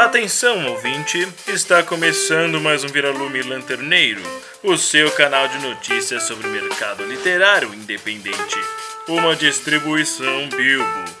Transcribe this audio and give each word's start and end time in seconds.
Atenção, 0.00 0.66
ouvinte! 0.66 1.28
Está 1.46 1.82
começando 1.82 2.58
mais 2.58 2.82
um 2.82 2.88
Viralume 2.88 3.42
Lanterneiro, 3.42 4.22
o 4.62 4.74
seu 4.78 5.10
canal 5.10 5.46
de 5.46 5.58
notícias 5.58 6.22
sobre 6.22 6.48
o 6.48 6.50
mercado 6.50 7.04
literário 7.04 7.74
independente. 7.74 8.56
Uma 9.06 9.36
distribuição 9.36 10.48
Bilbo. 10.48 11.19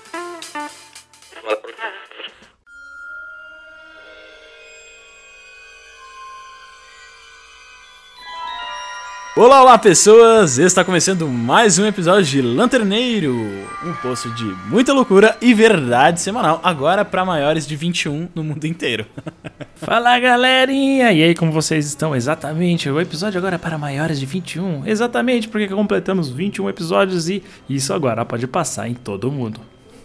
Olá, 9.40 9.62
olá 9.62 9.78
pessoas! 9.78 10.58
Está 10.58 10.84
começando 10.84 11.26
mais 11.26 11.78
um 11.78 11.86
episódio 11.86 12.26
de 12.26 12.42
Lanterneiro, 12.42 13.34
um 13.82 13.94
posto 14.02 14.28
de 14.34 14.44
muita 14.68 14.92
loucura 14.92 15.34
e 15.40 15.54
verdade 15.54 16.20
semanal, 16.20 16.60
agora 16.62 17.06
para 17.06 17.24
maiores 17.24 17.66
de 17.66 17.74
21 17.74 18.28
no 18.34 18.44
mundo 18.44 18.66
inteiro. 18.66 19.06
Fala 19.76 20.18
galerinha! 20.20 21.10
E 21.10 21.22
aí, 21.22 21.34
como 21.34 21.52
vocês 21.52 21.86
estão? 21.86 22.14
Exatamente, 22.14 22.90
o 22.90 23.00
episódio 23.00 23.38
agora 23.38 23.54
é 23.54 23.58
para 23.58 23.78
maiores 23.78 24.20
de 24.20 24.26
21. 24.26 24.86
Exatamente, 24.86 25.48
porque 25.48 25.68
completamos 25.68 26.28
21 26.28 26.68
episódios 26.68 27.30
e 27.30 27.42
isso 27.66 27.94
agora 27.94 28.26
pode 28.26 28.46
passar 28.46 28.90
em 28.90 28.94
todo 28.94 29.32
mundo. 29.32 29.58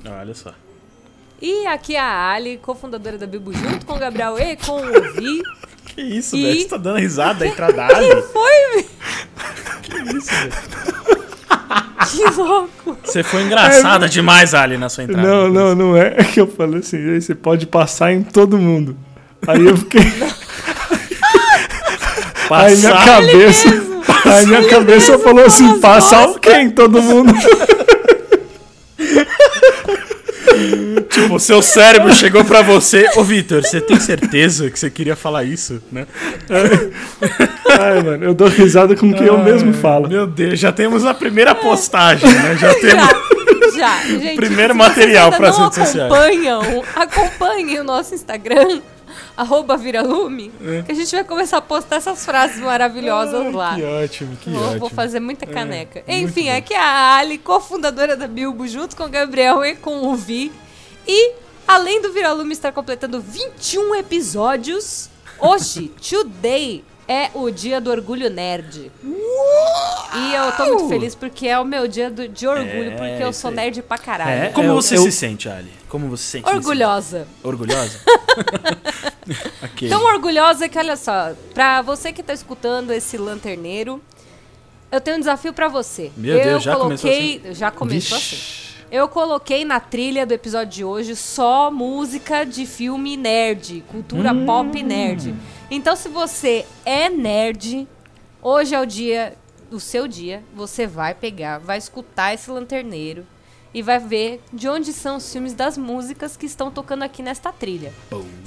Olha 0.06 0.34
só. 0.34 0.54
E 1.42 1.68
aqui 1.68 1.98
é 1.98 2.00
a 2.00 2.32
Ali, 2.32 2.56
cofundadora 2.56 3.18
da 3.18 3.28
Bibo, 3.28 3.52
junto 3.52 3.86
com 3.86 3.96
o 3.96 4.00
Gabriel 4.00 4.40
e 4.40 4.56
com 4.56 4.78
o 4.78 5.14
Vi. 5.14 5.44
Que 5.96 6.02
isso, 6.02 6.36
E- 6.36 6.42
velho? 6.44 6.60
Você 6.62 6.68
tá 6.68 6.78
dando 6.78 6.98
risada 7.00 7.46
aí 7.46 7.52
pra 7.56 7.72
Dali? 7.72 8.08
Que 8.08 8.22
foi, 8.22 8.52
Vi? 8.76 8.86
Que 9.84 10.18
isso, 10.18 10.30
velho? 10.32 10.54
Que 12.12 12.24
louco! 12.38 12.98
Você 13.04 13.24
foi 13.24 13.42
engraçada 13.44 14.08
demais, 14.08 14.54
Ali, 14.54 14.78
na 14.78 14.90
sua 14.90 15.06
entrada. 15.06 15.28
Não, 15.28 15.50
não, 15.50 15.74
não 15.76 15.98
é 15.98 16.12
que 16.24 16.40
eu 16.40 16.48
falei 16.48 16.80
assim, 16.82 17.20
você 17.20 17.34
pode 17.34 17.66
passar 17.66 18.12
em 18.14 18.22
todo 18.22 18.58
mundo. 18.58 18.96
Aí 19.48 19.66
eu 19.66 19.76
fiquei. 19.78 20.02
Aí 22.52 22.76
minha 22.78 22.92
Passar. 22.92 23.06
cabeça. 23.22 23.70
Aí 24.26 24.46
minha 24.46 24.68
cabeça 24.70 25.18
falou 25.20 25.46
assim: 25.46 25.80
passar 25.80 26.28
o 26.30 26.40
quê 26.40 26.52
em 26.58 26.70
todo 26.70 27.02
mundo? 27.02 27.34
Tipo, 31.10 31.36
o 31.36 31.40
seu 31.40 31.62
cérebro 31.62 32.14
chegou 32.14 32.44
pra 32.46 32.62
você. 32.62 33.10
Ô, 33.16 33.24
Vitor, 33.24 33.62
você 33.64 33.80
tem 33.82 34.00
certeza 34.00 34.70
que 34.70 34.78
você 34.80 34.90
queria 34.90 35.16
falar 35.16 35.44
isso, 35.44 35.82
né? 35.92 36.06
Ai, 37.80 38.02
mano, 38.04 38.24
eu 38.24 38.34
dou 38.34 38.48
risada 38.48 38.96
com 38.96 39.10
o 39.10 39.14
que 39.14 39.24
eu 39.24 39.38
mesmo 39.38 39.74
falo. 39.74 40.08
Meu 40.08 40.26
Deus, 40.28 40.60
já 40.60 40.72
temos 40.72 41.06
a 41.06 41.14
primeira 41.14 41.54
postagem, 41.56 42.30
né? 42.32 42.58
Já 42.60 42.74
temos. 42.76 43.76
Já, 43.76 43.76
já. 43.78 44.02
Gente, 44.20 44.36
Primeiro 44.36 44.74
se 44.74 44.78
material 44.78 45.32
vocês 45.32 45.34
ainda 45.34 45.38
pras 45.38 45.58
não 45.58 45.64
redes 45.66 45.78
sociais. 45.80 46.12
acompanham, 46.12 46.84
acompanhem 46.96 47.80
o 47.80 47.84
nosso 47.84 48.16
Instagram, 48.16 48.82
arroba 49.38 49.78
Viralume, 49.78 50.52
É. 50.62 50.82
que 50.84 50.92
a 50.92 50.96
gente 50.96 51.12
vai 51.16 51.24
começar 51.24 51.58
a 51.58 51.62
postar 51.62 51.98
essas 51.98 52.26
frases 52.26 52.60
maravilhosas 52.60 53.54
lá. 53.54 53.76
Que 53.76 53.84
ótimo, 53.84 54.36
que 54.38 54.50
Vou, 54.50 54.64
ótimo. 54.64 54.80
vou 54.80 54.90
fazer 54.90 55.20
muita 55.20 55.46
caneca. 55.46 56.04
muito 56.08 56.24
Enfim, 56.30 56.50
aqui 56.50 56.74
é 56.74 56.80
a 56.80 57.16
Ali, 57.18 57.38
cofundadora 57.38 58.16
da 58.18 58.28
Bilbo, 58.28 58.68
junto 58.68 58.96
com 58.96 59.04
o 59.04 59.10
Gabriel 59.10 59.64
e 59.66 59.76
com 59.76 60.08
o 60.08 60.16
Vi. 60.16 60.52
E, 61.08 61.34
além 61.68 62.02
do 62.02 62.12
Viralume 62.12 62.54
estar 62.54 62.72
completando 62.72 63.20
21 63.22 63.96
episódios, 63.96 65.10
hoje, 65.40 65.92
today, 66.10 66.84
é 67.08 67.30
o 67.34 67.50
dia 67.52 67.80
do 67.82 67.90
orgulho 67.92 68.30
nerd. 68.30 68.92
E 69.04 70.34
eu 70.34 70.52
tô 70.54 70.66
muito 70.66 70.88
feliz 70.88 71.14
porque 71.16 71.48
é 71.48 71.60
o 71.60 71.66
meu 71.66 71.88
dia 71.88 72.10
do- 72.10 72.28
de 72.28 72.48
orgulho, 72.48 72.92
É, 72.92 72.96
porque 72.96 73.24
eu 73.24 73.34
sou 73.34 73.50
aí. 73.50 73.56
nerd 73.56 73.82
pra 73.84 73.98
caralho. 73.98 74.44
É, 74.46 74.50
Como 74.50 74.68
Eu- 74.70 74.76
você 74.76 74.96
eu- 74.98 75.02
se 75.04 75.12
sente, 75.12 75.50
Ali? 75.50 75.72
Como 75.90 76.08
você 76.10 76.24
se 76.24 76.30
sente? 76.32 76.50
Orgulhosa. 76.50 77.28
Orgulhosa? 77.44 78.00
ok. 79.64 79.90
Tão 79.90 80.04
orgulhosa 80.06 80.68
que, 80.70 80.78
olha 80.78 80.96
só, 80.96 81.34
pra 81.54 81.82
você 81.82 82.12
que 82.12 82.24
tá 82.24 82.34
escutando 82.34 82.92
esse 82.92 83.18
lanterneiro, 83.18 84.02
eu 84.92 85.02
tenho 85.02 85.18
um 85.18 85.20
desafio 85.20 85.54
pra 85.54 85.68
você. 85.68 86.12
Meu 86.16 86.38
eu 86.38 86.44
Deus, 86.44 86.64
já 86.64 86.76
começou 86.76 87.10
coloquei, 87.10 87.42
Já 87.54 87.72
começou 87.72 88.18
assim. 88.18 88.36
Vixe. 88.36 88.66
Eu 88.92 89.08
coloquei 89.10 89.66
na 89.66 89.80
trilha 89.80 90.26
do 90.26 90.34
episódio 90.34 90.72
de 90.72 90.84
hoje 90.84 91.16
só 91.16 91.72
música 91.72 92.46
de 92.46 92.66
filme 92.66 93.18
nerd, 93.18 93.84
cultura 93.90 94.32
Hum. 94.32 94.46
pop 94.46 94.84
nerd. 94.84 95.34
Então, 95.76 95.94
se 95.94 96.08
você 96.08 96.66
é 96.86 97.10
nerd, 97.10 97.86
hoje 98.42 98.74
é 98.74 98.80
o 98.80 98.86
dia, 98.86 99.34
o 99.70 99.78
seu 99.78 100.08
dia, 100.08 100.42
você 100.56 100.88
vai 100.88 101.14
pegar, 101.14 101.58
vai 101.58 101.78
escutar 101.78 102.34
esse 102.34 102.50
lanterneiro 102.50 103.28
e 103.74 103.82
vai 103.82 104.00
ver 104.00 104.42
de 104.54 104.70
onde 104.70 104.94
são 104.94 105.18
os 105.18 105.30
filmes 105.30 105.54
das 105.54 105.78
músicas 105.78 106.38
que 106.38 106.46
estão 106.46 106.72
tocando 106.72 107.04
aqui 107.04 107.22
nesta 107.22 107.52
trilha. 107.52 107.92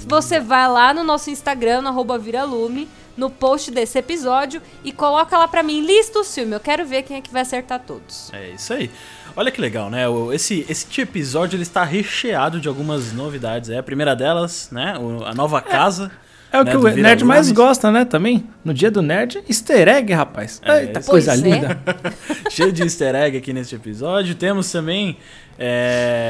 Você 0.07 0.39
vai 0.39 0.67
lá 0.67 0.91
no 0.91 1.03
nosso 1.03 1.29
Instagram, 1.29 1.83
no 1.83 1.89
arroba 1.89 2.17
Viralume, 2.17 2.89
no 3.15 3.29
post 3.29 3.69
desse 3.69 3.99
episódio 3.99 4.59
e 4.83 4.91
coloca 4.91 5.37
lá 5.37 5.47
pra 5.47 5.61
mim, 5.61 5.85
lista 5.85 6.17
os 6.17 6.33
filmes. 6.33 6.53
Eu 6.53 6.59
quero 6.59 6.83
ver 6.83 7.03
quem 7.03 7.17
é 7.17 7.21
que 7.21 7.31
vai 7.31 7.43
acertar 7.43 7.79
todos. 7.85 8.33
É 8.33 8.49
isso 8.49 8.73
aí. 8.73 8.89
Olha 9.35 9.51
que 9.51 9.61
legal, 9.61 9.91
né? 9.91 10.05
Esse, 10.33 10.65
esse 10.67 10.99
episódio 10.99 11.57
ele 11.57 11.61
está 11.61 11.83
recheado 11.83 12.59
de 12.59 12.67
algumas 12.67 13.13
novidades. 13.13 13.69
É 13.69 13.77
a 13.77 13.83
primeira 13.83 14.15
delas, 14.15 14.69
né? 14.71 14.95
A 15.27 15.33
nova 15.35 15.61
casa. 15.61 16.11
É 16.25 16.28
o 16.57 16.63
né, 16.63 16.71
que 16.71 16.77
o 16.77 16.83
nerd 17.03 17.23
mais 17.23 17.51
gosta, 17.51 17.91
né? 17.91 18.05
Também. 18.05 18.47
No 18.65 18.73
dia 18.73 18.89
do 18.89 19.01
nerd, 19.01 19.43
easter 19.47 19.87
egg, 19.87 20.11
rapaz. 20.13 20.59
É, 20.65 20.81
Eita, 20.81 20.99
isso- 20.99 21.09
coisa 21.09 21.33
é. 21.33 21.35
linda. 21.37 21.79
Cheio 22.49 22.71
de 22.71 22.81
easter 22.83 23.13
egg 23.15 23.37
aqui 23.37 23.53
neste 23.53 23.75
episódio. 23.75 24.33
Temos 24.35 24.71
também. 24.71 25.17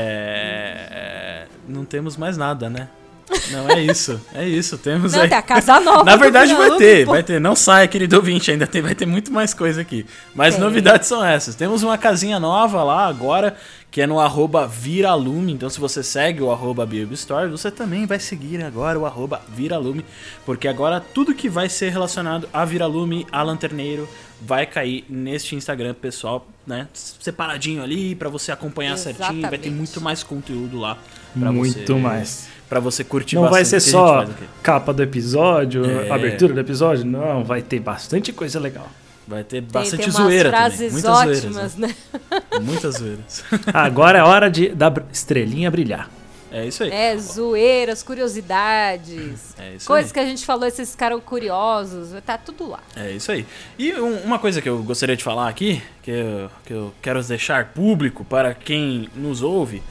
é, 0.09 1.43
Não 1.67 1.85
temos 1.85 2.17
mais 2.17 2.35
nada, 2.37 2.69
né? 2.69 2.89
Não 3.51 3.69
é 3.69 3.81
isso. 3.81 4.19
É 4.33 4.47
isso. 4.47 4.77
Temos 4.77 5.13
Não, 5.13 5.21
aí. 5.21 5.29
tem 5.29 5.37
a 5.37 5.41
casa 5.41 5.79
nova. 5.79 6.03
Na 6.03 6.15
verdade 6.15 6.53
vai 6.53 6.77
ter, 6.77 7.05
pô. 7.05 7.11
vai 7.11 7.23
ter. 7.23 7.39
Não 7.39 7.55
saia, 7.55 7.87
querido 7.87 8.15
ouvinte, 8.15 8.51
ainda 8.51 8.67
tem, 8.67 8.81
vai 8.81 8.95
ter 8.95 9.05
muito 9.05 9.31
mais 9.31 9.53
coisa 9.53 9.81
aqui. 9.81 10.05
Mas 10.33 10.55
Tem. 10.55 10.63
novidades 10.63 11.07
são 11.07 11.23
essas. 11.23 11.55
Temos 11.55 11.83
uma 11.83 11.97
casinha 11.97 12.39
nova 12.39 12.83
lá 12.83 13.07
agora, 13.07 13.55
que 13.91 14.01
é 14.01 14.07
no 14.07 14.19
arroba 14.19 14.67
Viralume. 14.67 15.53
Então 15.53 15.69
se 15.69 15.79
você 15.79 16.03
segue 16.03 16.41
o 16.41 16.51
arroba 16.51 16.87
Store, 17.11 17.49
você 17.49 17.71
também 17.71 18.05
vai 18.05 18.19
seguir 18.19 18.63
agora 18.63 18.99
o 18.99 19.05
arroba 19.05 19.41
Viralume. 19.49 20.05
Porque 20.45 20.67
agora 20.67 20.99
tudo 20.99 21.33
que 21.33 21.49
vai 21.49 21.69
ser 21.69 21.89
relacionado 21.89 22.47
a 22.53 22.65
Viralume, 22.65 23.25
a 23.31 23.41
Lanterneiro, 23.43 24.07
vai 24.41 24.65
cair 24.65 25.05
neste 25.09 25.55
Instagram 25.55 25.93
pessoal, 25.93 26.47
né? 26.65 26.87
Separadinho 26.93 27.83
ali, 27.83 28.15
pra 28.15 28.29
você 28.29 28.51
acompanhar 28.51 28.97
certinho. 28.97 29.25
Vai 29.27 29.35
ter 29.35 29.45
Exatamente. 29.47 29.69
muito 29.71 30.01
mais 30.01 30.23
conteúdo 30.23 30.79
lá. 30.79 30.97
Pra 31.37 31.51
Muito 31.51 31.85
você, 31.85 31.93
mais. 32.01 32.47
Pra 32.67 32.79
você 32.79 33.03
curtir 33.03 33.35
Não 33.35 33.43
vai 33.43 33.61
bastante 33.61 33.67
ser 33.69 33.75
a 33.75 33.79
gente 33.79 33.91
só 33.91 34.43
capa 34.63 34.91
do 34.93 35.03
episódio, 35.03 35.85
É. 35.85 36.09
abertura 36.09 36.53
do 36.53 36.59
episódio. 36.59 37.05
Não, 37.05 37.43
vai 37.43 37.61
ter 37.61 37.79
bastante 37.79 38.31
coisa 38.33 38.59
legal. 38.59 38.87
Vai 39.27 39.43
ter 39.43 39.61
Tem, 39.61 39.71
bastante 39.71 39.99
tem 40.05 40.09
umas 40.09 40.15
zoeira 40.23 40.49
também. 40.51 40.59
frases 40.69 40.91
Muitas 40.93 41.11
zoeiras. 41.17 41.45
ótimas, 41.45 41.75
né? 41.75 41.95
né? 42.17 42.41
Muitas 42.61 42.95
zoeiras. 42.95 43.43
Agora 43.71 44.17
é 44.19 44.23
hora 44.23 44.49
de 44.49 44.69
da 44.69 44.91
estrelinha 45.13 45.69
brilhar. 45.69 46.09
É 46.51 46.65
isso 46.65 46.83
aí. 46.83 46.91
É, 46.91 47.15
zoeiras, 47.17 48.01
curiosidades. 48.03 49.53
É 49.57 49.75
isso 49.75 49.87
coisas 49.87 50.09
aí. 50.11 50.13
que 50.13 50.19
a 50.19 50.25
gente 50.25 50.45
falou, 50.45 50.65
esses 50.67 50.91
ficaram 50.91 51.19
curiosos. 51.19 52.09
Tá 52.25 52.37
tudo 52.37 52.69
lá. 52.69 52.79
É 52.95 53.11
isso 53.11 53.31
aí. 53.31 53.45
E 53.77 53.93
um- 53.93 54.19
uma 54.23 54.39
coisa 54.39 54.61
que 54.61 54.69
eu 54.69 54.81
gostaria 54.83 55.15
de 55.15 55.23
falar 55.23 55.47
aqui, 55.47 55.81
que 56.01 56.11
eu, 56.11 56.49
que 56.65 56.73
eu 56.73 56.93
quero 57.01 57.21
deixar 57.23 57.65
público 57.73 58.23
para 58.25 58.53
quem 58.53 59.09
nos 59.15 59.41
ouve, 59.41 59.81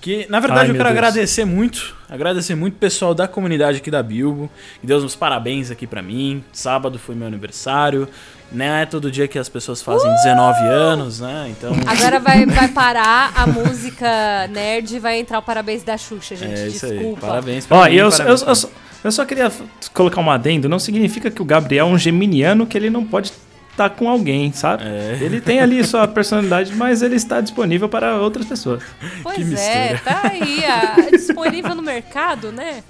que 0.00 0.26
na 0.30 0.40
verdade 0.40 0.62
Ai, 0.66 0.70
eu 0.70 0.74
quero 0.74 0.88
Deus. 0.88 0.98
agradecer 0.98 1.44
muito, 1.44 1.94
agradecer 2.08 2.54
muito 2.54 2.74
o 2.74 2.78
pessoal 2.78 3.14
da 3.14 3.28
comunidade 3.28 3.78
aqui 3.78 3.90
da 3.90 4.02
Bilbo, 4.02 4.50
que 4.80 4.86
deu 4.86 4.98
uns 4.98 5.14
parabéns 5.14 5.70
aqui 5.70 5.86
pra 5.86 6.02
mim. 6.02 6.42
Sábado 6.52 6.98
foi 6.98 7.14
meu 7.14 7.26
aniversário, 7.28 8.08
né? 8.52 8.82
É 8.82 8.86
todo 8.86 9.10
dia 9.10 9.26
que 9.28 9.38
as 9.38 9.48
pessoas 9.48 9.80
fazem 9.82 10.10
19 10.12 10.62
anos, 10.66 11.20
né? 11.20 11.46
Então 11.50 11.72
Agora 11.86 12.18
vai, 12.18 12.44
vai 12.46 12.68
parar 12.68 13.32
a 13.36 13.46
música 13.46 14.48
nerd 14.48 14.96
e 14.96 14.98
vai 14.98 15.18
entrar 15.20 15.38
o 15.38 15.42
parabéns 15.42 15.82
da 15.82 15.96
Xuxa, 15.96 16.34
gente. 16.36 16.58
é 16.60 16.66
isso 16.68 16.86
aí. 16.86 16.92
Desculpa. 16.98 17.26
Parabéns 17.26 17.66
pra 17.66 17.76
Ó, 17.78 17.84
mim, 17.84 17.92
e 17.92 17.96
eu, 17.98 18.06
eu, 18.06 18.10
parabéns 18.10 18.42
eu, 18.42 18.54
só- 18.56 18.68
eu 19.04 19.12
só 19.12 19.24
queria 19.24 19.50
colocar 19.94 20.20
um 20.20 20.30
adendo. 20.30 20.68
Não 20.68 20.78
significa 20.78 21.30
que 21.30 21.40
o 21.40 21.44
Gabriel 21.44 21.86
é 21.86 21.90
um 21.90 21.98
geminiano 21.98 22.66
que 22.66 22.76
ele 22.76 22.90
não 22.90 23.04
pode 23.04 23.32
estar 23.70 23.88
com 23.90 24.08
alguém, 24.10 24.52
sabe? 24.52 24.84
É. 24.84 25.16
Ele 25.20 25.40
tem 25.40 25.60
ali 25.60 25.82
sua 25.84 26.06
personalidade, 26.08 26.74
mas 26.74 27.00
ele 27.00 27.14
está 27.16 27.40
disponível 27.40 27.88
para 27.88 28.16
outras 28.16 28.44
pessoas. 28.46 28.82
Pois 29.22 29.36
Que 29.36 29.42
é, 29.42 29.92
mistura. 29.92 30.00
tá 30.04 30.20
aí, 30.28 30.64
a- 30.64 31.10
disponível 31.12 31.74
no 31.74 31.82
mercado, 31.82 32.52
né? 32.52 32.82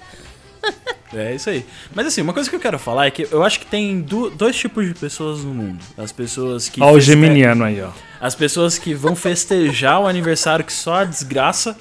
É 1.13 1.35
isso 1.35 1.49
aí. 1.49 1.65
Mas 1.93 2.07
assim, 2.07 2.21
uma 2.21 2.31
coisa 2.31 2.49
que 2.49 2.55
eu 2.55 2.59
quero 2.59 2.79
falar 2.79 3.05
é 3.05 3.11
que 3.11 3.27
eu 3.29 3.43
acho 3.43 3.59
que 3.59 3.65
tem 3.65 3.99
du- 3.99 4.29
dois 4.29 4.55
tipos 4.55 4.87
de 4.87 4.93
pessoas 4.93 5.43
no 5.43 5.53
mundo. 5.53 5.77
As 5.97 6.09
pessoas 6.13 6.69
que. 6.69 6.81
Ó, 6.81 6.93
o 6.93 7.01
geminiano 7.01 7.65
aí, 7.65 7.81
ó. 7.81 7.89
As 8.21 8.33
pessoas 8.33 8.77
que 8.77 8.93
vão 8.93 9.13
festejar 9.13 9.99
o 9.99 10.07
aniversário 10.07 10.63
que 10.63 10.71
só 10.71 10.95
a 11.01 11.03
desgraça. 11.03 11.75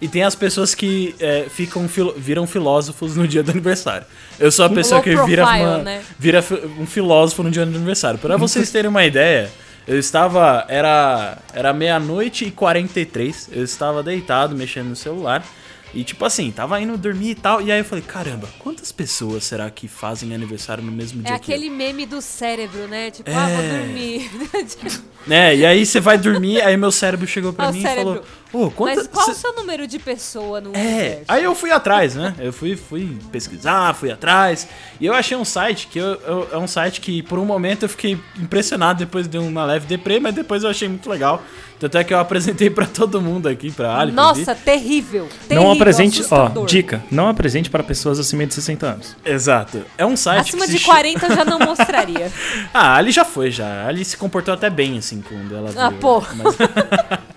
E 0.00 0.08
tem 0.08 0.22
as 0.22 0.34
pessoas 0.34 0.74
que 0.74 1.14
é, 1.20 1.44
ficam 1.50 1.86
filo- 1.88 2.14
viram 2.16 2.46
filósofos 2.46 3.16
no 3.16 3.28
dia 3.28 3.42
do 3.42 3.50
aniversário. 3.50 4.06
Eu 4.40 4.50
sou 4.50 4.64
a 4.64 4.70
pessoa 4.70 5.02
que 5.02 5.10
vira, 5.26 5.42
profile, 5.44 5.64
uma- 5.66 5.78
né? 5.78 6.02
vira 6.18 6.42
um 6.78 6.86
filósofo 6.86 7.42
no 7.42 7.50
dia 7.50 7.66
do 7.66 7.76
aniversário. 7.76 8.18
Para 8.18 8.38
vocês 8.38 8.70
terem 8.70 8.88
uma 8.88 9.04
ideia, 9.04 9.50
eu 9.86 9.98
estava. 9.98 10.64
Era, 10.68 11.36
era 11.52 11.74
meia-noite 11.74 12.46
e 12.46 12.50
43. 12.50 13.50
Eu 13.52 13.62
estava 13.62 14.02
deitado, 14.02 14.56
mexendo 14.56 14.86
no 14.88 14.96
celular. 14.96 15.44
E 15.94 16.04
tipo 16.04 16.24
assim, 16.24 16.50
tava 16.50 16.80
indo 16.80 16.96
dormir 16.98 17.30
e 17.30 17.34
tal. 17.34 17.62
E 17.62 17.72
aí 17.72 17.78
eu 17.78 17.84
falei, 17.84 18.04
caramba, 18.06 18.48
quantas 18.58 18.92
pessoas 18.92 19.44
será 19.44 19.70
que 19.70 19.88
fazem 19.88 20.34
aniversário 20.34 20.84
no 20.84 20.92
mesmo 20.92 21.20
É 21.22 21.28
dia 21.28 21.38
que 21.38 21.50
eu? 21.50 21.56
aquele 21.56 21.70
meme 21.70 22.04
do 22.04 22.20
cérebro, 22.20 22.86
né? 22.86 23.10
Tipo, 23.10 23.30
ah, 23.30 23.46
vou 23.48 23.62
É. 23.64 23.78
dormir. 23.78 24.30
É, 25.30 25.54
e 25.54 25.66
aí 25.66 25.84
você 25.84 26.00
vai 26.00 26.16
dormir, 26.16 26.62
aí 26.62 26.74
meu 26.76 26.90
cérebro 26.90 27.26
chegou 27.26 27.52
pra 27.52 27.70
mim 27.70 27.80
e 27.80 27.82
falou, 27.82 28.24
ô, 28.52 28.70
quantas... 28.70 28.98
Mas 28.98 29.06
qual 29.08 29.24
cê- 29.26 29.30
o 29.32 29.34
seu 29.34 29.54
número 29.54 29.86
de 29.86 29.98
pessoa 29.98 30.60
no 30.60 30.74
É, 30.74 30.78
universo? 30.78 31.24
aí 31.28 31.44
eu 31.44 31.54
fui 31.54 31.70
atrás, 31.70 32.14
né? 32.14 32.34
Eu 32.38 32.52
fui, 32.52 32.76
fui 32.76 33.16
pesquisar, 33.30 33.94
fui 33.94 34.10
atrás. 34.10 34.68
E 35.00 35.06
eu 35.06 35.14
achei 35.14 35.36
um 35.36 35.44
site 35.44 35.86
que 35.88 35.98
eu, 35.98 36.20
eu- 36.26 36.48
é 36.52 36.56
um 36.58 36.66
site 36.66 37.00
que 37.00 37.22
por 37.22 37.38
um 37.38 37.44
momento 37.44 37.84
eu 37.84 37.88
fiquei 37.88 38.18
impressionado 38.38 38.98
depois 38.98 39.26
de 39.28 39.38
uma 39.38 39.64
leve 39.64 39.86
deprê, 39.86 40.18
mas 40.20 40.34
depois 40.34 40.62
eu 40.64 40.70
achei 40.70 40.88
muito 40.88 41.08
legal. 41.08 41.42
Tanto 41.80 41.96
é 41.96 42.02
que 42.02 42.12
eu 42.12 42.18
apresentei 42.18 42.68
pra 42.70 42.86
todo 42.86 43.20
mundo 43.20 43.46
aqui, 43.48 43.70
pra 43.70 43.98
Ali. 44.00 44.10
Nossa, 44.10 44.52
Vi. 44.54 44.60
terrível. 44.62 45.22
Não 45.22 45.48
terrível, 45.48 45.72
apresente, 45.72 46.24
ó, 46.30 46.48
dica, 46.66 47.04
não 47.10 47.28
apresente 47.28 47.70
para 47.70 47.84
pessoas 47.84 48.18
acima 48.18 48.44
de 48.46 48.54
60 48.54 48.86
anos. 48.86 49.16
Exato. 49.24 49.84
É 49.96 50.04
um 50.04 50.16
site 50.16 50.48
Acima 50.48 50.64
que 50.66 50.72
de 50.72 50.78
se 50.80 50.84
40 50.84 51.26
eu 51.26 51.36
já 51.36 51.44
não 51.44 51.58
mostraria. 51.60 52.32
Ah, 52.74 52.94
a 52.94 52.96
Ali 52.96 53.12
já 53.12 53.24
foi, 53.24 53.50
já. 53.50 53.66
A 53.84 53.86
Ali 53.88 54.04
se 54.04 54.16
comportou 54.16 54.52
até 54.52 54.68
bem, 54.68 54.98
assim, 54.98 55.22
quando 55.26 55.54
ela 55.56 55.70
viu. 55.70 55.80
Ah, 55.80 55.92
pô. 55.92 56.20
Mas, 56.34 56.56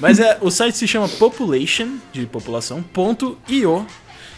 mas 0.00 0.18
é, 0.18 0.38
o 0.40 0.50
site 0.50 0.76
se 0.76 0.88
chama 0.88 1.08
population, 1.08 1.98
de 2.12 2.26
população, 2.26 2.82
ponto 2.82 3.38
.io. 3.48 3.86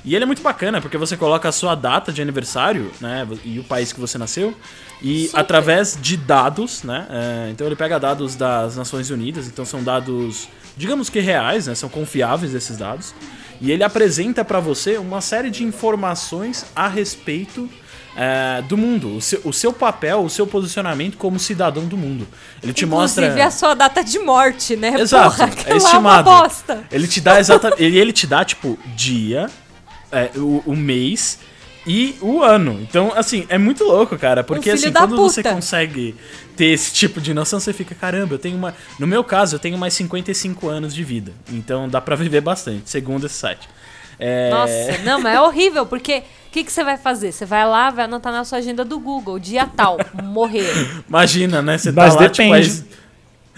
E 0.04 0.16
ele 0.16 0.24
é 0.24 0.26
muito 0.26 0.42
bacana, 0.42 0.80
porque 0.80 0.98
você 0.98 1.16
coloca 1.16 1.48
a 1.48 1.52
sua 1.52 1.76
data 1.76 2.12
de 2.12 2.20
aniversário, 2.20 2.90
né, 3.00 3.26
e 3.44 3.60
o 3.60 3.64
país 3.64 3.92
que 3.92 4.00
você 4.00 4.18
nasceu, 4.18 4.52
e 5.00 5.26
Super. 5.26 5.40
através 5.40 5.96
de 6.00 6.16
dados, 6.16 6.82
né, 6.82 7.06
é, 7.08 7.50
então 7.52 7.64
ele 7.68 7.76
pega 7.76 8.00
dados 8.00 8.34
das 8.34 8.76
Nações 8.76 9.10
Unidas, 9.10 9.46
então 9.46 9.64
são 9.64 9.80
dados, 9.80 10.48
digamos 10.76 11.08
que 11.08 11.20
reais, 11.20 11.68
né, 11.68 11.76
são 11.76 11.88
confiáveis 11.88 12.52
esses 12.52 12.76
dados, 12.76 13.14
e 13.60 13.70
ele 13.70 13.84
apresenta 13.84 14.44
pra 14.44 14.58
você 14.58 14.98
uma 14.98 15.20
série 15.20 15.50
de 15.50 15.62
informações 15.62 16.66
a 16.74 16.88
respeito 16.88 17.70
é, 18.16 18.62
do 18.62 18.76
mundo, 18.76 19.16
o 19.16 19.20
seu, 19.20 19.40
o 19.44 19.52
seu 19.52 19.72
papel, 19.72 20.20
o 20.22 20.28
seu 20.30 20.46
posicionamento 20.46 21.16
como 21.16 21.38
cidadão 21.38 21.86
do 21.86 21.96
mundo. 21.96 22.26
Ele 22.62 22.72
te 22.72 22.84
Inclusive 22.84 23.26
mostra. 23.28 23.46
a 23.46 23.50
sua 23.50 23.74
data 23.74 24.04
de 24.04 24.18
morte, 24.18 24.76
né? 24.76 24.94
Exato, 25.00 25.36
Porra, 25.36 25.50
é 25.66 25.70
lá 25.70 25.76
estimado. 25.76 26.28
uma 26.30 26.42
bosta. 26.42 26.84
Ele 26.90 27.06
te 27.08 27.20
dá 27.20 27.40
exatamente. 27.40 27.80
ele, 27.82 27.98
ele 27.98 28.12
te 28.12 28.26
dá, 28.26 28.44
tipo, 28.44 28.78
dia, 28.94 29.48
é, 30.10 30.30
o, 30.36 30.62
o 30.66 30.76
mês 30.76 31.38
e 31.86 32.14
o 32.20 32.42
ano. 32.42 32.78
Então, 32.82 33.12
assim, 33.16 33.46
é 33.48 33.58
muito 33.58 33.82
louco, 33.84 34.16
cara. 34.18 34.44
Porque, 34.44 34.70
Um 34.70 34.74
assim, 34.74 34.92
quando 34.92 35.16
você 35.16 35.42
puta. 35.42 35.54
consegue 35.54 36.14
ter 36.56 36.66
esse 36.66 36.92
tipo 36.92 37.20
de 37.20 37.32
noção, 37.32 37.58
você 37.58 37.72
fica, 37.72 37.94
caramba, 37.94 38.34
eu 38.34 38.38
tenho 38.38 38.56
uma. 38.56 38.74
No 38.98 39.06
meu 39.06 39.24
caso, 39.24 39.56
eu 39.56 39.58
tenho 39.58 39.78
mais 39.78 39.94
55 39.94 40.68
anos 40.68 40.94
de 40.94 41.02
vida. 41.02 41.32
Então 41.50 41.88
dá 41.88 42.00
pra 42.00 42.14
viver 42.14 42.40
bastante, 42.42 42.90
segundo 42.90 43.26
esse 43.26 43.36
site. 43.36 43.68
É, 44.18 44.50
Nossa, 44.50 44.98
não, 45.02 45.18
mas 45.20 45.34
é 45.34 45.40
horrível, 45.40 45.84
porque 45.86 46.22
que, 46.52 46.64
que 46.64 46.70
você 46.72 46.84
vai 46.84 46.96
fazer? 46.98 47.32
Você 47.32 47.44
vai 47.46 47.66
lá, 47.66 47.90
vai 47.90 48.04
anotar 48.04 48.32
na 48.32 48.44
sua 48.44 48.58
agenda 48.58 48.84
do 48.84 48.98
Google, 48.98 49.38
dia 49.38 49.66
tal, 49.66 49.96
morrer. 50.22 50.70
Imagina, 51.08 51.62
né? 51.62 51.78
Você 51.78 51.90
Mas 51.92 52.14
tá 52.14 52.20
lá, 52.20 52.26
depende. 52.28 52.68
tipo. 52.70 52.84
aí- 52.94 53.02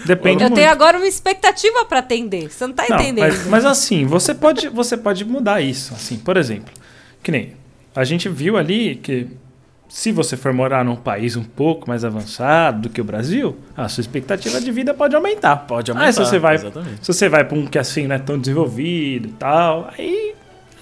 Depende 0.06 0.42
Eu 0.42 0.48
muito. 0.48 0.54
tenho 0.58 0.70
agora 0.72 0.96
uma 0.98 1.06
expectativa 1.06 1.84
pra 1.84 2.00
atender. 2.00 2.50
Você 2.50 2.66
não 2.66 2.74
tá 2.74 2.84
Não, 2.88 2.96
entendendo. 2.96 3.28
mas, 3.28 3.46
mas 3.46 3.64
assim, 3.64 4.04
você 4.04 4.34
pode, 4.34 4.68
você 4.68 4.96
pode 4.96 5.24
mudar 5.24 5.60
isso. 5.60 5.94
Assim, 5.94 6.16
por 6.18 6.36
exemplo, 6.36 6.74
que 7.22 7.30
nem 7.30 7.52
a 7.94 8.02
gente 8.02 8.28
viu 8.28 8.56
ali 8.56 8.96
que 8.96 9.28
se 9.88 10.10
você 10.10 10.36
for 10.36 10.52
morar 10.52 10.84
num 10.84 10.96
país 10.96 11.36
um 11.36 11.44
pouco 11.44 11.88
mais 11.88 12.04
avançado 12.04 12.82
do 12.82 12.88
que 12.90 13.00
o 13.00 13.04
Brasil, 13.04 13.56
a 13.76 13.88
sua 13.88 14.00
expectativa 14.00 14.60
de 14.60 14.72
vida 14.72 14.92
pode 14.92 15.14
aumentar. 15.14 15.58
Pode 15.58 15.92
Aí 15.92 15.96
aumentar. 15.96 16.12
se 16.12 16.18
você 16.18 16.38
vai, 16.40 16.56
Exatamente. 16.56 16.98
se 17.00 17.12
você 17.12 17.28
vai 17.28 17.44
para 17.44 17.56
um 17.56 17.64
que 17.64 17.78
assim 17.78 18.08
não 18.08 18.16
é 18.16 18.18
tão 18.18 18.36
desenvolvido 18.36 19.28
e 19.28 19.32
tal, 19.32 19.90
aí, 19.96 20.34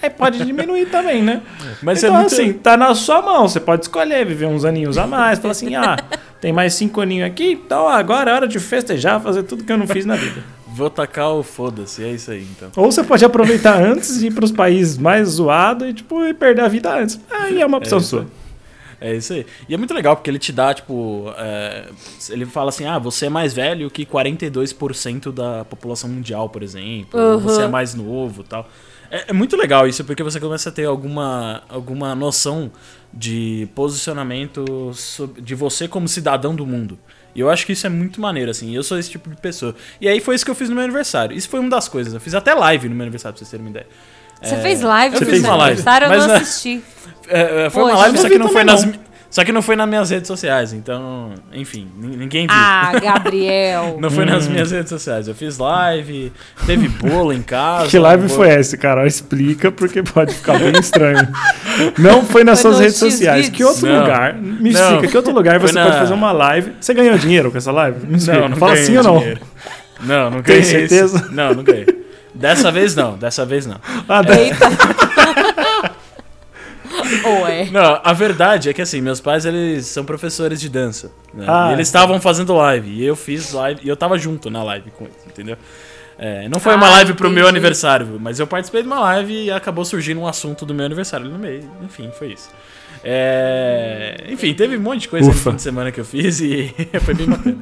aí 0.02 0.10
pode 0.10 0.44
diminuir 0.44 0.86
também, 0.86 1.22
né? 1.22 1.42
Mas 1.82 2.02
então 2.02 2.16
é 2.16 2.20
muito- 2.20 2.34
assim, 2.34 2.52
tá 2.52 2.76
na 2.76 2.94
sua 2.94 3.22
mão. 3.22 3.48
Você 3.48 3.60
pode 3.60 3.82
escolher 3.82 4.24
viver 4.26 4.46
uns 4.46 4.64
aninhos 4.64 4.98
a 4.98 5.06
mais, 5.06 5.38
falar 5.38 5.52
assim, 5.52 5.74
ah, 5.74 5.96
tem 6.40 6.52
mais 6.52 6.74
cinco 6.74 7.00
aninhos 7.00 7.26
aqui, 7.28 7.52
então 7.52 7.88
agora 7.88 8.30
é 8.30 8.34
hora 8.34 8.48
de 8.48 8.58
festejar, 8.58 9.20
fazer 9.20 9.42
tudo 9.44 9.64
que 9.64 9.72
eu 9.72 9.78
não 9.78 9.86
fiz 9.86 10.04
na 10.04 10.16
vida. 10.16 10.42
Vou 10.74 10.88
tacar 10.88 11.32
o 11.32 11.42
foda-se, 11.42 12.02
é 12.02 12.10
isso 12.10 12.30
aí, 12.30 12.46
então. 12.56 12.70
Ou 12.76 12.90
você 12.90 13.04
pode 13.04 13.22
aproveitar 13.24 13.78
antes 13.78 14.22
e 14.22 14.28
ir 14.28 14.30
pros 14.32 14.50
países 14.50 14.96
mais 14.96 15.28
zoados 15.28 15.86
e, 15.86 15.92
tipo, 15.92 16.24
e 16.24 16.32
perder 16.32 16.62
a 16.62 16.68
vida 16.68 16.94
antes. 16.94 17.20
Aí 17.30 17.60
é 17.60 17.66
uma 17.66 17.76
opção 17.76 17.98
isso 17.98 18.08
sua. 18.08 18.26
É 18.98 19.14
isso 19.16 19.32
aí. 19.32 19.44
E 19.68 19.74
é 19.74 19.76
muito 19.76 19.92
legal 19.92 20.14
porque 20.14 20.30
ele 20.30 20.38
te 20.38 20.52
dá, 20.52 20.72
tipo. 20.72 21.26
é, 21.36 21.86
ele 22.30 22.46
fala 22.46 22.68
assim: 22.68 22.86
ah, 22.86 22.98
você 23.00 23.26
é 23.26 23.28
mais 23.28 23.52
velho 23.52 23.90
que 23.90 24.06
42% 24.06 25.32
da 25.32 25.64
população 25.64 26.08
mundial, 26.08 26.48
por 26.48 26.62
exemplo. 26.62 27.18
Uhum. 27.20 27.38
Você 27.40 27.62
é 27.62 27.68
mais 27.68 27.94
novo 27.94 28.44
tal. 28.44 28.68
É, 29.14 29.24
é 29.28 29.32
muito 29.32 29.56
legal 29.56 29.86
isso 29.86 30.02
porque 30.04 30.22
você 30.22 30.40
começa 30.40 30.70
a 30.70 30.72
ter 30.72 30.86
alguma, 30.86 31.62
alguma 31.68 32.14
noção 32.14 32.72
de 33.12 33.68
posicionamento 33.74 34.64
de 35.38 35.54
você 35.54 35.86
como 35.86 36.08
cidadão 36.08 36.54
do 36.56 36.66
mundo. 36.66 36.98
E 37.34 37.40
eu 37.40 37.48
acho 37.50 37.64
que 37.66 37.72
isso 37.72 37.86
é 37.86 37.90
muito 37.90 38.20
maneiro, 38.20 38.50
assim. 38.50 38.70
e 38.70 38.74
Eu 38.74 38.82
sou 38.82 38.98
esse 38.98 39.10
tipo 39.10 39.28
de 39.30 39.36
pessoa. 39.36 39.74
E 40.00 40.08
aí 40.08 40.20
foi 40.20 40.34
isso 40.34 40.44
que 40.44 40.50
eu 40.50 40.54
fiz 40.54 40.68
no 40.68 40.74
meu 40.74 40.84
aniversário. 40.84 41.36
Isso 41.36 41.48
foi 41.48 41.60
uma 41.60 41.68
das 41.70 41.88
coisas. 41.88 42.12
Eu 42.14 42.20
fiz 42.20 42.34
até 42.34 42.54
live 42.54 42.88
no 42.88 42.94
meu 42.94 43.04
aniversário, 43.04 43.34
pra 43.34 43.38
vocês 43.38 43.50
terem 43.50 43.64
uma 43.66 43.70
ideia. 43.70 43.86
Você 44.42 44.54
É, 44.54 44.60
fez 44.60 44.80
live 44.82 45.14
eu 45.14 45.20
no 45.20 45.26
fiz 45.26 45.38
uma 45.44 45.48
live, 45.56 45.62
aniversário, 45.66 46.04
eu 46.06 46.08
mas 46.10 46.26
não 46.26 46.34
é- 46.34 46.36
assisti. 46.38 46.82
É, 47.28 47.66
é, 47.66 47.70
foi 47.70 47.82
uma 47.84 47.96
live, 47.98 48.18
só 48.18 48.28
que 48.28 48.38
não 48.38 48.48
foi 48.48 48.64
nas. 48.64 48.84
não. 48.84 48.94
Só 49.32 49.42
que 49.44 49.50
não 49.50 49.62
foi 49.62 49.74
nas 49.76 49.88
minhas 49.88 50.10
redes 50.10 50.28
sociais, 50.28 50.74
então, 50.74 51.32
enfim, 51.54 51.88
nin- 51.96 52.16
ninguém 52.18 52.46
viu. 52.46 52.54
Ah, 52.54 52.92
Gabriel. 53.02 53.96
Não 53.98 54.10
foi 54.10 54.26
nas 54.26 54.46
minhas 54.46 54.70
redes 54.70 54.90
sociais. 54.90 55.26
Eu 55.26 55.34
fiz 55.34 55.56
live, 55.56 56.30
teve 56.66 56.86
bolo 56.86 57.32
em 57.32 57.40
casa. 57.40 57.88
Que 57.88 57.98
live 57.98 58.28
foi 58.28 58.50
essa, 58.50 58.76
cara? 58.76 59.06
Explica, 59.06 59.72
porque 59.72 60.02
pode 60.02 60.34
ficar 60.34 60.58
bem 60.58 60.72
estranho. 60.78 61.26
Não 61.98 62.22
foi 62.26 62.44
nas 62.44 62.60
Foi 62.60 62.70
suas 62.72 62.76
no 62.76 62.82
redes 62.84 62.98
sociais. 62.98 63.48
Que 63.48 63.64
outro 63.64 63.86
Não. 63.88 64.00
lugar? 64.00 64.34
Me 64.34 64.70
Não. 64.70 64.80
explica, 64.80 65.08
que 65.08 65.16
outro 65.16 65.32
lugar 65.32 65.58
Foi 65.58 65.68
você 65.68 65.74
na- 65.78 65.84
pode 65.86 65.98
fazer 65.98 66.12
uma 66.12 66.30
live? 66.32 66.72
Você 66.78 66.92
ganhou 66.92 67.16
dinheiro 67.16 67.50
com 67.50 67.56
essa 67.56 67.72
live? 67.72 68.06
Me 68.06 68.18
explica. 68.18 68.38
Não, 68.40 68.48
não 68.50 68.56
Fala 68.58 68.72
ganhei 68.74 68.86
sim 68.86 68.96
ou 68.98 69.02
não? 69.02 69.18
dinheiro. 69.18 69.40
Não, 70.02 70.24
não 70.30 70.42
Tem 70.42 70.56
ganhei. 70.60 70.64
certeza? 70.64 71.16
esse- 71.16 71.32
Não, 71.34 71.54
não 71.54 71.62
ganhei. 71.64 71.86
Dessa 72.34 72.70
vez 72.70 72.94
não, 72.94 73.16
dessa 73.16 73.46
vez 73.46 73.64
não. 73.66 73.76
Ah, 74.06 74.20
da- 74.20 74.38
Eita. 74.38 74.66
Ou 77.24 77.46
é. 77.48 77.64
Não, 77.70 78.00
a 78.02 78.12
verdade 78.12 78.68
é 78.68 78.72
que 78.72 78.82
assim, 78.82 79.00
meus 79.00 79.20
pais 79.20 79.44
eles 79.44 79.86
são 79.86 80.04
professores 80.04 80.60
de 80.60 80.68
dança. 80.68 81.10
né? 81.34 81.44
Ah, 81.48 81.70
e 81.70 81.74
eles 81.74 81.88
estavam 81.88 82.20
fazendo 82.20 82.54
live. 82.54 82.90
E 82.90 83.04
eu 83.04 83.16
fiz 83.16 83.52
live. 83.52 83.80
E 83.84 83.88
eu 83.88 83.96
tava 83.96 84.16
junto 84.18 84.50
na 84.50 84.62
live 84.62 84.90
com 84.92 85.04
eles, 85.04 85.16
entendeu? 85.26 85.56
É, 86.18 86.48
não 86.48 86.60
foi 86.60 86.74
uma 86.74 86.86
Ah, 86.86 86.90
live 86.90 87.14
pro 87.14 87.30
meu 87.30 87.48
aniversário, 87.48 88.18
mas 88.20 88.38
eu 88.38 88.46
participei 88.46 88.82
de 88.82 88.86
uma 88.86 89.00
live 89.00 89.32
e 89.44 89.50
acabou 89.50 89.84
surgindo 89.84 90.20
um 90.20 90.26
assunto 90.26 90.64
do 90.64 90.72
meu 90.74 90.84
aniversário 90.86 91.26
no 91.26 91.38
meio. 91.38 91.68
Enfim, 91.82 92.10
foi 92.16 92.32
isso. 92.34 92.50
É, 93.04 94.24
enfim, 94.28 94.54
teve 94.54 94.76
um 94.76 94.80
monte 94.80 95.02
de 95.02 95.08
coisa 95.08 95.26
no 95.28 95.34
Ufa. 95.34 95.50
fim 95.50 95.56
de 95.56 95.62
semana 95.62 95.90
que 95.90 95.98
eu 96.00 96.04
fiz 96.04 96.40
e 96.40 96.72
foi 97.04 97.14
bem 97.14 97.26
bacana. 97.26 97.58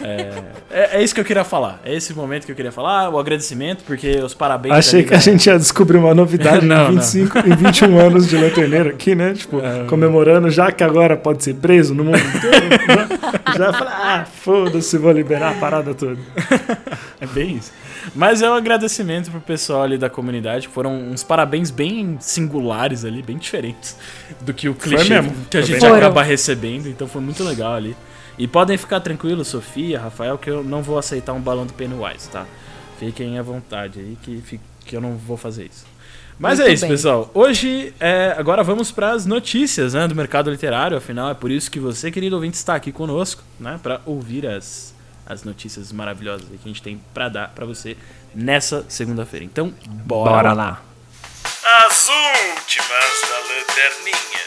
É, 0.00 0.30
é, 0.70 0.96
é 0.98 1.02
isso 1.02 1.14
que 1.14 1.20
eu 1.20 1.24
queria 1.24 1.44
falar. 1.44 1.80
É 1.84 1.94
esse 1.94 2.14
momento 2.14 2.46
que 2.46 2.52
eu 2.52 2.56
queria 2.56 2.72
falar, 2.72 3.08
o 3.10 3.18
agradecimento, 3.18 3.84
porque 3.84 4.16
os 4.16 4.34
parabéns. 4.34 4.74
Achei 4.74 5.02
que 5.02 5.14
a 5.14 5.18
gente 5.18 5.46
ia 5.46 5.58
descobrir 5.58 5.98
uma 5.98 6.14
novidade 6.14 6.66
Não, 6.66 6.90
em 6.90 6.94
não. 6.94 7.00
25 7.00 7.38
e 7.38 7.56
21 7.56 7.98
anos 7.98 8.28
de 8.28 8.36
lanterneiro 8.36 8.90
aqui, 8.90 9.14
né? 9.14 9.34
Tipo, 9.34 9.60
comemorando, 9.88 10.50
já 10.50 10.72
que 10.72 10.82
agora 10.82 11.16
pode 11.16 11.44
ser 11.44 11.54
preso 11.54 11.94
no 11.94 12.04
mundo 12.04 12.18
inteiro. 12.18 12.68
né? 12.68 13.08
já 13.56 13.72
falei, 13.72 13.92
ah, 13.92 14.26
foda-se, 14.42 14.98
vou 14.98 15.12
liberar 15.12 15.52
a 15.52 15.54
parada 15.54 15.94
toda. 15.94 16.18
É 17.20 17.26
bem 17.26 17.56
isso. 17.56 17.72
Mas 18.14 18.42
é 18.42 18.50
um 18.50 18.54
agradecimento 18.54 19.30
pro 19.30 19.40
pessoal 19.40 19.84
ali 19.84 19.96
da 19.96 20.10
comunidade. 20.10 20.68
Foram 20.68 20.94
uns 20.94 21.22
parabéns 21.22 21.70
bem 21.70 22.18
singulares 22.20 23.04
ali, 23.04 23.22
bem 23.22 23.38
diferentes 23.38 23.96
do 24.42 24.52
que 24.52 24.68
o 24.68 24.74
clichê 24.74 25.20
mesmo. 25.20 25.34
que 25.48 25.56
a 25.56 25.62
gente 25.62 25.86
acaba 25.86 26.22
recebendo. 26.22 26.88
Então 26.88 27.06
foi 27.08 27.22
muito 27.22 27.42
legal 27.42 27.72
ali. 27.72 27.96
E 28.36 28.48
podem 28.48 28.76
ficar 28.76 29.00
tranquilos, 29.00 29.48
Sofia, 29.48 30.00
Rafael, 30.00 30.36
que 30.36 30.50
eu 30.50 30.64
não 30.64 30.82
vou 30.82 30.98
aceitar 30.98 31.32
um 31.32 31.40
balão 31.40 31.66
do 31.66 31.72
Pennywise, 31.72 32.28
tá? 32.28 32.46
Fiquem 32.98 33.38
à 33.38 33.42
vontade 33.42 34.00
aí 34.00 34.16
que, 34.20 34.60
que 34.84 34.96
eu 34.96 35.00
não 35.00 35.16
vou 35.16 35.36
fazer 35.36 35.66
isso. 35.66 35.86
Mas 36.38 36.58
Muito 36.58 36.70
é 36.70 36.74
isso, 36.74 36.80
bem. 36.82 36.90
pessoal. 36.90 37.30
Hoje, 37.32 37.94
é, 38.00 38.34
agora 38.36 38.64
vamos 38.64 38.90
para 38.90 39.12
as 39.12 39.24
notícias 39.24 39.94
né, 39.94 40.08
do 40.08 40.16
mercado 40.16 40.50
literário. 40.50 40.96
Afinal, 40.96 41.30
é 41.30 41.34
por 41.34 41.50
isso 41.50 41.70
que 41.70 41.78
você, 41.78 42.10
querido 42.10 42.34
ouvinte, 42.34 42.56
está 42.56 42.74
aqui 42.74 42.90
conosco, 42.90 43.42
né? 43.58 43.78
Para 43.80 44.00
ouvir 44.04 44.46
as, 44.46 44.92
as 45.24 45.44
notícias 45.44 45.92
maravilhosas 45.92 46.46
que 46.48 46.58
a 46.64 46.68
gente 46.68 46.82
tem 46.82 47.00
para 47.12 47.28
dar 47.28 47.48
para 47.50 47.64
você 47.64 47.96
nessa 48.34 48.84
segunda-feira. 48.88 49.44
Então, 49.44 49.72
bora, 49.86 50.52
lá. 50.52 50.82
As 51.86 52.08
últimas 52.08 53.20
da 53.28 53.38
lanterninha. 53.38 54.43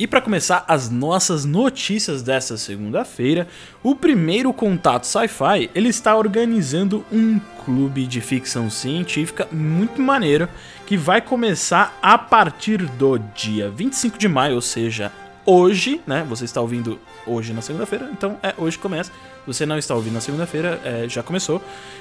E 0.00 0.06
para 0.06 0.20
começar 0.20 0.64
as 0.68 0.88
nossas 0.88 1.44
notícias 1.44 2.22
dessa 2.22 2.56
segunda-feira, 2.56 3.48
o 3.82 3.96
primeiro 3.96 4.52
contato 4.52 5.08
Sci-Fi, 5.08 5.70
ele 5.74 5.88
está 5.88 6.16
organizando 6.16 7.04
um 7.10 7.40
clube 7.64 8.06
de 8.06 8.20
ficção 8.20 8.70
científica 8.70 9.48
muito 9.50 10.00
maneiro 10.00 10.48
que 10.86 10.96
vai 10.96 11.20
começar 11.20 11.98
a 12.00 12.16
partir 12.16 12.86
do 12.86 13.18
dia 13.18 13.70
25 13.70 14.16
de 14.16 14.28
maio, 14.28 14.54
ou 14.54 14.60
seja, 14.60 15.10
hoje, 15.44 16.00
né? 16.06 16.24
Você 16.28 16.44
está 16.44 16.60
ouvindo 16.60 17.00
hoje 17.26 17.52
na 17.52 17.60
segunda-feira, 17.60 18.08
então 18.12 18.38
é 18.40 18.54
hoje 18.56 18.76
que 18.76 18.82
começa. 18.82 19.10
Você 19.48 19.64
não 19.64 19.78
está 19.78 19.94
ouvindo 19.94 20.14
na 20.14 20.20
segunda-feira, 20.20 20.78
é, 20.84 21.08
já 21.08 21.22
começou. 21.22 21.60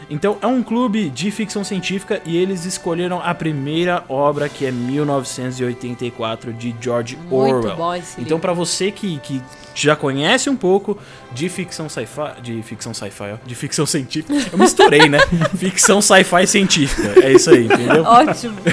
Então 0.10 0.38
é 0.42 0.48
um 0.48 0.62
clube 0.62 1.10
de 1.10 1.32
ficção 1.32 1.63
científica 1.63 2.22
e 2.25 2.36
eles 2.36 2.66
escolheram 2.66 3.22
a 3.24 3.34
primeira 3.34 4.04
obra 4.10 4.50
que 4.50 4.66
é 4.66 4.72
1984 4.72 6.54
de 6.54 6.75
George 6.80 7.16
Muito 7.16 7.34
Orwell. 7.34 7.75
bom 7.75 7.96
esse 7.96 8.20
Então 8.22 8.39
para 8.39 8.54
você 8.54 8.92
que, 8.92 9.18
que 9.20 9.42
já 9.74 9.96
conhece 9.96 10.50
um 10.50 10.56
pouco 10.56 10.98
de 11.32 11.48
ficção 11.50 11.88
sci-fi, 11.88 12.42
de 12.42 12.62
ficção 12.63 12.94
sci-fi, 12.94 13.36
de 13.46 13.56
ficção 13.56 13.86
científica, 13.86 14.34
eu 14.51 14.58
misturei, 14.58 15.08
né? 15.08 15.20
ficção 15.56 16.01
sci-fi 16.01 16.48
científica, 16.48 17.13
é 17.24 17.32
isso 17.32 17.50
aí, 17.50 17.66
entendeu? 17.66 18.04
Ótimo. 18.06 18.58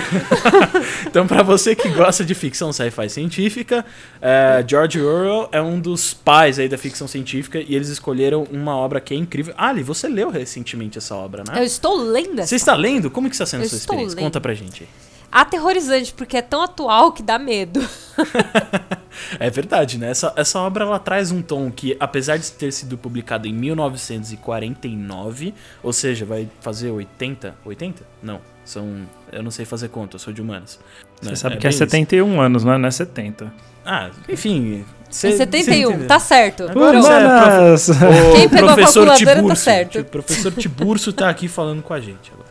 Então, 1.07 1.27
pra 1.27 1.43
você 1.43 1.77
que 1.77 1.89
gosta 1.91 2.25
de 2.25 2.35
ficção 2.35 2.73
sci-fi 2.73 3.09
científica, 3.09 3.85
é, 4.21 4.65
George 4.67 5.01
Orwell 5.01 5.49
é 5.53 5.61
um 5.61 5.79
dos 5.79 6.13
pais 6.13 6.59
aí 6.59 6.69
da 6.69 6.77
ficção 6.77 7.07
científica 7.07 7.61
e 7.61 7.75
eles 7.75 7.89
escolheram 7.89 8.47
uma 8.65 8.77
obra 8.77 9.01
que 9.01 9.15
é 9.15 9.17
incrível. 9.17 9.55
Ali, 9.57 9.83
você 9.83 10.09
leu 10.09 10.31
recentemente 10.31 10.99
essa 10.99 11.15
obra, 11.15 11.45
Eu 11.47 11.55
né? 11.55 11.65
estou 11.65 11.97
lendo 11.97 12.41
essa 12.41 12.49
Você 12.49 12.57
está 12.57 12.75
lendo? 12.75 13.11
Como 13.11 13.29
que 13.29 13.35
está 13.35 13.47
sendo 13.47 13.61
a 13.61 13.65
Eu 13.65 13.69
sua 13.69 13.79
experiência? 13.79 14.17
lendo. 14.17 14.25
Conta 14.25 14.41
pra 14.41 14.55
gente 14.55 14.83
aí. 14.85 14.89
aterrorizante, 15.31 16.13
porque 16.15 16.37
é 16.37 16.43
tão 16.43 16.63
atual 16.63 17.13
que 17.13 17.23
dá 17.23 17.39
medo. 17.39 17.81
É 19.39 19.49
verdade, 19.49 19.97
né? 19.97 20.11
Essa, 20.11 20.33
essa 20.35 20.59
obra 20.59 20.85
ela 20.85 20.99
traz 20.99 21.31
um 21.31 21.41
tom 21.41 21.71
que, 21.71 21.97
apesar 22.01 22.37
de 22.37 22.51
ter 22.51 22.73
sido 22.73 22.99
publicado 22.99 23.47
em 23.47 23.53
1949, 23.53 25.55
ou 25.83 25.93
seja, 25.93 26.25
vai 26.25 26.49
fazer 26.61 26.91
80? 26.91 27.55
80? 27.65 28.03
Não, 28.23 28.41
são. 28.65 29.03
Eu 29.31 29.43
não 29.43 29.51
sei 29.53 29.65
fazer 29.65 29.89
conta, 29.89 30.17
eu 30.17 30.21
sou 30.21 30.33
de 30.33 30.43
humanas. 30.43 30.81
Você 31.21 31.31
né? 31.31 31.37
sabe 31.37 31.57
que 31.59 31.67
é 31.67 31.71
bem 31.71 31.71
isso. 31.71 31.79
71 31.79 32.41
anos, 32.41 32.65
não 32.65 32.73
é, 32.73 32.79
não 32.79 32.89
é 32.89 32.91
70. 32.91 33.53
Ah, 33.85 34.11
enfim. 34.29 34.85
Cê- 35.15 35.29
É 35.29 35.31
cê 35.33 35.37
71, 35.39 35.91
entendeu. 35.91 36.07
tá 36.09 36.19
certo. 36.19 36.63
É 36.65 36.73
Humanas! 36.73 37.89
O 37.89 37.93
Quem 38.35 38.49
pegou 38.49 38.69
a 38.71 38.77
calculadora 38.77 39.11
tá 39.11 39.17
Tiburcio. 39.17 39.57
certo. 39.57 39.99
O 40.01 40.05
professor 40.05 40.53
Tiburcio 40.53 41.13
tá 41.13 41.29
aqui 41.29 41.49
falando 41.49 41.83
com 41.83 41.95
a 41.95 42.01
gente 42.01 42.31
agora. 42.33 42.45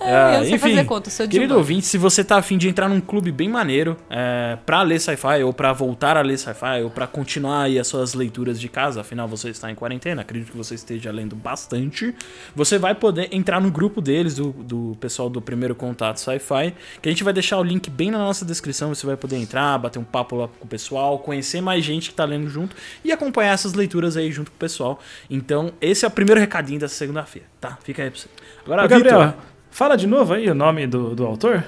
É, 0.00 0.14
Ah, 0.14 0.38
eu 0.38 0.44
sei 0.44 0.54
enfim, 0.54 0.70
fazer 0.70 0.84
conta, 0.84 1.10
sou 1.10 1.28
Querido 1.28 1.56
ouvinte, 1.56 1.86
se 1.86 1.98
você 1.98 2.24
tá 2.24 2.36
afim 2.38 2.56
de 2.56 2.68
entrar 2.68 2.88
num 2.88 3.00
clube 3.00 3.30
bem 3.30 3.48
maneiro 3.48 3.96
é, 4.08 4.56
pra 4.64 4.82
ler 4.82 4.98
sci-fi, 4.98 5.42
ou 5.44 5.52
pra 5.52 5.72
voltar 5.72 6.16
a 6.16 6.22
ler 6.22 6.38
sci-fi, 6.38 6.82
ou 6.82 6.90
pra 6.90 7.06
continuar 7.06 7.64
aí 7.64 7.78
as 7.78 7.86
suas 7.86 8.14
leituras 8.14 8.58
de 8.58 8.68
casa, 8.68 9.02
afinal 9.02 9.28
você 9.28 9.50
está 9.50 9.70
em 9.70 9.74
quarentena, 9.74 10.22
acredito 10.22 10.52
que 10.52 10.56
você 10.56 10.74
esteja 10.74 11.12
lendo 11.12 11.36
bastante, 11.36 12.14
você 12.54 12.78
vai 12.78 12.94
poder 12.94 13.28
entrar 13.30 13.60
no 13.60 13.70
grupo 13.70 14.00
deles, 14.00 14.34
do, 14.36 14.52
do 14.52 14.96
pessoal 15.00 15.28
do 15.28 15.40
Primeiro 15.40 15.74
Contato 15.74 16.18
Sci-Fi, 16.18 16.74
que 17.02 17.08
a 17.08 17.12
gente 17.12 17.22
vai 17.22 17.32
deixar 17.32 17.58
o 17.58 17.62
link 17.62 17.90
bem 17.90 18.10
na 18.10 18.18
nossa 18.18 18.44
descrição, 18.44 18.88
você 18.94 19.06
vai 19.06 19.16
poder 19.16 19.36
entrar, 19.36 19.76
bater 19.78 19.98
um 19.98 20.04
papo 20.04 20.36
lá 20.36 20.48
com 20.48 20.64
o 20.64 20.68
pessoal, 20.68 21.18
conhecer 21.18 21.60
mais 21.60 21.84
gente 21.84 22.10
que 22.10 22.14
tá 22.14 22.24
lendo 22.24 22.48
junto 22.48 22.74
e 23.04 23.12
acompanhar 23.12 23.52
essas 23.52 23.74
leituras 23.74 24.16
aí 24.16 24.32
junto 24.32 24.50
com 24.50 24.56
o 24.56 24.60
pessoal. 24.60 24.98
Então, 25.28 25.72
esse 25.80 26.04
é 26.04 26.08
o 26.08 26.10
primeiro 26.10 26.40
recadinho 26.40 26.80
dessa 26.80 26.94
segunda-feira, 26.94 27.46
tá? 27.60 27.78
Fica 27.84 28.02
aí 28.02 28.10
pra 28.10 28.18
você. 28.18 28.28
Agora, 28.64 28.86
Gabriel, 28.86 29.20
Vitor, 29.20 29.49
fala 29.70 29.96
de 29.96 30.06
novo 30.06 30.34
aí 30.34 30.48
o 30.50 30.54
nome 30.54 30.86
do, 30.86 31.14
do 31.14 31.26
autor. 31.26 31.64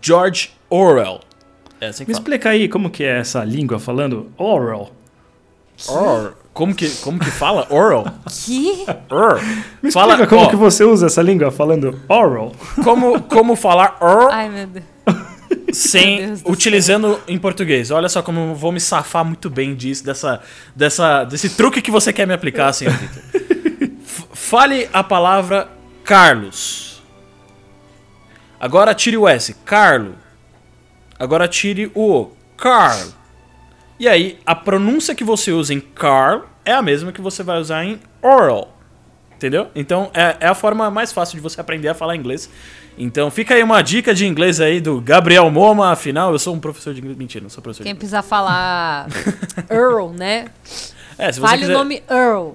George 0.00 0.50
Orwell. 0.70 1.20
É 1.80 1.88
assim 1.88 2.04
que 2.04 2.10
Me 2.10 2.14
fala. 2.14 2.22
explica 2.22 2.48
aí 2.50 2.68
como 2.68 2.90
que 2.90 3.04
é 3.04 3.18
essa 3.18 3.44
língua 3.44 3.78
falando 3.78 4.30
oral. 4.36 4.90
Or. 5.88 6.34
Como 6.52 6.72
que, 6.72 6.88
como 7.02 7.18
que 7.18 7.30
fala? 7.32 7.66
Oral? 7.68 8.04
Que? 8.28 8.86
Or. 9.10 9.40
Me 9.82 9.90
Fala, 9.90 10.12
explica 10.12 10.26
como 10.28 10.46
ó, 10.46 10.48
que 10.50 10.54
você 10.56 10.84
usa 10.84 11.06
essa 11.06 11.20
língua 11.20 11.50
falando 11.50 11.98
oral. 12.08 12.52
como, 12.84 13.20
como 13.22 13.56
falar 13.56 13.96
or 14.00 14.30
Ai, 14.30 14.48
meu 14.48 14.66
Deus. 14.68 14.84
sem 15.72 16.18
Meu 16.18 16.26
Deus 16.28 16.42
do 16.42 16.52
utilizando 16.52 17.20
em 17.26 17.36
português. 17.38 17.90
Olha 17.90 18.08
só 18.08 18.22
como 18.22 18.38
eu 18.50 18.54
vou 18.54 18.70
me 18.70 18.78
safar 18.80 19.24
muito 19.24 19.50
bem 19.50 19.74
disso, 19.74 20.04
dessa, 20.04 20.40
dessa, 20.76 21.24
desse 21.24 21.50
truque 21.50 21.82
que 21.82 21.90
você 21.90 22.12
quer 22.12 22.24
me 22.26 22.32
aplicar, 22.32 22.72
senhor 22.72 22.94
Vitor. 22.94 23.90
Fale 24.32 24.88
a 24.92 25.02
palavra 25.02 25.68
Carlos. 26.04 27.02
Agora 28.60 28.94
tire 28.94 29.16
o 29.16 29.26
S. 29.26 29.54
Carlo. 29.64 30.14
Agora 31.18 31.48
tire 31.48 31.90
o 31.94 32.12
O. 32.20 32.32
Carl. 32.56 33.08
E 33.98 34.08
aí, 34.08 34.38
a 34.44 34.54
pronúncia 34.54 35.14
que 35.14 35.24
você 35.24 35.50
usa 35.52 35.72
em 35.72 35.80
Carl 35.80 36.42
é 36.64 36.72
a 36.72 36.82
mesma 36.82 37.12
que 37.12 37.20
você 37.20 37.42
vai 37.42 37.58
usar 37.58 37.84
em 37.84 38.00
oral. 38.22 38.76
Entendeu? 39.36 39.68
Então, 39.74 40.10
é, 40.14 40.36
é 40.40 40.46
a 40.46 40.54
forma 40.54 40.90
mais 40.90 41.12
fácil 41.12 41.36
de 41.36 41.42
você 41.42 41.60
aprender 41.60 41.88
a 41.88 41.94
falar 41.94 42.16
inglês. 42.16 42.48
Então, 42.96 43.30
fica 43.30 43.54
aí 43.54 43.62
uma 43.62 43.82
dica 43.82 44.14
de 44.14 44.26
inglês 44.26 44.60
aí 44.60 44.80
do 44.80 45.00
Gabriel 45.00 45.50
Moma. 45.50 45.90
Afinal, 45.90 46.32
eu 46.32 46.38
sou 46.38 46.54
um 46.54 46.60
professor 46.60 46.94
de 46.94 47.00
inglês. 47.00 47.16
Mentira, 47.16 47.42
não 47.42 47.50
sou 47.50 47.62
professor 47.62 47.82
de 47.82 47.88
Quem 47.88 47.92
inglês. 47.92 47.98
precisar 47.98 48.22
falar 48.22 49.08
Earl, 49.70 50.10
né? 50.10 50.46
É, 51.18 51.30
se 51.32 51.40
você 51.40 51.46
Fale 51.46 51.60
quiser... 51.62 51.74
o 51.74 51.78
nome 51.78 52.02
Earl. 52.08 52.52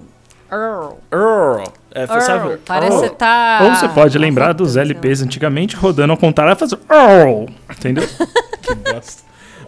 Earl. 0.51 0.93
Earl. 1.11 1.63
É, 1.91 2.05
sabe- 2.07 2.49
Earl. 2.49 2.57
Parece 2.65 2.97
que 2.99 3.05
Earl. 3.05 3.15
tá. 3.15 3.59
Ou 3.63 3.75
você 3.75 3.87
pode 3.89 4.17
lembrar 4.17 4.53
dos 4.53 4.75
LPs 4.77 5.21
antigamente 5.21 5.75
rodando 5.75 6.11
ao 6.11 6.17
contrário 6.17 6.53
e 6.53 6.55
fazer 6.55 6.77
oral. 6.89 7.47
Entendeu? 7.69 8.07
Que 8.61 8.75
bosta. 8.75 9.23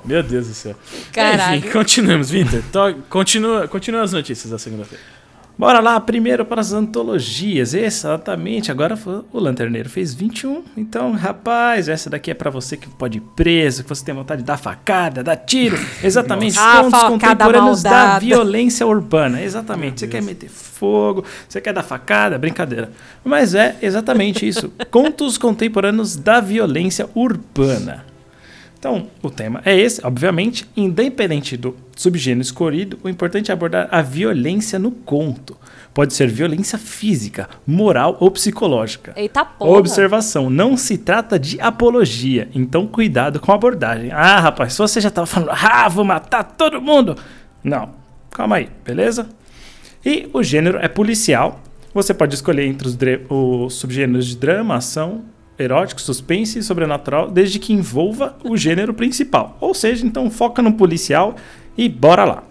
Meu 0.05 0.21
Deus 0.21 0.47
do 0.47 0.53
céu. 0.53 0.75
Caralho. 1.13 1.57
Enfim, 1.59 1.69
continuamos, 1.71 2.29
Vitor. 2.29 2.61
To- 2.71 3.01
Continua, 3.09 3.67
continua 3.67 4.01
as 4.03 4.11
notícias 4.11 4.51
da 4.51 4.57
segunda-feira. 4.59 5.03
Bora 5.61 5.79
lá, 5.79 5.99
primeiro 5.99 6.43
para 6.43 6.59
as 6.59 6.73
antologias. 6.73 7.75
Exatamente, 7.75 8.71
agora 8.71 8.97
o 9.31 9.39
Lanterneiro 9.39 9.87
fez 9.87 10.11
21. 10.11 10.63
Então, 10.75 11.11
rapaz, 11.11 11.87
essa 11.87 12.09
daqui 12.09 12.31
é 12.31 12.33
para 12.33 12.49
você 12.49 12.75
que 12.75 12.89
pode 12.89 13.19
ir 13.19 13.21
preso, 13.35 13.83
que 13.83 13.89
você 13.89 14.03
tem 14.03 14.15
vontade 14.15 14.41
de 14.41 14.47
dar 14.47 14.57
facada, 14.57 15.23
dar 15.23 15.35
tiro. 15.35 15.77
Exatamente. 16.03 16.57
Ah, 16.57 16.81
contos 16.81 17.03
contemporâneos 17.03 17.83
da 17.83 18.17
violência 18.17 18.87
urbana. 18.87 19.39
Exatamente, 19.39 19.99
você 19.99 20.07
quer 20.07 20.23
meter 20.23 20.49
fogo, 20.49 21.23
você 21.47 21.61
quer 21.61 21.73
dar 21.73 21.83
facada, 21.83 22.39
brincadeira. 22.39 22.89
Mas 23.23 23.53
é 23.53 23.75
exatamente 23.83 24.47
isso. 24.47 24.73
contos 24.89 25.37
contemporâneos 25.37 26.15
da 26.15 26.41
violência 26.41 27.07
urbana. 27.13 28.10
Então, 28.81 29.05
o 29.21 29.29
tema 29.29 29.61
é 29.63 29.79
esse, 29.79 30.03
obviamente, 30.03 30.67
independente 30.75 31.55
do 31.55 31.77
subgênero 31.95 32.41
escolhido, 32.41 32.97
o 33.03 33.09
importante 33.09 33.51
é 33.51 33.53
abordar 33.53 33.87
a 33.91 34.01
violência 34.01 34.79
no 34.79 34.89
conto. 34.89 35.55
Pode 35.93 36.15
ser 36.15 36.27
violência 36.27 36.79
física, 36.79 37.47
moral 37.67 38.17
ou 38.19 38.31
psicológica. 38.31 39.13
Eita 39.15 39.45
porra. 39.45 39.77
Observação, 39.77 40.49
não 40.49 40.75
se 40.75 40.97
trata 40.97 41.37
de 41.37 41.61
apologia, 41.61 42.49
então 42.55 42.87
cuidado 42.87 43.39
com 43.39 43.51
a 43.51 43.55
abordagem. 43.55 44.11
Ah, 44.11 44.39
rapaz, 44.39 44.73
se 44.73 44.79
você 44.79 44.99
já 44.99 45.11
tava 45.11 45.27
falando, 45.27 45.51
ah, 45.51 45.87
vou 45.87 46.03
matar 46.03 46.43
todo 46.43 46.81
mundo. 46.81 47.15
Não, 47.63 47.91
calma 48.31 48.55
aí, 48.55 48.69
beleza? 48.83 49.29
E 50.03 50.27
o 50.33 50.41
gênero 50.41 50.79
é 50.79 50.87
policial. 50.87 51.61
Você 51.93 52.15
pode 52.15 52.33
escolher 52.33 52.65
entre 52.65 52.87
os, 52.87 52.97
os 53.29 53.75
subgêneros 53.75 54.25
de 54.25 54.37
drama, 54.37 54.73
ação, 54.73 55.23
erótico, 55.61 56.01
suspense 56.01 56.59
e 56.59 56.63
sobrenatural, 56.63 57.29
desde 57.29 57.59
que 57.59 57.71
envolva 57.73 58.35
o 58.43 58.57
gênero 58.57 58.93
principal. 58.93 59.57
Ou 59.61 59.73
seja, 59.73 60.05
então 60.05 60.29
foca 60.29 60.61
no 60.61 60.73
policial 60.73 61.35
e 61.77 61.87
bora 61.87 62.23
lá. 62.25 62.43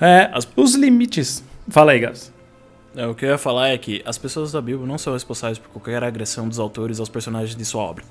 É, 0.00 0.30
As- 0.32 0.48
Os 0.56 0.74
limites. 0.74 1.42
Fala 1.68 1.92
aí, 1.92 2.00
Gabs. 2.00 2.32
É, 2.94 3.06
o 3.06 3.14
que 3.14 3.24
eu 3.24 3.30
ia 3.30 3.38
falar 3.38 3.68
é 3.68 3.78
que 3.78 4.02
as 4.06 4.16
pessoas 4.16 4.52
da 4.52 4.60
Bíblia 4.60 4.86
não 4.86 4.96
são 4.98 5.12
responsáveis 5.12 5.58
por 5.58 5.68
qualquer 5.70 6.02
agressão 6.02 6.48
dos 6.48 6.58
autores 6.58 6.98
aos 6.98 7.08
personagens 7.08 7.54
de 7.54 7.64
sua 7.64 7.82
obra. 7.82 8.04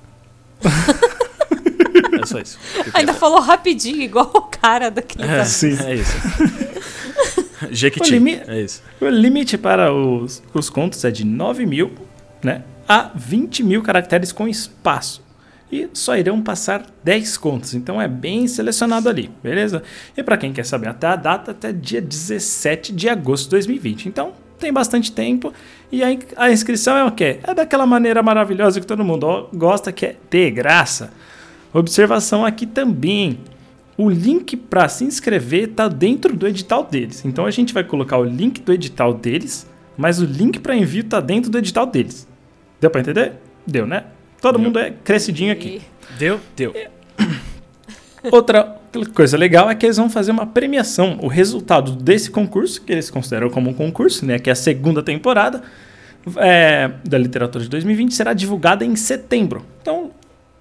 é 2.22 2.26
só 2.26 2.38
isso. 2.38 2.58
Ainda 2.94 3.12
falou 3.14 3.40
rapidinho, 3.40 4.02
igual 4.02 4.30
o 4.34 4.42
cara 4.42 4.90
daquele. 4.90 5.24
É, 5.28 5.44
Sim. 5.44 5.76
é 5.84 5.94
isso. 5.94 6.16
Jequiti. 7.70 8.10
O 8.10 8.12
limi- 8.12 8.40
É 8.46 8.60
isso. 8.60 8.82
O 9.00 9.06
limite 9.08 9.56
para 9.58 9.92
os, 9.92 10.42
os 10.52 10.68
contos 10.70 11.04
é 11.04 11.10
de 11.10 11.24
9 11.24 11.64
mil 11.66 11.92
né, 12.42 12.62
a 12.88 13.10
20 13.14 13.62
mil 13.62 13.82
caracteres 13.82 14.32
com 14.32 14.46
espaço. 14.48 15.24
E 15.70 15.88
só 15.92 16.16
irão 16.16 16.40
passar 16.40 16.86
10 17.02 17.36
contos, 17.38 17.74
então 17.74 18.00
é 18.00 18.06
bem 18.06 18.46
selecionado 18.46 19.08
ali, 19.08 19.30
beleza? 19.42 19.82
E 20.16 20.22
para 20.22 20.36
quem 20.36 20.52
quer 20.52 20.64
saber 20.64 20.88
até 20.88 21.08
a 21.08 21.16
data, 21.16 21.50
até 21.50 21.72
dia 21.72 22.00
17 22.00 22.92
de 22.92 23.08
agosto 23.08 23.44
de 23.44 23.50
2020. 23.50 24.06
Então 24.06 24.32
tem 24.58 24.72
bastante 24.72 25.10
tempo. 25.10 25.52
E 25.90 26.04
a, 26.04 26.08
a 26.36 26.52
inscrição 26.52 26.96
é 26.96 27.04
o 27.04 27.10
quê? 27.10 27.40
É 27.42 27.52
daquela 27.52 27.84
maneira 27.84 28.22
maravilhosa 28.22 28.80
que 28.80 28.86
todo 28.86 29.04
mundo 29.04 29.48
gosta, 29.54 29.90
que 29.90 30.06
é 30.06 30.16
ter 30.30 30.52
graça. 30.52 31.12
Observação 31.72 32.44
aqui 32.44 32.64
também. 32.64 33.40
O 33.98 34.08
link 34.08 34.56
para 34.56 34.88
se 34.88 35.04
inscrever 35.04 35.70
está 35.70 35.88
dentro 35.88 36.36
do 36.36 36.46
edital 36.46 36.84
deles. 36.84 37.24
Então 37.24 37.44
a 37.44 37.50
gente 37.50 37.74
vai 37.74 37.82
colocar 37.82 38.18
o 38.18 38.24
link 38.24 38.60
do 38.60 38.72
edital 38.72 39.12
deles, 39.12 39.66
mas 39.96 40.20
o 40.20 40.24
link 40.24 40.60
para 40.60 40.76
envio 40.76 41.00
está 41.00 41.18
dentro 41.18 41.50
do 41.50 41.58
edital 41.58 41.86
deles. 41.86 42.28
Deu 42.80 42.90
para 42.90 43.00
entender? 43.00 43.32
Deu, 43.66 43.86
né? 43.86 44.04
Todo 44.40 44.56
Deu. 44.56 44.64
mundo 44.64 44.78
é 44.78 44.90
crescidinho 44.90 45.52
aqui. 45.52 45.82
Deu? 46.18 46.40
Deu. 46.54 46.74
Outra 48.30 48.76
coisa 49.14 49.36
legal 49.36 49.70
é 49.70 49.74
que 49.74 49.86
eles 49.86 49.96
vão 49.96 50.10
fazer 50.10 50.30
uma 50.30 50.46
premiação. 50.46 51.18
O 51.22 51.28
resultado 51.28 51.92
desse 51.92 52.30
concurso, 52.30 52.82
que 52.82 52.92
eles 52.92 53.10
consideram 53.10 53.50
como 53.50 53.70
um 53.70 53.74
concurso, 53.74 54.24
né, 54.24 54.38
que 54.38 54.50
é 54.50 54.52
a 54.52 54.56
segunda 54.56 55.02
temporada 55.02 55.62
é, 56.36 56.90
da 57.04 57.18
literatura 57.18 57.64
de 57.64 57.70
2020, 57.70 58.14
será 58.14 58.32
divulgada 58.32 58.84
em 58.84 58.96
setembro. 58.96 59.64
Então, 59.80 60.10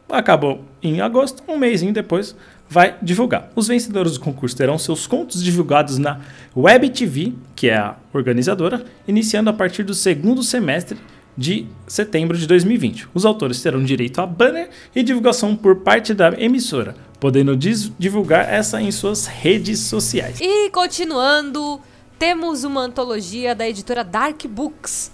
acabou 0.10 0.63
em 0.81 1.01
agosto, 1.01 1.43
um 1.48 1.57
mêsinho 1.57 1.91
depois 1.93 2.36
vai 2.69 2.95
divulgar. 3.01 3.50
Os 3.55 3.67
vencedores 3.67 4.13
do 4.13 4.19
concurso 4.19 4.55
terão 4.55 4.77
seus 4.77 5.07
contos 5.07 5.43
divulgados 5.43 5.98
na 5.98 6.19
Web 6.55 6.89
TV, 6.89 7.34
que 7.55 7.69
é 7.69 7.77
a 7.77 7.95
organizadora, 8.13 8.84
iniciando 9.07 9.50
a 9.50 9.53
partir 9.53 9.84
do 9.84 9.93
segundo 9.93 10.43
semestre 10.43 10.98
de 11.38 11.68
setembro 11.88 12.38
de 12.38 12.48
2020. 12.48 13.10
Os 13.13 13.25
autores 13.25 13.62
terão 13.62 13.84
direito 13.84 14.20
a 14.22 14.25
banner 14.25 14.70
e 14.96 15.04
divulgação 15.04 15.56
por 15.56 15.77
parte 15.77 16.13
da 16.13 16.30
emissora, 16.39 16.96
podendo 17.20 17.56
divulgar 17.58 18.48
essa 18.51 18.82
em 18.82 18.92
suas 18.92 19.25
redes 19.25 19.80
sociais. 19.80 20.39
E 20.42 20.70
continuando, 20.70 21.82
temos 22.18 22.63
uma 22.63 22.82
antologia 22.82 23.54
da 23.54 23.68
editora 23.68 24.04
Dark 24.04 24.46
Books. 24.48 25.12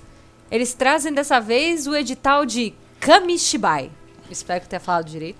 Eles 0.51 0.73
trazem 0.73 1.13
dessa 1.13 1.39
vez 1.39 1.87
o 1.87 1.95
edital 1.95 2.45
de 2.45 2.73
Kamishibai. 2.99 3.89
Espero 4.29 4.61
que 4.61 4.69
tenha 4.69 4.79
falado 4.79 5.05
direito. 5.09 5.37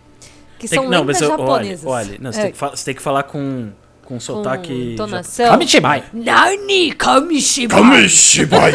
Que 0.58 0.68
tem 0.68 0.78
são 0.78 0.86
que, 0.86 0.92
não, 0.92 1.00
lendas 1.02 1.20
mas 1.20 1.22
eu- 1.22 1.38
japonesas. 1.38 1.86
Olha, 1.86 2.10
olha 2.10 2.18
não, 2.22 2.32
você, 2.32 2.40
É, 2.40 2.44
tem 2.44 2.52
que 2.52 2.58
você 2.60 2.86
tem 2.86 2.96
que 2.96 3.02
falar 3.02 3.24
com, 3.24 3.72
com 4.12 4.20
sotaque. 4.20 4.94
entonação. 4.94 5.52
Kamishibai. 5.52 6.04
Nani 6.12 6.92
Kamishibai. 6.92 7.82
Kamishibai! 7.82 8.74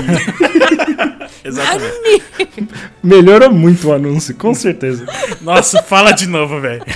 Exatamente. 1.44 2.68
Melhorou 3.02 3.52
muito 3.52 3.88
o 3.88 3.92
anúncio, 3.92 4.34
com 4.34 4.54
certeza. 4.54 5.04
Nossa, 5.42 5.82
fala 5.82 6.12
de 6.12 6.26
novo, 6.26 6.58
velho. 6.58 6.82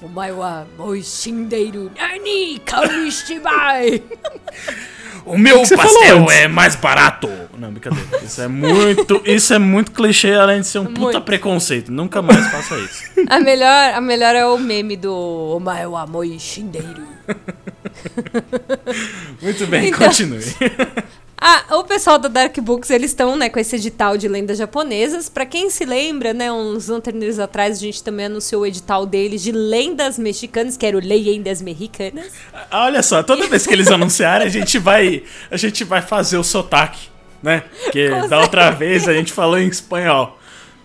Omae 0.00 0.30
wa 0.30 0.64
moishindeiru 0.78 1.90
nani 1.98 2.60
Kamishibai. 2.64 4.00
O 5.24 5.38
meu 5.38 5.64
falou 5.64 5.84
pastel 5.84 6.30
é 6.30 6.48
mais 6.48 6.74
barato. 6.76 7.28
Não, 7.58 7.70
brincadeira. 7.70 8.06
Isso 8.24 8.40
é 8.42 8.48
muito, 8.48 9.22
isso 9.24 9.54
é 9.54 9.58
muito 9.58 9.92
clichê, 9.92 10.32
além 10.34 10.60
de 10.60 10.66
ser 10.66 10.80
um 10.80 10.86
puta 10.86 11.00
Muito. 11.00 11.20
preconceito. 11.22 11.92
Nunca 11.92 12.20
mais 12.20 12.44
faça 12.48 12.76
isso. 12.78 13.04
A 13.28 13.38
melhor, 13.38 13.94
a 13.94 14.00
melhor 14.00 14.34
é 14.34 14.44
o 14.46 14.58
meme 14.58 14.96
do 14.96 15.14
Omae 15.56 15.86
wa 15.86 16.06
moishindeiru. 16.06 17.02
Muito 19.40 19.66
bem, 19.66 19.88
Então- 19.88 20.06
continue. 20.08 20.42
Ah, 21.44 21.76
o 21.76 21.82
pessoal 21.84 22.18
da 22.18 22.28
Dark 22.28 22.56
Books, 22.60 22.88
eles 22.90 23.10
estão, 23.10 23.34
né, 23.36 23.48
com 23.48 23.58
esse 23.58 23.74
edital 23.74 24.16
de 24.16 24.28
lendas 24.28 24.58
japonesas. 24.58 25.28
Pra 25.28 25.44
quem 25.44 25.68
se 25.70 25.84
lembra, 25.84 26.32
né, 26.32 26.52
uns 26.52 26.86
lanterneiros 26.86 27.40
atrás, 27.40 27.78
a 27.78 27.80
gente 27.80 28.00
também 28.02 28.26
anunciou 28.26 28.62
o 28.62 28.66
edital 28.66 29.04
deles 29.04 29.42
de 29.42 29.50
lendas 29.50 30.16
mexicanas, 30.18 30.76
que 30.76 30.86
era 30.86 30.96
o 30.96 31.00
Leyendas 31.00 31.60
Mexicanas. 31.60 32.26
Ah, 32.70 32.84
Olha 32.84 33.02
só, 33.02 33.24
toda 33.24 33.48
vez 33.48 33.66
que 33.66 33.72
eles 33.74 33.88
anunciarem, 33.90 34.46
a 34.46 34.50
gente 34.50 34.78
vai, 34.78 35.24
a 35.50 35.56
gente 35.56 35.82
vai 35.82 36.00
fazer 36.00 36.36
o 36.38 36.44
sotaque, 36.44 37.08
né? 37.42 37.64
Porque 37.82 38.08
Com 38.08 38.28
da 38.28 38.38
outra 38.40 38.70
vez 38.70 39.08
a 39.08 39.12
gente 39.12 39.32
falou 39.32 39.58
em 39.58 39.66
espanhol. 39.66 40.38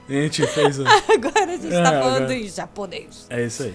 A 0.09 0.11
gente 0.11 0.47
fez 0.47 0.79
o... 0.79 0.85
Agora 0.87 1.45
a 1.45 1.57
gente 1.57 1.69
tá 1.69 1.93
É, 1.93 1.99
falando 2.01 2.15
agora. 2.23 2.33
em 2.35 2.47
japonês. 2.49 3.27
É 3.29 3.43
isso 3.45 3.61
aí. 3.63 3.73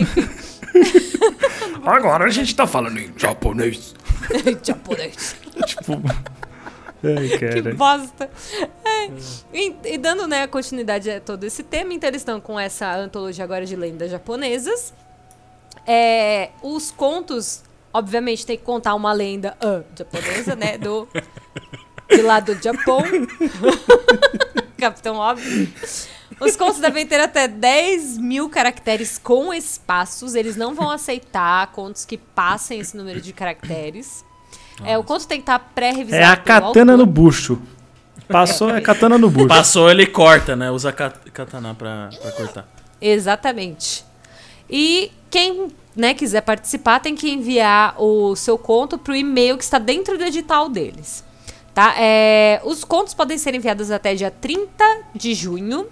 Enfim, 0.00 0.28
Agora 1.84 2.24
a 2.24 2.30
gente 2.30 2.54
tá 2.54 2.66
falando 2.66 2.98
em 2.98 3.12
japonês. 3.16 3.94
japonês. 4.62 5.36
Tipo. 5.66 6.00
Ai, 7.04 7.38
Que 7.38 7.72
bosta. 7.74 8.30
É. 8.84 9.10
E, 9.52 9.76
e 9.84 9.98
dando 9.98 10.26
né, 10.26 10.46
continuidade 10.46 11.10
a 11.10 11.20
todo 11.20 11.44
esse 11.44 11.62
tema, 11.62 11.92
então 11.92 12.08
eles 12.08 12.22
estão 12.22 12.40
com 12.40 12.58
essa 12.58 12.96
antologia 12.96 13.44
agora 13.44 13.66
de 13.66 13.76
lendas 13.76 14.10
japonesas. 14.10 14.94
É, 15.86 16.50
os 16.62 16.90
contos, 16.90 17.62
obviamente, 17.92 18.46
tem 18.46 18.56
que 18.56 18.64
contar 18.64 18.94
uma 18.94 19.12
lenda 19.12 19.54
ah, 19.60 19.82
japonesa, 19.96 20.56
né? 20.56 20.78
Do, 20.78 21.06
de 22.08 22.22
lá 22.22 22.40
do 22.40 22.54
Japão. 22.54 23.02
Capitão 24.78 25.16
óbvio. 25.16 25.72
Os 26.40 26.56
contos 26.56 26.80
devem 26.80 27.06
ter 27.06 27.20
até 27.20 27.46
10 27.48 28.18
mil 28.18 28.48
caracteres 28.48 29.18
com 29.18 29.52
espaços. 29.52 30.34
Eles 30.34 30.56
não 30.56 30.74
vão 30.74 30.90
aceitar 30.90 31.66
contos 31.72 32.04
que 32.04 32.16
passem 32.18 32.80
esse 32.80 32.96
número 32.96 33.20
de 33.20 33.32
caracteres. 33.32 34.24
É, 34.84 34.98
o 34.98 35.04
conto 35.04 35.26
tem 35.26 35.38
que 35.38 35.42
estar 35.42 35.58
pré-revisado. 35.74 36.22
É 36.22 36.26
a 36.26 36.36
katana 36.36 36.92
autor. 36.92 36.96
no 36.98 37.06
bucho. 37.06 37.62
Passou, 38.28 38.70
é 38.70 38.80
katana 38.80 39.18
no 39.18 39.30
bucho. 39.30 39.46
Passou, 39.48 39.90
ele 39.90 40.06
corta, 40.06 40.56
né? 40.56 40.70
Usa 40.70 40.92
kat- 40.92 41.30
katana 41.30 41.74
pra, 41.74 42.10
pra 42.20 42.32
cortar. 42.32 42.68
Exatamente. 43.00 44.04
E 44.68 45.12
quem 45.30 45.68
né, 45.94 46.14
quiser 46.14 46.40
participar 46.40 47.00
tem 47.00 47.14
que 47.14 47.30
enviar 47.30 47.94
o 48.00 48.34
seu 48.34 48.56
conto 48.58 48.98
para 48.98 49.12
o 49.12 49.16
e-mail 49.16 49.56
que 49.58 49.64
está 49.64 49.78
dentro 49.78 50.16
do 50.18 50.24
edital 50.24 50.68
deles. 50.68 51.22
Tá? 51.74 51.94
É, 51.98 52.60
os 52.64 52.82
contos 52.84 53.14
podem 53.14 53.36
ser 53.36 53.54
enviados 53.54 53.90
até 53.90 54.14
dia 54.14 54.30
30 54.30 54.84
de 55.14 55.34
junho. 55.34 55.86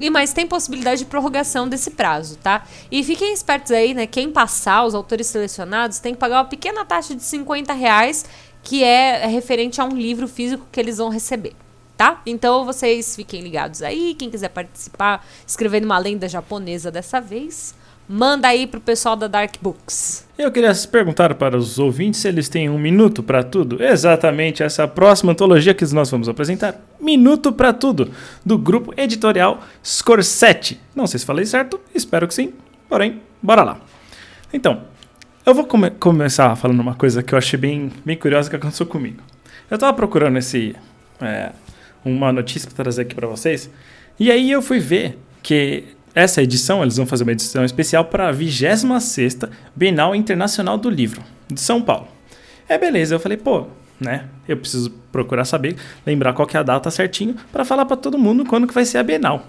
E 0.00 0.08
mas 0.08 0.32
tem 0.32 0.46
possibilidade 0.46 1.00
de 1.00 1.04
prorrogação 1.04 1.68
desse 1.68 1.90
prazo, 1.90 2.36
tá? 2.38 2.66
E 2.90 3.04
fiquem 3.04 3.34
espertos 3.34 3.70
aí, 3.70 3.92
né? 3.92 4.06
Quem 4.06 4.32
passar, 4.32 4.84
os 4.84 4.94
autores 4.94 5.26
selecionados, 5.26 5.98
tem 5.98 6.14
que 6.14 6.18
pagar 6.18 6.38
uma 6.38 6.46
pequena 6.46 6.84
taxa 6.84 7.14
de 7.14 7.22
50 7.22 7.72
reais, 7.74 8.24
que 8.62 8.82
é 8.82 9.26
referente 9.26 9.80
a 9.80 9.84
um 9.84 9.94
livro 9.94 10.26
físico 10.26 10.66
que 10.72 10.80
eles 10.80 10.96
vão 10.98 11.10
receber 11.10 11.54
tá? 12.00 12.22
Então 12.24 12.64
vocês 12.64 13.14
fiquem 13.14 13.42
ligados 13.42 13.82
aí. 13.82 14.14
Quem 14.14 14.30
quiser 14.30 14.48
participar, 14.48 15.22
escrevendo 15.46 15.84
uma 15.84 15.98
lenda 15.98 16.26
japonesa 16.26 16.90
dessa 16.90 17.20
vez, 17.20 17.74
manda 18.12 18.48
aí 18.48 18.66
pro 18.66 18.80
pessoal 18.80 19.14
da 19.14 19.28
Dark 19.28 19.54
Books. 19.62 20.26
Eu 20.36 20.50
queria 20.50 20.72
perguntar 20.90 21.32
para 21.34 21.56
os 21.56 21.78
ouvintes 21.78 22.20
se 22.20 22.26
eles 22.26 22.48
têm 22.48 22.68
um 22.68 22.78
minuto 22.78 23.22
para 23.22 23.44
tudo. 23.44 23.80
Exatamente 23.80 24.64
essa 24.64 24.88
próxima 24.88 25.30
antologia 25.30 25.72
que 25.72 25.84
nós 25.94 26.10
vamos 26.10 26.28
apresentar. 26.28 26.74
Minuto 27.00 27.52
para 27.52 27.72
tudo, 27.72 28.10
do 28.44 28.58
grupo 28.58 28.92
editorial 28.96 29.62
Scorsese. 29.84 30.80
Não 30.92 31.06
sei 31.06 31.20
se 31.20 31.26
falei 31.26 31.46
certo, 31.46 31.78
espero 31.94 32.26
que 32.26 32.34
sim. 32.34 32.52
Porém, 32.88 33.20
bora 33.40 33.62
lá. 33.62 33.80
Então, 34.52 34.82
eu 35.46 35.54
vou 35.54 35.64
come- 35.64 35.90
começar 35.90 36.56
falando 36.56 36.80
uma 36.80 36.96
coisa 36.96 37.22
que 37.22 37.32
eu 37.32 37.38
achei 37.38 37.58
bem, 37.58 37.92
bem 38.04 38.16
curiosa 38.16 38.50
que 38.50 38.56
aconteceu 38.56 38.86
comigo. 38.86 39.22
Eu 39.70 39.78
tava 39.78 39.92
procurando 39.92 40.36
esse 40.36 40.74
é, 41.20 41.52
uma 42.04 42.32
notícia 42.32 42.68
para 42.68 42.82
trazer 42.82 43.02
aqui 43.02 43.14
para 43.14 43.28
vocês, 43.28 43.70
e 44.18 44.32
aí 44.32 44.50
eu 44.50 44.60
fui 44.60 44.80
ver 44.80 45.16
que 45.42 45.84
essa 46.14 46.42
edição, 46.42 46.82
eles 46.82 46.96
vão 46.96 47.06
fazer 47.06 47.22
uma 47.24 47.32
edição 47.32 47.64
especial 47.64 48.04
para 48.04 48.28
a 48.28 48.32
26ª 48.32 49.50
Bienal 49.74 50.14
Internacional 50.14 50.76
do 50.76 50.90
Livro, 50.90 51.22
de 51.48 51.60
São 51.60 51.80
Paulo. 51.80 52.08
É 52.68 52.76
beleza, 52.76 53.14
eu 53.14 53.20
falei, 53.20 53.36
pô, 53.36 53.66
né? 54.00 54.26
Eu 54.48 54.56
preciso 54.56 54.90
procurar 55.12 55.44
saber, 55.44 55.76
lembrar 56.04 56.32
qual 56.32 56.46
que 56.46 56.56
é 56.56 56.60
a 56.60 56.62
data 56.62 56.90
certinho 56.90 57.36
para 57.52 57.64
falar 57.64 57.84
para 57.84 57.96
todo 57.96 58.18
mundo 58.18 58.44
quando 58.44 58.66
que 58.66 58.74
vai 58.74 58.84
ser 58.84 58.98
a 58.98 59.02
Bienal. 59.02 59.46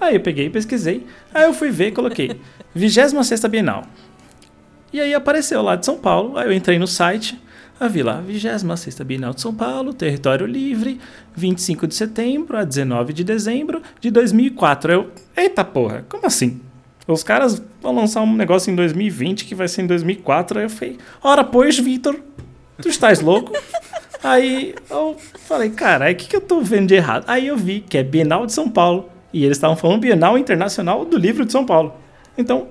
Aí 0.00 0.16
eu 0.16 0.20
peguei 0.20 0.50
pesquisei, 0.50 1.06
aí 1.32 1.44
eu 1.44 1.54
fui 1.54 1.70
ver 1.70 1.88
e 1.88 1.92
coloquei 1.92 2.40
26ª 2.76 3.48
Bienal. 3.48 3.84
E 4.92 5.00
aí 5.00 5.14
apareceu 5.14 5.62
lá 5.62 5.76
de 5.76 5.84
São 5.86 5.98
Paulo, 5.98 6.38
aí 6.38 6.46
eu 6.46 6.52
entrei 6.52 6.78
no 6.78 6.86
site, 6.86 7.40
aí 7.80 7.88
vi 7.88 8.02
lá, 8.02 8.22
26ª 8.22 9.04
Bienal 9.04 9.34
de 9.34 9.40
São 9.40 9.54
Paulo, 9.54 9.92
Território 9.92 10.46
Livre, 10.46 11.00
25 11.34 11.86
de 11.86 11.94
setembro 11.94 12.56
a 12.56 12.64
19 12.64 13.12
de 13.12 13.24
dezembro 13.24 13.82
de 14.00 14.10
2004. 14.10 14.92
Eu, 14.92 15.10
eita 15.36 15.64
porra, 15.64 16.04
como 16.08 16.26
assim? 16.26 16.60
Os 17.06 17.22
caras 17.22 17.62
vão 17.82 17.94
lançar 17.94 18.22
um 18.22 18.34
negócio 18.34 18.70
em 18.70 18.74
2020 18.74 19.44
que 19.44 19.54
vai 19.54 19.68
ser 19.68 19.82
em 19.82 19.86
2004. 19.86 20.58
Aí 20.58 20.64
eu 20.64 20.70
falei, 20.70 20.98
ora 21.22 21.44
pois, 21.44 21.78
Vitor, 21.78 22.18
tu 22.80 22.88
estás 22.88 23.20
louco? 23.20 23.52
aí 24.22 24.74
eu 24.88 25.16
falei, 25.40 25.70
cara, 25.70 26.10
o 26.10 26.14
que, 26.14 26.28
que 26.28 26.36
eu 26.36 26.40
tô 26.40 26.60
vendo 26.62 26.88
de 26.88 26.94
errado? 26.94 27.24
Aí 27.26 27.46
eu 27.46 27.56
vi 27.56 27.80
que 27.80 27.98
é 27.98 28.02
Bienal 28.02 28.46
de 28.46 28.52
São 28.52 28.70
Paulo. 28.70 29.10
E 29.32 29.44
eles 29.44 29.56
estavam 29.56 29.76
falando 29.76 30.00
Bienal 30.00 30.38
Internacional 30.38 31.04
do 31.04 31.18
Livro 31.18 31.44
de 31.44 31.50
São 31.52 31.66
Paulo. 31.66 31.94
Então, 32.38 32.68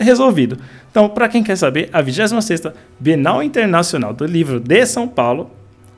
resolvido. 0.00 0.58
Então, 0.90 1.08
para 1.08 1.28
quem 1.28 1.42
quer 1.42 1.56
saber, 1.56 1.88
a 1.92 2.02
26ª 2.02 2.72
Bienal 2.98 3.42
Internacional 3.42 4.12
do 4.12 4.24
Livro 4.24 4.58
de 4.58 4.86
São 4.86 5.06
Paulo 5.06 5.50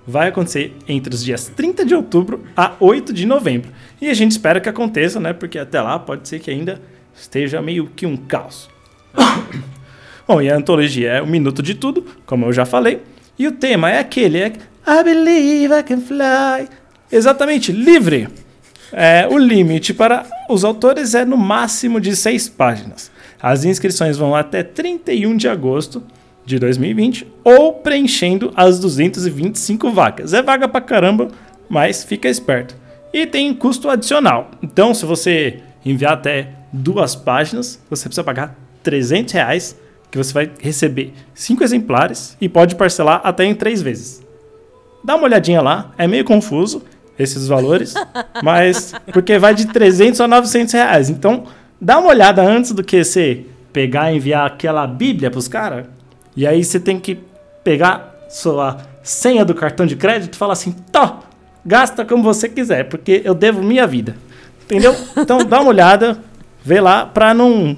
vai 0.06 0.28
acontecer 0.28 0.76
entre 0.88 1.14
os 1.14 1.24
dias 1.24 1.50
30 1.54 1.84
de 1.84 1.94
outubro 1.94 2.42
a 2.56 2.72
8 2.80 3.12
de 3.12 3.24
novembro. 3.24 3.70
E 4.00 4.08
a 4.08 4.14
gente 4.14 4.32
espera 4.32 4.60
que 4.60 4.68
aconteça, 4.68 5.20
né? 5.20 5.32
Porque 5.32 5.58
até 5.58 5.80
lá 5.80 5.98
pode 5.98 6.28
ser 6.28 6.40
que 6.40 6.50
ainda 6.50 6.80
esteja 7.14 7.62
meio 7.62 7.86
que 7.86 8.04
um 8.04 8.16
caos. 8.16 8.68
Bom, 10.26 10.42
e 10.42 10.50
a 10.50 10.56
antologia 10.56 11.12
é 11.12 11.22
o 11.22 11.26
Minuto 11.26 11.62
de 11.62 11.74
Tudo, 11.74 12.04
como 12.26 12.46
eu 12.46 12.52
já 12.52 12.64
falei. 12.64 13.02
E 13.38 13.46
o 13.46 13.52
tema 13.52 13.90
é 13.90 13.98
aquele, 13.98 14.38
é 14.38 14.52
I 14.86 15.04
believe 15.04 15.72
I 15.72 15.82
can 15.82 16.00
fly. 16.00 16.68
Exatamente, 17.10 17.70
livre. 17.70 18.28
É, 18.92 19.26
o 19.30 19.38
limite 19.38 19.94
para 19.94 20.26
os 20.50 20.64
autores 20.64 21.14
é 21.14 21.24
no 21.24 21.36
máximo 21.36 22.00
de 22.00 22.16
seis 22.16 22.48
páginas. 22.48 23.11
As 23.42 23.64
inscrições 23.64 24.16
vão 24.16 24.36
até 24.36 24.62
31 24.62 25.36
de 25.36 25.48
agosto 25.48 26.02
de 26.46 26.58
2020 26.60 27.26
ou 27.42 27.72
preenchendo 27.72 28.52
as 28.54 28.78
225 28.78 29.90
vagas. 29.90 30.32
É 30.32 30.40
vaga 30.40 30.68
pra 30.68 30.80
caramba, 30.80 31.28
mas 31.68 32.04
fica 32.04 32.28
esperto. 32.28 32.76
E 33.12 33.26
tem 33.26 33.52
custo 33.52 33.90
adicional. 33.90 34.50
Então, 34.62 34.94
se 34.94 35.04
você 35.04 35.60
enviar 35.84 36.12
até 36.12 36.50
duas 36.72 37.16
páginas, 37.16 37.80
você 37.90 38.04
precisa 38.04 38.24
pagar 38.24 38.56
300 38.82 39.34
reais, 39.34 39.76
que 40.10 40.18
você 40.18 40.32
vai 40.32 40.50
receber 40.60 41.12
cinco 41.34 41.64
exemplares 41.64 42.36
e 42.40 42.48
pode 42.48 42.76
parcelar 42.76 43.20
até 43.24 43.44
em 43.44 43.54
três 43.54 43.82
vezes. 43.82 44.22
Dá 45.04 45.16
uma 45.16 45.24
olhadinha 45.24 45.60
lá, 45.60 45.92
é 45.98 46.06
meio 46.06 46.24
confuso. 46.24 46.82
esses 47.18 47.46
valores, 47.46 47.94
mas 48.42 48.94
porque 49.12 49.38
vai 49.38 49.54
de 49.54 49.66
300 49.66 50.20
a 50.20 50.28
900 50.28 50.72
reais. 50.72 51.10
Então, 51.10 51.44
dá 51.82 51.98
uma 51.98 52.10
olhada 52.10 52.40
antes 52.40 52.70
do 52.70 52.84
que 52.84 53.02
você 53.02 53.44
pegar 53.72 54.12
e 54.12 54.16
enviar 54.16 54.46
aquela 54.46 54.86
bíblia 54.86 55.32
pros 55.32 55.48
caras. 55.48 55.86
E 56.36 56.46
aí 56.46 56.64
você 56.64 56.78
tem 56.78 57.00
que 57.00 57.18
pegar 57.64 58.14
sua 58.30 58.78
senha 59.02 59.44
do 59.44 59.52
cartão 59.52 59.84
de 59.84 59.96
crédito 59.96 60.34
e 60.34 60.36
falar 60.36 60.52
assim, 60.52 60.70
tó, 60.92 61.24
gasta 61.66 62.04
como 62.04 62.22
você 62.22 62.48
quiser, 62.48 62.84
porque 62.84 63.20
eu 63.24 63.34
devo 63.34 63.62
minha 63.62 63.86
vida. 63.86 64.16
Entendeu? 64.64 64.94
Então, 65.18 65.44
dá 65.44 65.60
uma 65.60 65.70
olhada, 65.70 66.18
vê 66.64 66.80
lá, 66.80 67.04
pra 67.04 67.34
não 67.34 67.76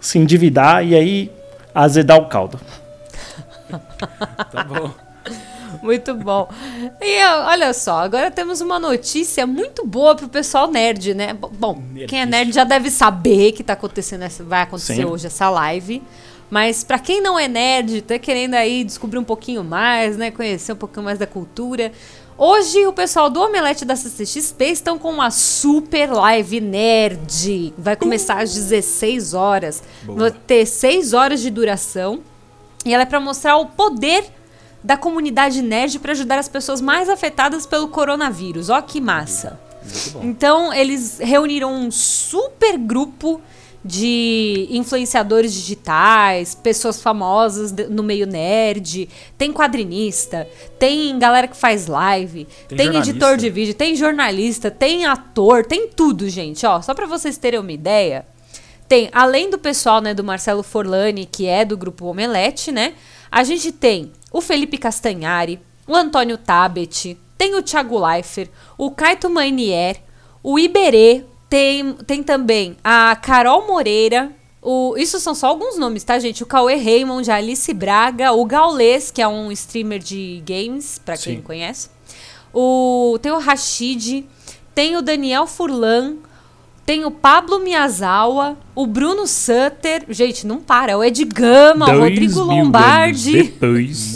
se 0.00 0.18
endividar 0.18 0.84
e 0.84 0.94
aí 0.94 1.30
azedar 1.72 2.18
o 2.18 2.26
caldo. 2.26 2.58
Tá 4.52 4.62
bom. 4.62 5.03
Muito 5.82 6.14
bom. 6.14 6.48
E 7.00 7.24
olha 7.46 7.72
só, 7.72 7.98
agora 7.98 8.30
temos 8.30 8.60
uma 8.60 8.78
notícia 8.78 9.46
muito 9.46 9.86
boa 9.86 10.14
pro 10.14 10.28
pessoal 10.28 10.70
nerd, 10.70 11.14
né? 11.14 11.32
Bo- 11.34 11.50
Bom, 11.50 11.82
quem 12.08 12.20
é 12.22 12.26
nerd 12.26 12.52
já 12.52 12.64
deve 12.64 12.90
saber 12.90 13.52
que 13.52 13.62
tá 13.62 13.72
acontecendo 13.74 14.24
vai 14.40 14.62
acontecer 14.62 14.96
Sim. 14.96 15.04
hoje 15.04 15.26
essa 15.26 15.48
live. 15.50 16.02
Mas 16.50 16.84
pra 16.84 16.98
quem 16.98 17.20
não 17.20 17.38
é 17.38 17.48
nerd, 17.48 18.02
tá 18.02 18.18
querendo 18.18 18.54
aí 18.54 18.84
descobrir 18.84 19.18
um 19.18 19.24
pouquinho 19.24 19.64
mais, 19.64 20.16
né, 20.16 20.30
conhecer 20.30 20.72
um 20.72 20.76
pouquinho 20.76 21.02
mais 21.04 21.18
da 21.18 21.26
cultura, 21.26 21.90
hoje 22.38 22.86
o 22.86 22.92
pessoal 22.92 23.28
do 23.30 23.40
Omelete 23.40 23.84
da 23.84 23.96
CCXP 23.96 24.66
estão 24.66 24.98
com 24.98 25.10
uma 25.10 25.30
super 25.30 26.12
live 26.12 26.60
nerd. 26.60 27.74
Vai 27.78 27.96
começar 27.96 28.42
às 28.42 28.54
16 28.54 29.34
horas. 29.34 29.82
Vai 30.04 30.30
ter 30.30 30.66
6 30.66 31.12
horas 31.12 31.40
de 31.40 31.50
duração. 31.50 32.20
E 32.84 32.92
ela 32.92 33.02
é 33.04 33.06
pra 33.06 33.18
mostrar 33.18 33.56
o 33.56 33.66
poder 33.66 34.24
da 34.84 34.98
comunidade 34.98 35.62
nerd 35.62 35.98
para 35.98 36.12
ajudar 36.12 36.38
as 36.38 36.48
pessoas 36.48 36.82
mais 36.82 37.08
afetadas 37.08 37.64
pelo 37.64 37.88
coronavírus. 37.88 38.68
Ó 38.68 38.80
que 38.82 39.00
massa. 39.00 39.58
Então, 40.22 40.72
eles 40.72 41.18
reuniram 41.18 41.72
um 41.72 41.90
super 41.90 42.78
grupo 42.78 43.40
de 43.84 44.66
influenciadores 44.70 45.52
digitais, 45.52 46.54
pessoas 46.54 47.02
famosas 47.02 47.70
no 47.90 48.02
meio 48.02 48.26
nerd, 48.26 49.10
tem 49.36 49.52
quadrinista, 49.52 50.48
tem 50.78 51.18
galera 51.18 51.46
que 51.46 51.56
faz 51.56 51.86
live, 51.86 52.48
Tem 52.66 52.78
tem, 52.78 52.96
editor 52.96 53.36
de 53.36 53.50
vídeo, 53.50 53.74
tem 53.74 53.94
jornalista, 53.94 54.70
tem 54.70 55.04
ator, 55.04 55.66
tem 55.66 55.86
tudo, 55.88 56.30
gente, 56.30 56.64
ó. 56.64 56.80
Só 56.80 56.94
para 56.94 57.06
vocês 57.06 57.36
terem 57.36 57.60
uma 57.60 57.72
ideia, 57.72 58.26
tem, 58.88 59.10
além 59.12 59.50
do 59.50 59.58
pessoal, 59.58 60.00
né, 60.00 60.14
do 60.14 60.24
Marcelo 60.24 60.62
Forlani, 60.62 61.26
que 61.26 61.46
é 61.46 61.62
do 61.62 61.76
grupo 61.76 62.06
Omelete, 62.06 62.72
né? 62.72 62.94
A 63.34 63.42
gente 63.42 63.72
tem 63.72 64.12
o 64.30 64.40
Felipe 64.40 64.78
Castanhari, 64.78 65.60
o 65.88 65.96
Antônio 65.96 66.38
Tabet, 66.38 67.18
tem 67.36 67.56
o 67.56 67.62
Thiago 67.64 67.98
Leifert, 67.98 68.48
o 68.78 68.92
Kaito 68.92 69.28
Mainier, 69.28 70.00
o 70.40 70.56
Iberê, 70.56 71.24
tem, 71.50 71.94
tem 72.06 72.22
também 72.22 72.76
a 72.84 73.16
Carol 73.16 73.66
Moreira, 73.66 74.30
o, 74.62 74.94
isso 74.96 75.18
são 75.18 75.34
só 75.34 75.48
alguns 75.48 75.76
nomes, 75.76 76.04
tá, 76.04 76.16
gente? 76.20 76.44
O 76.44 76.46
Cauê 76.46 76.76
Raymond, 76.76 77.28
a 77.28 77.34
Alice 77.34 77.74
Braga, 77.74 78.30
o 78.30 78.44
Gaules, 78.44 79.10
que 79.10 79.20
é 79.20 79.26
um 79.26 79.50
streamer 79.50 79.98
de 79.98 80.40
games, 80.46 81.00
pra 81.04 81.16
quem 81.16 81.38
Sim. 81.38 81.42
conhece. 81.42 81.90
O, 82.52 83.18
tem 83.20 83.32
o 83.32 83.38
Rashid, 83.38 84.24
tem 84.72 84.96
o 84.96 85.02
Daniel 85.02 85.48
Furlan, 85.48 86.18
tem 86.86 87.04
o 87.04 87.10
Pablo 87.10 87.58
Miyazawa, 87.60 88.56
o 88.74 88.86
Bruno 88.86 89.26
Sutter, 89.26 90.04
gente, 90.08 90.46
não 90.46 90.58
para, 90.58 90.98
o 90.98 91.04
Ed 91.04 91.24
Gama, 91.24 91.86
o 91.90 92.00
Rodrigo 92.00 92.40
Lombardi. 92.40 93.54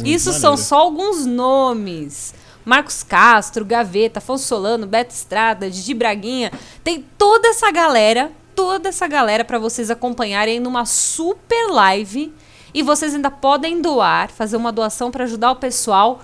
Isso 0.04 0.32
são 0.34 0.56
só 0.56 0.78
alguns 0.78 1.24
nomes. 1.24 2.34
Marcos 2.64 3.02
Castro, 3.02 3.64
Gaveta, 3.64 4.18
Afonso 4.18 4.44
Solano, 4.44 4.86
Beto 4.86 5.14
Estrada, 5.14 5.70
Didi 5.70 5.94
Braguinha. 5.94 6.52
Tem 6.84 7.02
toda 7.16 7.48
essa 7.48 7.70
galera, 7.70 8.30
toda 8.54 8.90
essa 8.90 9.06
galera 9.06 9.42
para 9.42 9.58
vocês 9.58 9.90
acompanharem 9.90 10.60
numa 10.60 10.84
super 10.84 11.70
live. 11.70 12.30
E 12.74 12.82
vocês 12.82 13.14
ainda 13.14 13.30
podem 13.30 13.80
doar, 13.80 14.30
fazer 14.30 14.58
uma 14.58 14.70
doação 14.70 15.10
para 15.10 15.24
ajudar 15.24 15.52
o 15.52 15.56
pessoal 15.56 16.20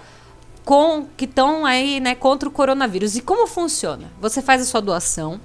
com 0.62 1.07
que 1.16 1.24
estão 1.24 1.64
aí, 1.64 1.98
né, 2.00 2.14
contra 2.14 2.46
o 2.46 2.52
coronavírus. 2.52 3.16
E 3.16 3.22
como 3.22 3.46
funciona? 3.46 4.12
Você 4.20 4.42
faz 4.42 4.61
a 4.61 4.66
sua 4.66 4.83
doação 4.83 5.40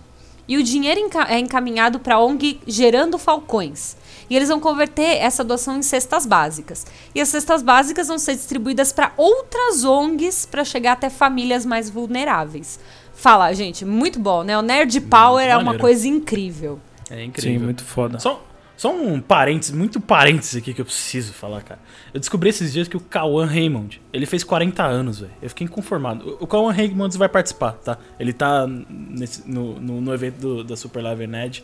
e 0.49 0.57
o 0.57 0.63
dinheiro 0.63 0.99
é 1.27 1.37
encaminhado 1.37 1.99
para 1.99 2.15
a 2.15 2.19
ONG 2.19 2.59
Gerando 2.65 3.19
Falcões. 3.19 3.95
E 4.27 4.35
eles 4.35 4.49
vão 4.49 4.59
converter 4.59 5.17
essa 5.17 5.43
doação 5.43 5.77
em 5.77 5.83
cestas 5.83 6.25
básicas. 6.25 6.87
E 7.13 7.21
as 7.21 7.29
cestas 7.29 7.61
básicas 7.61 8.07
vão 8.07 8.17
ser 8.17 8.33
distribuídas 8.33 8.91
para 8.91 9.13
outras 9.15 9.83
ONGs 9.83 10.47
para 10.47 10.65
chegar 10.65 10.93
até 10.93 11.07
famílias 11.07 11.67
mais 11.67 11.87
vulneráveis. 11.87 12.79
Fala, 13.13 13.53
gente, 13.53 13.85
muito 13.85 14.19
bom, 14.19 14.41
né? 14.41 14.57
O 14.57 14.63
Nerd 14.63 14.99
Power 15.01 15.47
é 15.47 15.55
uma 15.55 15.77
coisa 15.77 16.07
incrível. 16.07 16.79
É 17.11 17.17
Sim, 17.17 17.23
incrível. 17.25 17.65
muito 17.65 17.83
foda. 17.83 18.17
Só, 18.19 18.43
só 18.79 18.95
um 18.95 19.19
parênteses, 19.19 19.75
muito 19.75 19.99
parênteses 19.99 20.55
aqui 20.55 20.73
que 20.73 20.79
eu 20.79 20.85
preciso 20.85 21.33
falar, 21.33 21.61
cara. 21.63 21.81
Eu 22.13 22.19
descobri 22.21 22.49
esses 22.49 22.71
dias 22.71 22.87
que 22.87 22.95
o 22.95 23.01
Cauã 23.01 23.45
Raymond, 23.45 24.01
ele 24.13 24.25
fez 24.25 24.41
40 24.41 24.81
anos, 24.85 25.19
velho. 25.19 25.33
Eu 25.41 25.49
fiquei 25.49 25.65
inconformado. 25.65 26.37
O, 26.39 26.47
Cauã 26.47 26.71
Raymond 26.71 27.17
vai 27.17 27.27
participar, 27.27 27.73
tá? 27.73 27.97
Ele 28.17 28.31
tá 28.31 28.65
nesse- 28.65 29.43
no, 29.45 29.77
no, 29.81 29.99
no 29.99 30.13
evento 30.13 30.37
do- 30.39 30.63
da 30.63 30.77
Super 30.77 31.03
Live 31.03 31.27
Nerd. 31.27 31.61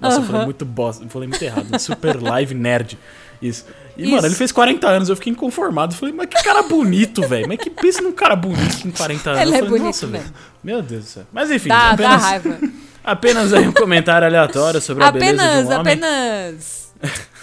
Nossa, 0.00 0.20
eu 0.20 0.24
falei 0.24 0.44
muito 0.46 0.64
bosta, 0.64 1.04
eu 1.04 1.10
falei 1.10 1.28
muito 1.28 1.42
errado. 1.42 1.66
Super 1.78 2.18
Live 2.22 2.54
Nerd. 2.54 2.98
Isso. 3.42 3.66
E, 3.94 4.02
Isso. 4.04 4.10
mano, 4.12 4.26
ele 4.26 4.34
fez 4.34 4.50
40 4.50 4.88
anos, 4.88 5.10
eu 5.10 5.16
fiquei 5.16 5.32
inconformado. 5.32 5.94
Falei, 5.94 6.14
mas 6.14 6.28
que 6.28 6.42
cara 6.42 6.62
bonito, 6.62 7.20
velho. 7.28 7.46
Mas 7.46 7.58
que 7.58 7.68
pensa 7.68 8.00
num 8.00 8.12
cara 8.12 8.34
bonito 8.34 8.80
com 8.82 8.90
40 8.90 9.30
anos. 9.32 9.42
Ele 9.42 9.50
é 9.54 9.58
falei, 9.62 9.78
bonito 9.80 10.06
velho. 10.06 10.24
Meu 10.62 10.80
Deus 10.80 11.04
do 11.04 11.08
céu. 11.10 11.24
Mas 11.30 11.50
enfim, 11.50 11.68
Dá, 11.68 11.94
dá 11.94 12.14
apenas, 12.14 12.22
raiva. 12.22 12.58
apenas 13.04 13.52
aí 13.52 13.66
um 13.68 13.72
comentário 13.72 14.26
aleatório 14.26 14.80
sobre 14.80 15.04
a 15.04 15.10
beleza 15.12 15.34
de 15.36 15.40
apenas, 15.42 15.66
um 15.66 15.80
homem. 15.80 15.92
apenas. 15.92 16.84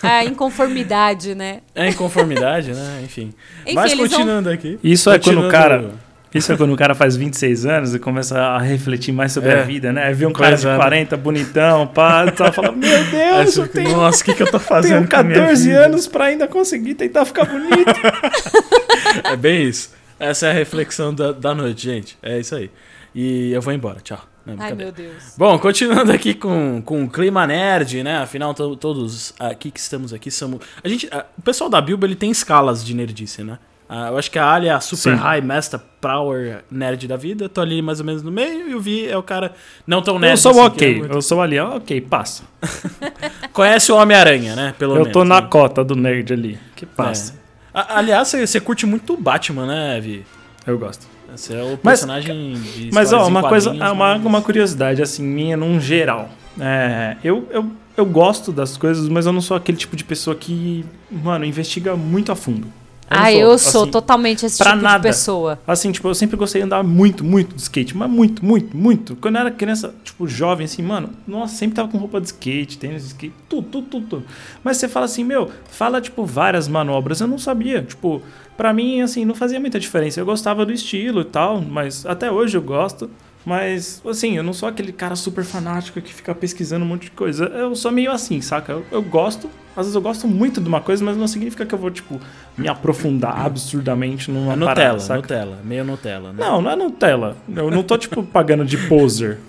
A 0.04 0.26
inconformidade, 0.26 1.36
né? 1.36 1.60
É 1.76 1.88
inconformidade, 1.88 2.72
né? 2.74 3.02
Enfim. 3.04 3.34
Enfim, 3.66 3.76
Mas 3.76 3.92
eles 3.92 4.10
vão- 4.10 4.20
continuando 4.20 4.50
aqui. 4.50 4.80
Isso 4.84 5.10
é 5.12 5.20
quando 5.20 5.38
o 5.40 5.42
Continuando- 5.44 5.52
cara. 5.52 6.12
Isso 6.34 6.50
é 6.52 6.56
quando 6.56 6.72
o 6.74 6.78
cara 6.78 6.96
faz 6.96 7.18
26 7.18 7.66
anos 7.66 7.94
e 7.94 8.00
começa 8.00 8.40
a 8.40 8.58
refletir 8.58 9.12
mais 9.12 9.34
sobre 9.34 9.50
É. 9.50 9.60
a 9.60 9.64
vida, 9.64 9.92
né? 9.92 10.06
Aí 10.06 10.14
vê 10.14 10.26
um 10.26 10.32
cara 10.32 10.56
de 10.56 10.62
Coisa, 10.64 10.72
né? 10.72 10.78
40, 10.78 11.18
bonitão, 11.18 11.86
pá, 11.88 12.24
e 12.26 12.52
fala, 12.54 12.72
meu 12.72 13.04
Deus, 13.12 13.58
eu 13.58 13.68
tenho, 13.68 13.92
Nossa, 13.98 14.22
o 14.22 14.26
que, 14.26 14.34
que 14.36 14.42
eu 14.42 14.50
tô 14.50 14.58
fazendo? 14.58 15.00
tenho 15.00 15.10
com 15.10 15.16
a 15.18 15.24
minha 15.24 15.40
14 15.42 15.68
vida?" 15.68 15.86
anos 15.86 16.08
pra 16.08 16.26
ainda 16.26 16.48
conseguir 16.48 16.94
tentar 16.96 17.26
ficar 17.26 17.46
bonito. 17.46 17.86
É 19.26 19.36
bem 19.36 19.64
isso. 19.68 19.92
Essa 20.18 20.48
é 20.48 20.52
a 20.52 20.54
reflexão 20.54 21.14
da, 21.14 21.34
da 21.34 21.54
noite, 21.54 21.84
gente. 21.84 22.18
É 22.24 22.40
isso 22.40 22.56
aí. 22.56 22.72
E 23.14 23.52
eu 23.52 23.62
vou 23.62 23.74
embora. 23.74 23.98
Tchau. 24.02 24.20
Não, 24.46 24.54
Ai, 24.58 24.74
brincadeira. 24.74 24.94
meu 24.98 25.12
Deus. 25.14 25.34
Bom, 25.38 25.60
continuando 25.60 26.12
aqui 26.12 26.34
com, 26.34 26.82
com 26.84 27.04
o 27.04 27.10
clima 27.10 27.46
nerd, 27.46 28.02
né? 28.04 28.18
Afinal, 28.18 28.54
to- 28.54 28.76
todos 28.76 29.34
aqui 29.40 29.70
que 29.70 29.80
estamos 29.80 30.14
aqui 30.14 30.32
somos. 30.32 30.62
A 30.84 30.88
gente, 30.88 31.08
a- 31.12 31.26
o 31.38 31.42
pessoal 31.42 31.70
da 31.70 31.80
Bilbo 31.80 32.06
ele 32.06 32.16
tem 32.16 32.32
escalas 32.32 32.84
de 32.84 32.94
nerdice, 32.96 33.44
né? 33.44 33.60
Ah, 33.94 34.08
eu 34.08 34.18
acho 34.18 34.32
que 34.32 34.40
a 34.40 34.50
Ali 34.54 34.68
é 34.70 34.72
a 34.72 34.80
super 34.80 35.16
Sim. 35.18 35.22
high 35.22 35.42
master 35.42 35.78
power 36.00 36.64
nerd 36.72 37.08
da 37.10 37.18
vida. 37.18 37.50
Tô 37.50 37.60
ali 37.60 37.82
mais 37.82 38.00
ou 38.00 38.06
menos 38.06 38.24
no 38.24 38.32
meio 38.32 38.70
e 38.70 38.74
o 38.74 38.80
Vi 38.80 39.06
é 39.06 39.18
o 39.18 39.22
cara 39.22 39.54
não 39.86 40.02
tão 40.02 40.18
nerd. 40.18 40.32
eu 40.32 40.38
sou 40.38 40.52
assim, 40.52 40.60
é 40.62 40.64
ok, 40.64 40.98
muito- 41.00 41.14
eu 41.14 41.22
sou 41.22 41.42
ali, 41.42 41.60
ó, 41.60 41.76
ok, 41.76 42.00
passa. 42.02 42.44
Conhece 43.54 43.92
o 43.92 43.96
Homem-Aranha, 43.98 44.56
né? 44.56 44.74
Pelo 44.80 44.94
eu 44.94 45.00
menos. 45.00 45.12
tô 45.14 45.24
na 45.26 45.42
né? 45.42 45.48
cota 45.50 45.84
do 45.84 45.96
nerd 45.96 46.32
ali, 46.34 46.58
que 46.76 46.86
passa. 46.86 47.34
É. 47.74 47.80
A- 47.80 47.98
Aliás, 48.00 48.28
você, 48.30 48.48
você 48.48 48.60
curte 48.60 48.86
muito 48.86 49.14
o 49.14 49.18
Batman, 49.18 49.66
né, 49.68 50.00
Vi? 50.00 50.26
Eu 50.66 50.78
gosto. 50.80 51.06
Você 51.36 51.54
é 51.56 51.64
o 51.64 51.72
Mas- 51.84 52.00
personagem 52.00 52.54
de 52.54 52.90
Mas 52.94 53.14
ó, 53.14 53.28
uma 53.28 53.44
coisa, 53.48 53.72
ah, 53.80 53.92
uma, 53.92 54.16
mas- 54.16 54.26
uma 54.26 54.42
curiosidade 54.42 55.02
assim 55.02 55.24
minha 55.24 55.56
num 55.58 55.80
geral. 55.80 56.30
É, 56.60 57.18
eu, 57.24 57.48
eu, 57.52 57.66
eu 57.96 58.06
gosto 58.06 58.52
das 58.52 58.76
coisas, 58.78 59.08
mas 59.08 59.26
eu 59.26 59.34
não 59.34 59.42
sou 59.42 59.56
aquele 59.56 59.78
tipo 59.78 59.96
de 59.96 60.04
pessoa 60.04 60.36
que, 60.36 60.86
mano, 61.10 61.46
investiga 61.46 61.96
muito 61.96 62.32
a 62.32 62.36
fundo. 62.36 62.62
não 62.68 62.72
Ah, 63.10 63.32
eu 63.32 63.58
sou 63.58 63.84
assim, 63.84 63.92
totalmente 63.92 64.46
esse 64.46 64.58
pra 64.58 64.72
tipo 64.72 64.84
nada. 64.84 64.98
de 65.00 65.04
pessoa. 65.04 65.60
Assim, 65.68 65.92
tipo, 65.92 66.08
eu 66.08 66.14
sempre 66.16 66.36
gostei 66.38 66.62
de 66.62 66.66
andar 66.66 66.84
muito, 66.84 67.24
muito 67.24 67.56
de 67.56 67.62
skate, 67.62 67.96
mas 67.96 68.10
muito, 68.10 68.44
muito, 68.46 68.76
muito. 68.76 69.16
Quando 69.18 69.36
eu 69.36 69.42
era 69.42 69.52
criança, 69.52 69.94
tipo, 70.04 70.28
jovem, 70.28 70.66
assim, 70.66 70.82
mano, 70.82 71.10
nossa, 71.28 71.56
sempre 71.56 71.76
tava 71.76 71.88
com 71.90 71.98
roupa 71.98 72.20
de 72.22 72.28
skate, 72.28 72.78
tênis 72.78 73.02
de 73.04 73.08
skate, 73.10 73.34
tudo, 73.50 73.68
tudo, 73.70 73.88
tudo, 73.88 74.06
tudo. 74.08 74.24
Mas 74.64 74.78
você 74.78 74.88
fala 74.88 75.06
assim, 75.06 75.24
meu, 75.24 75.50
fala, 75.70 76.00
tipo, 76.02 76.26
várias 76.26 76.68
manobras, 76.68 77.20
eu 77.22 77.28
não 77.28 77.38
sabia. 77.38 77.82
Tipo, 77.82 78.22
pra 78.62 78.72
mim, 78.72 79.02
assim, 79.02 79.26
não 79.26 79.34
fazia 79.34 79.60
muita 79.60 79.80
diferença. 79.80 80.20
Eu 80.20 80.26
gostava 80.26 80.64
do 80.64 80.72
estilo 80.72 81.22
e 81.22 81.26
tal, 81.26 81.60
mas 81.60 82.06
até 82.06 82.30
hoje 82.30 82.56
eu 82.56 82.62
gosto. 82.62 83.10
Mas, 83.44 84.00
assim, 84.06 84.38
eu 84.38 84.44
não 84.44 84.54
sou 84.54 84.70
aquele 84.70 84.92
cara 84.92 85.16
super 85.16 85.44
fanático 85.44 86.00
que 86.00 86.14
fica 86.14 86.36
pesquisando 86.36 86.86
um 86.86 86.88
monte 86.88 87.06
de 87.06 87.12
coisa. 87.12 87.46
Eu 87.46 87.76
sou 87.76 87.92
meio 87.92 88.12
assim, 88.12 88.40
saca? 88.40 88.74
Eu, 88.74 88.86
eu 88.92 89.02
gosto, 89.02 89.50
às 89.76 89.88
vezes 89.88 89.96
eu 89.96 90.02
gosto 90.02 90.28
muito 90.28 90.62
de 90.62 90.68
uma 90.68 90.80
coisa, 90.80 91.04
mas 91.04 91.18
não 91.18 91.28
significa 91.28 91.66
que 91.66 91.74
eu 91.74 91.80
vou, 91.80 91.90
tipo, 91.90 92.22
me 92.56 92.68
aprofundar 92.68 93.36
absurdamente 93.44 94.30
numa 94.30 94.54
É 94.54 94.58
parada, 94.58 94.70
Nutella, 94.70 95.00
saca? 95.00 95.22
Nutella, 95.22 95.60
meio 95.66 95.84
Nutella, 95.84 96.32
né? 96.32 96.46
Não, 96.46 96.62
não 96.62 96.70
é 96.70 96.76
Nutella. 96.76 97.36
Eu 97.56 97.72
não 97.72 97.82
tô, 97.82 97.98
tipo, 97.98 98.22
pagando 98.22 98.64
de 98.64 98.78
poser. 98.88 99.40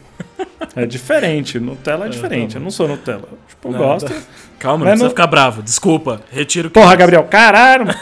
É 0.75 0.87
diferente. 0.87 1.59
Nutella 1.61 2.07
é 2.07 2.09
diferente. 2.09 2.57
Eu 2.57 2.63
não 2.63 2.71
sou 2.71 2.89
Nutella. 2.89 3.29
Tipo, 3.49 3.69
eu 3.69 3.73
Não, 3.73 3.79
gosto. 3.79 4.09
tá. 4.09 4.15
Calma, 4.59 4.79
não 4.79 4.85
precisa 4.87 5.05
não- 5.05 5.11
ficar 5.11 5.27
bravo. 5.27 5.63
Desculpa, 5.63 6.23
retiro 6.31 6.71
Porra. 6.71 6.97
Gabriel, 6.97 7.25
caralho. 7.25 7.85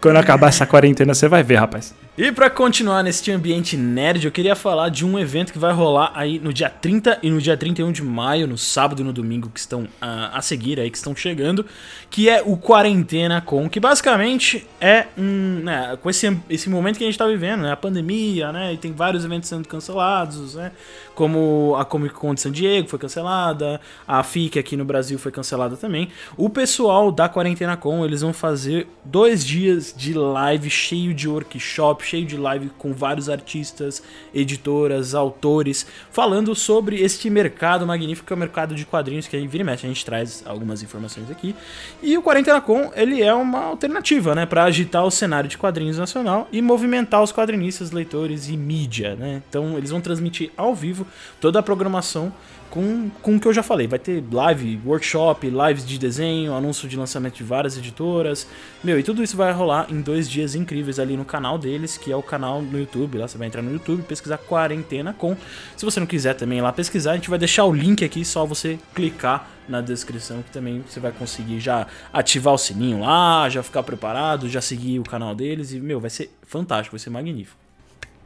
Quando 0.00 0.16
acabar 0.16 0.48
essa 0.48 0.66
quarentena, 0.66 1.14
você 1.14 1.28
vai 1.28 1.42
ver, 1.42 1.56
rapaz. 1.56 1.94
E 2.18 2.32
pra 2.32 2.48
continuar 2.48 3.02
nesse 3.02 3.30
ambiente 3.30 3.76
nerd, 3.76 4.24
eu 4.24 4.32
queria 4.32 4.56
falar 4.56 4.88
de 4.88 5.04
um 5.04 5.18
evento 5.18 5.52
que 5.52 5.58
vai 5.58 5.70
rolar 5.70 6.12
aí 6.14 6.38
no 6.38 6.50
dia 6.50 6.70
30 6.70 7.18
e 7.22 7.28
no 7.28 7.42
dia 7.42 7.58
31 7.58 7.92
de 7.92 8.02
maio, 8.02 8.46
no 8.46 8.56
sábado 8.56 9.02
e 9.02 9.04
no 9.04 9.12
domingo 9.12 9.50
que 9.50 9.60
estão 9.60 9.86
a, 10.00 10.38
a 10.38 10.40
seguir 10.40 10.80
aí, 10.80 10.90
que 10.90 10.96
estão 10.96 11.14
chegando, 11.14 11.66
que 12.08 12.26
é 12.26 12.42
o 12.42 12.56
Quarentena 12.56 13.42
Com, 13.42 13.68
que 13.68 13.78
basicamente 13.78 14.66
é 14.80 15.08
um, 15.18 15.60
né, 15.62 15.98
com 16.00 16.08
esse, 16.08 16.34
esse 16.48 16.70
momento 16.70 16.96
que 16.96 17.04
a 17.04 17.06
gente 17.06 17.18
tá 17.18 17.26
vivendo, 17.26 17.60
né, 17.60 17.72
a 17.72 17.76
pandemia, 17.76 18.50
né, 18.50 18.72
e 18.72 18.78
tem 18.78 18.94
vários 18.94 19.22
eventos 19.22 19.50
sendo 19.50 19.68
cancelados, 19.68 20.54
né, 20.54 20.72
como 21.14 21.76
a 21.78 21.84
Comic 21.84 22.14
Con 22.14 22.32
de 22.32 22.40
San 22.40 22.50
Diego 22.50 22.88
foi 22.88 22.98
cancelada, 22.98 23.78
a 24.08 24.22
FIC 24.22 24.58
aqui 24.58 24.74
no 24.74 24.86
Brasil 24.86 25.18
foi 25.18 25.30
cancelada 25.30 25.76
também. 25.76 26.08
O 26.34 26.48
pessoal 26.48 27.12
da 27.12 27.28
Quarentena 27.28 27.76
Com, 27.76 28.06
eles 28.06 28.22
vão 28.22 28.32
fazer 28.32 28.88
dois 29.04 29.44
dias 29.44 29.92
de 29.94 30.14
live 30.14 30.70
cheio 30.70 31.12
de 31.12 31.28
workshop, 31.28 32.05
cheio 32.06 32.24
de 32.24 32.36
live 32.36 32.70
com 32.78 32.92
vários 32.92 33.28
artistas, 33.28 34.02
editoras, 34.34 35.14
autores, 35.14 35.86
falando 36.10 36.54
sobre 36.54 37.00
este 37.00 37.28
mercado 37.28 37.86
magnífico 37.86 38.26
que 38.26 38.32
é 38.32 38.36
o 38.36 38.38
mercado 38.38 38.74
de 38.74 38.86
quadrinhos 38.86 39.26
que 39.26 39.36
aí 39.36 39.46
vira 39.46 39.62
e 39.62 39.66
mexe, 39.66 39.86
a 39.86 39.88
gente 39.88 40.04
traz 40.04 40.42
algumas 40.46 40.82
informações 40.82 41.30
aqui. 41.30 41.54
E 42.02 42.16
o 42.16 42.22
Quarentena 42.22 42.60
Com, 42.60 42.90
ele 42.94 43.22
é 43.22 43.34
uma 43.34 43.64
alternativa, 43.64 44.34
né, 44.34 44.46
para 44.46 44.64
agitar 44.64 45.04
o 45.04 45.10
cenário 45.10 45.48
de 45.48 45.58
quadrinhos 45.58 45.98
nacional 45.98 46.48
e 46.52 46.62
movimentar 46.62 47.22
os 47.22 47.32
quadrinistas, 47.32 47.90
leitores 47.90 48.48
e 48.48 48.56
mídia, 48.56 49.16
né? 49.16 49.42
Então, 49.48 49.76
eles 49.76 49.90
vão 49.90 50.00
transmitir 50.00 50.50
ao 50.56 50.74
vivo 50.74 51.06
toda 51.40 51.58
a 51.58 51.62
programação 51.62 52.32
com, 52.70 53.10
com 53.22 53.36
o 53.36 53.40
que 53.40 53.46
eu 53.46 53.52
já 53.52 53.62
falei. 53.62 53.86
Vai 53.86 53.98
ter 53.98 54.22
live, 54.30 54.80
workshop, 54.84 55.48
lives 55.48 55.86
de 55.86 55.98
desenho, 55.98 56.54
anúncio 56.54 56.88
de 56.88 56.96
lançamento 56.96 57.34
de 57.34 57.44
várias 57.44 57.76
editoras. 57.76 58.46
Meu, 58.82 58.98
e 58.98 59.02
tudo 59.02 59.22
isso 59.22 59.36
vai 59.36 59.52
rolar 59.52 59.86
em 59.90 60.00
dois 60.00 60.28
dias 60.28 60.54
incríveis 60.54 60.98
ali 60.98 61.16
no 61.16 61.24
canal 61.24 61.58
deles, 61.58 61.96
que 61.96 62.12
é 62.12 62.16
o 62.16 62.22
canal 62.22 62.60
no 62.62 62.78
YouTube. 62.78 63.18
Lá 63.18 63.28
você 63.28 63.38
vai 63.38 63.46
entrar 63.46 63.62
no 63.62 63.72
YouTube, 63.72 64.02
pesquisar 64.02 64.38
Quarentena 64.38 65.12
com. 65.12 65.36
Se 65.76 65.84
você 65.84 66.00
não 66.00 66.06
quiser 66.06 66.34
também 66.34 66.60
lá 66.60 66.72
pesquisar, 66.72 67.12
a 67.12 67.14
gente 67.16 67.30
vai 67.30 67.38
deixar 67.38 67.64
o 67.64 67.72
link 67.72 68.04
aqui, 68.04 68.24
só 68.24 68.44
você 68.44 68.78
clicar 68.94 69.48
na 69.68 69.80
descrição 69.80 70.42
que 70.42 70.50
também 70.50 70.84
você 70.86 71.00
vai 71.00 71.12
conseguir 71.12 71.58
já 71.58 71.86
ativar 72.12 72.54
o 72.54 72.58
sininho 72.58 73.00
lá, 73.00 73.48
já 73.48 73.62
ficar 73.62 73.82
preparado, 73.82 74.48
já 74.48 74.60
seguir 74.60 75.00
o 75.00 75.02
canal 75.02 75.34
deles 75.34 75.72
e 75.72 75.80
meu, 75.80 76.00
vai 76.00 76.10
ser 76.10 76.30
fantástico, 76.42 76.94
vai 76.94 77.00
ser 77.00 77.10
magnífico. 77.10 77.58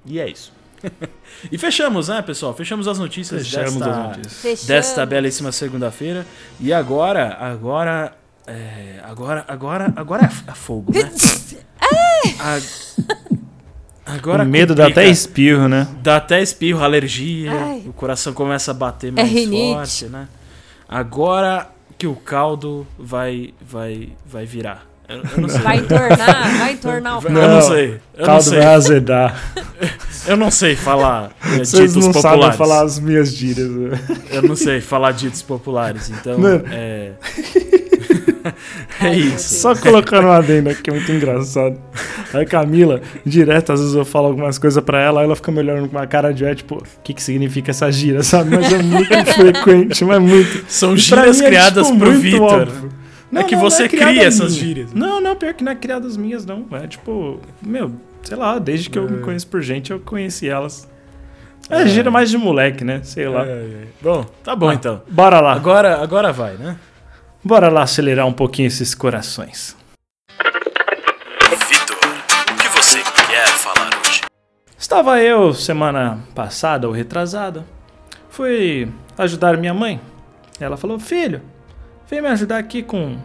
E 0.05 0.19
é 0.19 0.29
isso. 0.29 0.60
E 1.51 1.59
fechamos, 1.59 2.09
né, 2.09 2.23
pessoal? 2.23 2.55
Fechamos 2.55 2.87
as 2.89 2.99
notícias 2.99 3.43
Fechamos 3.49 3.75
desta, 3.75 3.91
as 4.11 4.17
notícias. 4.17 4.65
Desta 4.67 5.07
belíssima 5.07 5.53
segunda-feira. 5.53 6.27
E 6.59 6.73
agora, 6.73 7.37
agora, 7.41 8.13
é, 8.47 9.01
agora, 9.03 9.45
agora, 9.49 9.93
agora 9.97 10.31
é 10.47 10.53
fogo, 10.55 10.93
né? 10.93 11.11
A- 12.39 12.61
agora 14.07 14.43
o 14.45 14.47
medo 14.47 14.75
dá 14.75 14.85
complica. 14.85 15.01
até 15.03 15.11
espirro, 15.11 15.69
né? 15.69 15.87
Dá 16.03 16.17
até 16.17 16.41
espirro, 16.43 16.83
alergia, 16.83 17.53
Ai. 17.53 17.83
o 17.87 17.93
coração 17.93 18.33
começa 18.33 18.71
a 18.71 18.75
bater 18.75 19.13
mais 19.13 19.29
rinite. 19.31 19.75
forte, 19.75 20.05
né? 20.07 20.29
Agora 20.89 21.71
que 21.99 22.07
o 22.07 22.15
caldo 22.17 22.87
vai, 22.99 23.53
vai, 23.61 24.13
vai 24.27 24.47
virar. 24.47 24.87
Eu, 25.11 25.23
eu 25.37 25.41
não 25.43 25.49
sei. 25.49 25.61
Vai 25.61 25.77
entornar, 25.79 26.59
vai 26.59 26.73
entornar 26.73 27.19
o 27.19 27.23
Eu 27.27 27.31
Não. 27.31 27.41
não 27.43 27.49
caldo. 27.61 27.67
sei. 27.75 27.87
Eu 28.15 28.19
não 28.21 28.27
Caldo 28.27 28.43
sei. 28.45 28.59
vai 28.59 28.67
azedar. 28.75 29.41
Eu 30.27 30.37
não 30.37 30.51
sei 30.51 30.77
falar 30.77 31.31
é, 31.45 31.59
Vocês 31.59 31.93
ditos 31.95 32.07
não 32.07 32.13
sabem 32.13 32.31
populares. 32.31 32.57
falar 32.57 32.83
as 32.83 32.99
minhas 33.01 33.33
gírias. 33.35 33.69
né? 33.71 33.99
Eu 34.31 34.43
não 34.43 34.55
sei 34.55 34.81
falar 34.81 35.13
ditos 35.13 35.43
populares, 35.43 36.11
então 36.11 36.39
Mano. 36.39 36.63
é. 36.71 37.13
é 39.03 39.15
isso. 39.17 39.55
Só 39.61 39.75
colocando 39.75 40.27
um 40.29 40.33
adendo 40.33 40.71
aqui, 40.71 40.83
que 40.83 40.91
é 40.91 40.93
muito 40.93 41.11
engraçado. 41.13 41.77
Aí 42.33 42.45
Camila, 42.47 43.01
direto, 43.25 43.73
às 43.73 43.81
vezes 43.81 43.95
eu 43.95 44.05
falo 44.05 44.27
algumas 44.29 44.59
coisas 44.59 44.83
pra 44.85 45.01
ela, 45.01 45.21
aí 45.21 45.27
ela 45.27 45.37
fica 45.37 45.51
me 45.51 45.59
olhando 45.59 45.89
com 45.89 45.97
uma 45.97 46.07
cara 46.07 46.33
de 46.33 46.45
é, 46.45 46.55
tipo, 46.55 46.77
o 46.77 46.83
que 47.03 47.15
que 47.15 47.23
significa 47.23 47.71
essa 47.71 47.91
gíria, 47.91 48.23
sabe? 48.23 48.57
Mas 48.57 48.73
é 48.73 48.83
muito 48.83 49.09
frequente, 49.35 50.05
mas 50.05 50.21
muito. 50.23 50.65
São 50.69 50.91
pra 50.91 50.97
gírias 50.99 51.39
mim 51.41 51.45
é, 51.45 51.49
criadas 51.49 51.87
tipo, 51.87 51.99
pro 51.99 52.13
Vitor. 52.13 52.69
Óbvio. 53.33 53.41
É 53.41 53.45
que 53.45 53.57
você 53.57 53.89
criada 53.89 54.11
cria 54.13 54.25
essas 54.27 54.53
minha. 54.53 54.65
gírias. 54.65 54.93
Não, 54.93 55.21
não, 55.21 55.37
pior 55.37 55.55
que 55.55 55.63
não 55.63 55.73
é 55.73 55.75
criadas 55.77 56.17
minhas, 56.17 56.45
não. 56.45 56.67
É 56.73 56.87
tipo, 56.87 57.41
meu, 57.63 57.93
sei 58.23 58.37
lá, 58.37 58.59
desde 58.59 58.91
que 58.91 58.99
eu 58.99 59.09
me 59.09 59.19
conheço 59.21 59.47
por 59.47 59.61
gente, 59.63 59.91
eu 59.91 60.01
conheci 60.01 60.49
elas. 60.49 60.89
É, 61.69 61.83
É. 61.83 61.87
gira 61.87 62.11
mais 62.11 62.31
de 62.31 62.39
moleque, 62.39 62.83
né? 62.85 63.01
Sei 63.05 63.29
lá. 63.29 63.45
É, 63.47 63.51
é. 63.51 63.85
Bom, 64.03 64.25
tá 64.43 64.57
bom 64.57 64.69
Ah, 64.71 64.75
então. 64.75 65.03
Bora 65.09 65.41
lá. 65.41 65.53
Agora, 65.53 66.03
agora 66.03 66.33
vai, 66.33 66.55
né? 66.55 66.77
Bora 67.45 67.69
lá 67.69 67.83
acelerar 67.83 68.27
um 68.27 68.33
pouquinho 68.33 68.67
esses 68.67 68.95
corações. 68.95 69.77
Vitor, 71.69 71.97
o 72.53 72.57
que 72.57 72.69
você 72.77 72.99
quer 72.99 73.47
falar 73.59 73.91
hoje? 74.07 74.23
Estava 74.79 75.21
eu, 75.23 75.53
semana 75.55 76.19
passada 76.35 76.87
ou 76.89 76.93
retrasada, 76.93 77.65
fui 78.29 78.89
ajudar 79.17 79.57
minha 79.57 79.73
mãe. 79.75 80.01
Ela 80.59 80.77
falou: 80.77 80.99
Filho, 80.99 81.41
vem 82.11 82.21
me 82.21 82.29
ajudar 82.29 82.59
aqui 82.59 82.83
com. 82.83 83.17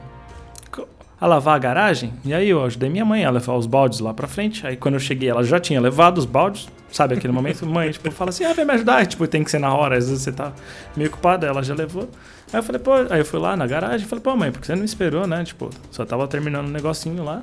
a 1.20 1.28
lavar 1.28 1.56
a 1.56 1.60
garagem. 1.60 2.14
E 2.24 2.34
aí 2.34 2.50
eu 2.50 2.64
ajudei 2.64 2.90
minha 2.90 3.04
mãe 3.04 3.26
a 3.26 3.32
levar 3.32 3.56
os 3.56 3.66
baldes 3.66 4.00
lá 4.00 4.14
pra 4.14 4.28
frente. 4.28 4.66
Aí 4.66 4.78
quando 4.78 4.94
eu 4.94 5.00
cheguei, 5.00 5.30
ela 5.30 5.44
já 5.44 5.60
tinha 5.60 5.82
levado 5.82 6.20
os 6.20 6.26
baldes. 6.26 6.68
Sabe 6.92 7.16
aquele 7.16 7.34
momento? 7.34 7.66
Mãe, 7.68 7.92
tipo, 7.92 8.10
fala 8.12 8.30
assim: 8.30 8.46
ah, 8.46 8.54
vem 8.54 8.64
me 8.64 8.74
ajudar. 8.74 9.04
E, 9.04 9.08
tipo, 9.08 9.28
tem 9.28 9.44
que 9.44 9.52
ser 9.52 9.60
na 9.60 9.74
hora. 9.74 9.98
Às 9.98 10.08
vezes 10.08 10.24
você 10.24 10.32
tá 10.32 10.54
meio 10.96 11.10
ocupado, 11.10 11.46
ela 11.46 11.62
já 11.62 11.74
levou. 11.74 12.10
Aí 12.54 12.60
eu 12.60 12.64
falei: 12.64 12.80
pô, 12.80 12.94
aí 13.10 13.20
eu 13.20 13.26
fui 13.26 13.40
lá 13.40 13.58
na 13.58 13.68
garagem 13.68 14.06
e 14.06 14.10
falei: 14.10 14.24
pô, 14.24 14.36
mãe, 14.36 14.52
porque 14.52 14.68
você 14.68 14.76
não 14.76 14.86
esperou, 14.86 15.28
né? 15.28 15.44
Tipo, 15.44 15.70
só 15.92 16.06
tava 16.06 16.28
terminando 16.28 16.68
um 16.68 16.72
negocinho 16.72 17.24
lá. 17.24 17.42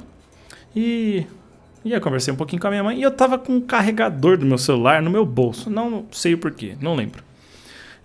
E 0.75 1.27
e 1.85 1.89
aí 1.89 1.99
eu 1.99 2.01
conversei 2.01 2.33
um 2.33 2.37
pouquinho 2.37 2.63
com 2.63 2.69
a 2.69 2.71
minha 2.71 2.85
mãe 2.85 2.99
e 2.99 3.03
eu 3.03 3.11
tava 3.11 3.37
com 3.37 3.55
um 3.55 3.61
carregador 3.61 4.39
do 4.39 4.47
meu 4.47 4.59
celular 4.59 5.03
no 5.03 5.11
meu 5.11 5.27
bolso. 5.27 5.69
Não 5.69 6.07
sei 6.13 6.35
o 6.35 6.39
porquê, 6.39 6.77
não 6.81 6.95
lembro. 6.95 7.25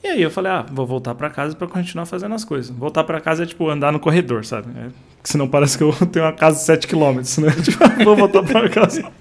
E 0.07 0.09
aí 0.09 0.21
eu 0.21 0.31
falei, 0.31 0.49
ah, 0.53 0.65
vou 0.71 0.85
voltar 0.87 1.13
pra 1.15 1.29
casa 1.29 1.53
pra 1.53 1.67
continuar 1.67 2.05
fazendo 2.05 2.33
as 2.33 2.45
coisas. 2.45 2.69
Voltar 2.73 3.03
pra 3.03 3.19
casa 3.19 3.43
é 3.43 3.45
tipo 3.45 3.67
andar 3.69 3.91
no 3.91 3.99
corredor, 3.99 4.45
sabe? 4.45 4.69
É, 4.79 4.87
senão 5.21 5.49
parece 5.49 5.77
que 5.77 5.83
eu 5.83 5.91
tenho 6.09 6.23
uma 6.23 6.31
casa 6.31 6.59
de 6.59 6.63
7 6.63 6.87
km, 6.87 7.17
né? 7.17 7.51
Tipo, 7.61 7.83
ah, 7.83 8.03
vou 8.05 8.15
voltar 8.15 8.41
pra 8.43 8.69
casa. 8.69 9.01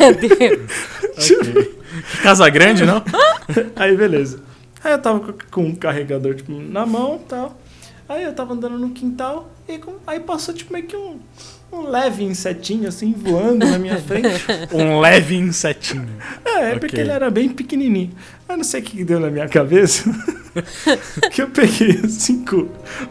Meu 0.00 0.14
Deus. 0.14 0.70
Casa 2.22 2.48
Grande, 2.48 2.84
não? 2.86 3.02
Aí 3.76 3.94
beleza. 3.96 4.40
Aí 4.82 4.92
eu 4.92 4.98
tava 5.02 5.34
com- 5.50 5.62
um 5.64 5.74
carregador 5.74 6.34
tipo, 6.34 6.52
na 6.52 6.86
mão 6.86 7.16
e 7.22 7.28
tal. 7.28 7.60
Aí 8.08 8.22
eu 8.24 8.32
tava 8.32 8.54
andando 8.54 8.78
no 8.78 8.90
quintal 8.90 9.50
e 9.68 9.78
aí 10.06 10.20
passou 10.20 10.54
tipo 10.54 10.72
meio 10.72 10.86
que 10.86 10.96
um, 10.96 11.18
um 11.70 11.82
leve 11.88 12.24
insetinho 12.24 12.88
assim 12.88 13.12
voando 13.12 13.66
na 13.66 13.78
minha 13.78 13.98
frente. 13.98 14.28
Um 14.72 15.00
leve 15.00 15.36
insetinho. 15.36 16.08
É, 16.44 16.50
é 16.50 16.66
Ok. 16.68 16.78
porque 16.80 17.00
ele 17.00 17.10
era 17.10 17.30
bem 17.30 17.48
pequenininho. 17.48 18.10
Eu 18.48 18.56
não 18.56 18.64
sei 18.64 18.80
o 18.80 18.84
que 18.84 19.04
deu 19.04 19.20
na 19.20 19.30
minha 19.30 19.48
cabeça. 19.48 20.04
que 21.30 21.42
eu 21.42 21.50
peguei 21.50 22.00
assim 22.02 22.44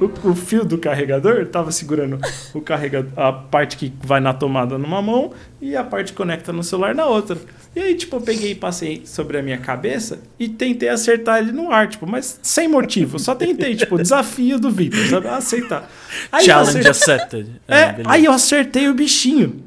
o, 0.01 0.29
o 0.29 0.35
fio 0.35 0.65
do 0.65 0.77
carregador, 0.77 1.45
tava 1.45 1.71
segurando 1.71 2.19
o 2.53 2.59
carregador, 2.61 3.11
a 3.15 3.31
parte 3.31 3.77
que 3.77 3.93
vai 4.03 4.19
na 4.19 4.33
tomada 4.33 4.77
numa 4.77 5.01
mão 5.01 5.31
e 5.61 5.75
a 5.75 5.83
parte 5.83 6.11
que 6.11 6.17
conecta 6.17 6.51
no 6.51 6.63
celular 6.63 6.95
na 6.95 7.05
outra. 7.05 7.37
E 7.77 7.79
aí, 7.79 7.93
tipo, 7.93 8.15
eu 8.15 8.21
peguei 8.21 8.51
e 8.53 8.55
passei 8.55 9.03
sobre 9.05 9.37
a 9.37 9.43
minha 9.43 9.59
cabeça 9.59 10.17
e 10.39 10.49
tentei 10.49 10.89
acertar 10.89 11.37
ele 11.37 11.51
no 11.51 11.71
ar, 11.71 11.87
tipo, 11.87 12.07
mas 12.07 12.39
sem 12.41 12.67
motivo. 12.67 13.19
Só 13.19 13.35
tentei, 13.35 13.75
tipo, 13.75 13.97
desafio 14.01 14.57
do 14.59 14.71
Vitor, 14.71 14.99
sabe? 15.07 15.27
Aceitar. 15.27 15.87
Aí 16.31 16.43
Challenge 16.43 16.87
acertei- 16.87 16.89
accepted. 16.89 17.47
é, 17.67 17.91
beleza. 17.91 18.09
aí 18.09 18.25
eu 18.25 18.31
acertei 18.31 18.87
o 18.89 18.95
bichinho. 18.95 19.63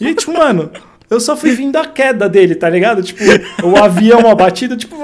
E, 0.00 0.12
tipo, 0.14 0.32
mano, 0.32 0.68
eu 1.08 1.20
só 1.20 1.36
fui 1.36 1.52
vindo 1.52 1.74
da 1.74 1.84
queda 1.84 2.28
dele, 2.28 2.56
tá 2.56 2.68
ligado? 2.68 3.04
Tipo, 3.04 3.22
o 3.62 3.76
avião 3.76 4.28
abatido, 4.28 4.76
tipo. 4.76 4.96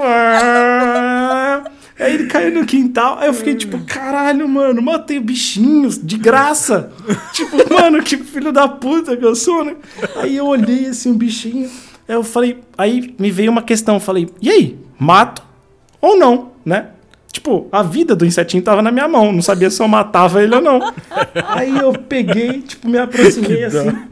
Aí 1.99 2.15
ele 2.15 2.25
caiu 2.25 2.51
no 2.51 2.65
quintal, 2.65 3.17
aí 3.19 3.27
eu 3.27 3.33
fiquei 3.33 3.53
tipo, 3.55 3.77
caralho, 3.85 4.49
mano, 4.49 4.81
matei 4.81 5.19
o 5.19 5.21
bichinho, 5.21 5.87
de 5.89 6.17
graça. 6.17 6.91
tipo, 7.31 7.55
mano, 7.73 8.01
que 8.03 8.17
filho 8.17 8.51
da 8.51 8.67
puta 8.67 9.15
que 9.15 9.23
eu 9.23 9.35
sou, 9.35 9.63
né? 9.63 9.75
Aí 10.15 10.35
eu 10.35 10.47
olhei 10.47 10.87
assim, 10.87 11.11
o 11.11 11.13
bichinho, 11.13 11.69
eu 12.15 12.23
falei, 12.23 12.59
aí 12.77 13.13
me 13.19 13.31
veio 13.31 13.51
uma 13.51 13.61
questão, 13.61 13.95
eu 13.95 13.99
falei, 13.99 14.29
e 14.41 14.49
aí, 14.49 14.77
mato 14.99 15.41
ou 15.99 16.17
não, 16.17 16.51
né? 16.65 16.87
Tipo, 17.31 17.67
a 17.71 17.81
vida 17.81 18.15
do 18.15 18.25
insetinho 18.25 18.61
tava 18.61 18.81
na 18.81 18.91
minha 18.91 19.07
mão, 19.07 19.31
não 19.31 19.41
sabia 19.41 19.69
se 19.69 19.81
eu 19.81 19.87
matava 19.87 20.43
ele 20.43 20.53
ou 20.53 20.61
não. 20.61 20.79
Aí 21.47 21.77
eu 21.77 21.93
peguei, 21.93 22.61
tipo, 22.61 22.89
me 22.89 22.97
aproximei 22.97 23.63
assim. 23.63 24.11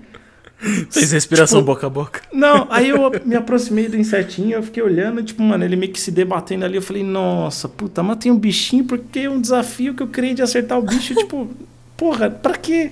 Fez 0.90 1.12
respiração 1.12 1.60
tipo- 1.60 1.68
boca 1.74 1.88
a 1.88 1.90
boca. 1.90 2.22
Não, 2.34 2.68
aí 2.70 2.90
eu 2.90 3.12
me 3.26 3.36
aproximei 3.36 3.88
do 3.88 3.96
insetinho, 3.98 4.56
eu 4.58 4.64
fiquei 4.64 4.84
olhando, 4.84 5.24
tipo, 5.24 5.42
mano, 5.42 5.64
ele 5.64 5.76
meio 5.76 5.92
que 5.92 6.00
se 6.00 6.12
debatendo 6.12 6.66
ali. 6.66 6.76
Eu 6.76 6.82
falei, 6.82 7.04
nossa, 7.04 7.70
puta, 7.70 8.04
matei 8.04 8.30
um 8.32 8.38
bichinho 8.38 8.84
porque 8.84 9.20
é 9.20 9.30
um 9.30 9.40
desafio 9.40 9.94
que 9.94 10.04
eu 10.04 10.08
criei 10.08 10.34
de 10.34 10.42
acertar 10.42 10.78
o 10.78 10.82
bicho, 10.82 11.16
tipo, 11.16 11.50
porra, 11.96 12.30
pra 12.30 12.56
quê? 12.56 12.92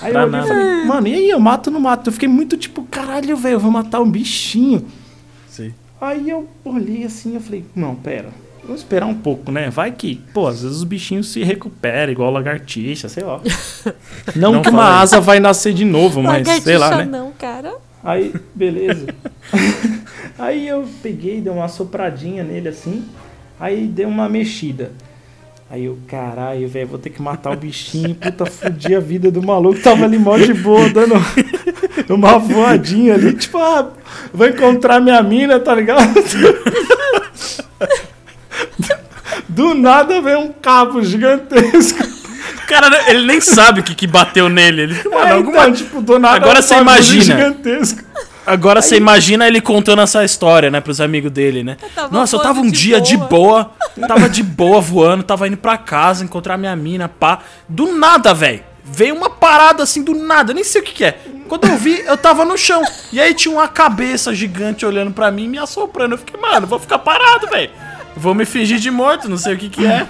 Aí 0.00 0.12
Pra 0.12 0.22
eu 0.22 0.28
olhei 0.28 0.40
e 0.40 0.46
falei, 0.46 0.84
mano, 0.84 1.08
e 1.08 1.14
aí, 1.14 1.30
eu 1.30 1.40
mato 1.40 1.68
ou 1.68 1.74
não 1.74 1.80
mato? 1.80 2.08
Eu 2.08 2.12
fiquei 2.12 2.28
muito 2.28 2.56
tipo, 2.56 2.82
caralho, 2.84 3.36
velho, 3.36 3.54
eu 3.54 3.60
vou 3.60 3.70
matar 3.70 4.00
um 4.00 4.10
bichinho. 4.10 4.86
Sim. 5.48 5.74
Aí 6.00 6.30
eu 6.30 6.48
olhei 6.64 7.04
assim, 7.04 7.34
eu 7.34 7.40
falei, 7.40 7.64
não, 7.74 7.94
pera, 7.94 8.28
vamos 8.62 8.80
esperar 8.80 9.06
um 9.06 9.14
pouco, 9.14 9.50
né? 9.50 9.70
Vai 9.70 9.90
que, 9.90 10.16
pô, 10.32 10.46
às 10.46 10.62
vezes 10.62 10.78
os 10.78 10.84
bichinhos 10.84 11.28
se 11.32 11.42
recuperam, 11.42 12.12
igual 12.12 12.30
lagartixa, 12.30 13.08
sei 13.08 13.24
lá. 13.24 13.40
Não, 14.36 14.52
Não 14.52 14.62
que 14.62 14.68
uma 14.68 15.00
asa 15.00 15.20
vai 15.20 15.40
nascer 15.40 15.72
de 15.72 15.84
novo, 15.84 16.22
mas 16.22 16.46
sei 16.62 16.78
lá, 16.78 16.98
né? 16.98 17.04
não, 17.04 17.32
cara. 17.32 17.74
Aí, 18.04 18.32
beleza. 18.54 19.06
aí 20.38 20.68
eu 20.68 20.86
peguei, 21.02 21.40
dei 21.40 21.52
uma 21.52 21.66
sopradinha 21.66 22.44
nele 22.44 22.68
assim. 22.68 23.04
Aí 23.58 23.86
dei 23.86 24.06
uma 24.06 24.28
mexida. 24.28 24.92
Aí 25.70 25.84
eu, 25.84 25.98
caralho, 26.08 26.66
velho, 26.66 26.88
vou 26.88 26.98
ter 26.98 27.10
que 27.10 27.20
matar 27.20 27.52
o 27.52 27.56
bichinho. 27.56 28.14
Puta, 28.14 28.46
fudi 28.46 28.94
a 28.94 29.00
vida 29.00 29.30
do 29.30 29.42
maluco. 29.42 29.78
Tava 29.80 30.04
ali 30.06 30.18
mó 30.18 30.38
de 30.38 30.54
boa, 30.54 30.88
dando 30.88 31.14
uma 32.08 32.38
voadinha 32.38 33.12
ali. 33.14 33.34
Tipo, 33.34 33.58
ah, 33.58 33.90
vou 34.32 34.46
encontrar 34.48 34.98
minha 35.00 35.22
mina, 35.22 35.60
tá 35.60 35.74
ligado? 35.74 36.08
Do 39.48 39.74
nada 39.74 40.20
vem 40.20 40.36
um 40.36 40.52
cabo 40.52 41.02
gigantesco. 41.02 41.98
Cara, 42.68 43.10
ele 43.10 43.24
nem 43.26 43.40
sabe 43.40 43.80
o 43.80 43.82
que, 43.82 43.94
que 43.94 44.06
bateu 44.06 44.48
nele. 44.48 44.82
Ele, 44.82 44.94
mano, 45.04 45.18
É, 45.26 45.30
alguma- 45.32 45.58
então, 45.62 45.72
tipo, 45.72 46.00
do 46.02 46.18
nada 46.18 46.36
Agora 46.36 46.60
você 46.62 46.74
imagina. 46.76 47.24
Gigantesco. 47.24 48.00
Agora 48.48 48.80
você 48.80 48.96
imagina 48.96 49.46
ele 49.46 49.60
contando 49.60 50.00
essa 50.00 50.24
história, 50.24 50.70
né, 50.70 50.80
pros 50.80 51.00
amigos 51.00 51.30
dele, 51.30 51.62
né? 51.62 51.76
tava 51.94 52.12
Nossa, 52.12 52.36
eu 52.36 52.40
tava 52.40 52.60
um 52.60 52.70
de 52.70 52.78
dia 52.78 53.00
de 53.00 53.16
boa. 53.16 53.28
boa, 53.28 53.70
tava 54.08 54.28
de 54.28 54.42
boa 54.42 54.80
voando, 54.80 55.22
tava 55.22 55.46
indo 55.46 55.58
pra 55.58 55.76
casa 55.76 56.24
encontrar 56.24 56.56
minha 56.56 56.74
mina, 56.74 57.08
pá. 57.08 57.40
Do 57.68 57.92
nada, 57.92 58.32
velho. 58.32 58.62
Veio 58.82 59.14
uma 59.14 59.28
parada 59.28 59.82
assim 59.82 60.02
do 60.02 60.14
nada, 60.14 60.52
eu 60.52 60.54
nem 60.54 60.64
sei 60.64 60.80
o 60.80 60.84
que, 60.84 60.92
que 60.92 61.04
é. 61.04 61.18
Quando 61.46 61.66
eu 61.66 61.76
vi, 61.76 62.00
eu 62.06 62.16
tava 62.16 62.44
no 62.44 62.56
chão. 62.56 62.82
E 63.12 63.20
aí 63.20 63.34
tinha 63.34 63.52
uma 63.52 63.68
cabeça 63.68 64.34
gigante 64.34 64.84
olhando 64.86 65.10
pra 65.10 65.30
mim, 65.30 65.46
me 65.46 65.58
assoprando. 65.58 66.14
Eu 66.14 66.18
fiquei, 66.18 66.40
mano, 66.40 66.66
vou 66.66 66.78
ficar 66.78 66.98
parado, 66.98 67.48
velho. 67.48 67.70
Vou 68.16 68.34
me 68.34 68.44
fingir 68.44 68.78
de 68.78 68.90
morto, 68.90 69.28
não 69.28 69.38
sei 69.38 69.54
o 69.54 69.58
que 69.58 69.68
que 69.68 69.86
é. 69.86 70.06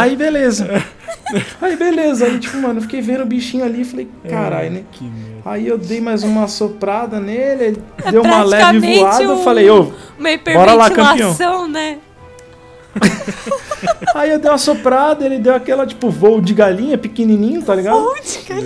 Aí, 0.00 0.16
beleza. 0.16 0.68
Aí, 1.60 1.76
beleza. 1.76 2.26
Aí, 2.26 2.38
tipo, 2.38 2.56
mano, 2.58 2.78
eu 2.78 2.82
fiquei 2.82 3.00
vendo 3.00 3.22
o 3.22 3.26
bichinho 3.26 3.64
ali 3.64 3.82
e 3.82 3.84
falei, 3.84 4.08
caralho, 4.28 4.70
né? 4.70 4.82
Que 4.92 5.04
merda. 5.04 5.34
Aí 5.44 5.66
eu 5.66 5.76
dei 5.78 6.00
mais 6.00 6.22
uma 6.22 6.48
soprada 6.48 7.18
nele, 7.20 7.64
ele 7.64 7.82
É 8.04 8.10
deu 8.12 8.22
uma 8.22 8.42
leve 8.42 8.98
voada, 8.98 9.22
eu 9.22 9.32
um- 9.34 9.44
falei, 9.44 9.68
ô. 9.70 9.92
Bora 10.54 10.72
lá, 10.74 10.88
hiperventilação, 10.88 11.68
né? 11.68 11.98
Aí 14.14 14.30
eu 14.30 14.38
dei 14.38 14.50
uma 14.50 14.58
soprada, 14.58 15.24
ele 15.24 15.38
deu 15.38 15.54
aquela, 15.54 15.86
tipo, 15.86 16.08
voo 16.10 16.40
de 16.40 16.54
galinha 16.54 16.96
pequenininho, 16.96 17.62
tá 17.62 17.74
ligado? 17.74 17.98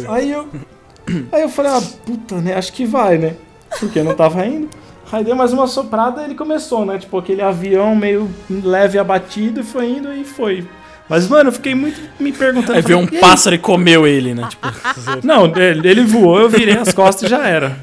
Aí 0.09 0.31
eu. 0.31 0.49
Aí 1.33 1.43
eu 1.43 1.49
falei, 1.49 1.73
ah, 1.73 1.83
puta, 2.05 2.37
né? 2.37 2.55
Acho 2.55 2.73
que 2.73 2.85
vai, 2.85 3.17
né? 3.17 3.35
Porque 3.81 4.03
não 4.03 4.15
tava 4.15 4.45
indo. 4.47 4.69
Aí 5.11 5.25
dei 5.25 5.33
mais 5.35 5.53
uma 5.55 5.67
soprada 5.67 6.21
e 6.21 6.25
ele 6.27 6.35
começou, 6.35 6.85
né? 6.85 6.99
Tipo, 6.99 7.17
aquele 7.19 7.41
avião 7.41 7.97
meio 7.97 8.29
leve 8.51 8.99
abatido 8.99 9.61
e 9.61 9.65
foi 9.65 9.89
indo 9.89 10.13
e 10.13 10.23
foi. 10.23 10.69
Mas, 11.09 11.27
mano, 11.29 11.49
eu 11.49 11.53
fiquei 11.53 11.75
muito 11.75 12.01
me 12.21 12.33
perguntando. 12.33 12.75
Aí 12.75 12.83
veio 12.83 12.99
um 12.99 13.05
"E 13.05 13.15
aí?" 13.15 13.21
pássaro 13.21 13.57
e 13.57 13.59
comeu 13.59 14.07
ele, 14.07 14.35
né? 14.35 14.47
Tipo, 14.49 14.69
Não, 15.27 15.47
ele, 15.57 15.89
ele 15.89 16.05
voou, 16.05 16.39
eu 16.39 16.49
virei 16.49 16.77
as 16.77 16.93
costas 16.93 17.25
e 17.25 17.31
já 17.31 17.47
era. 17.47 17.77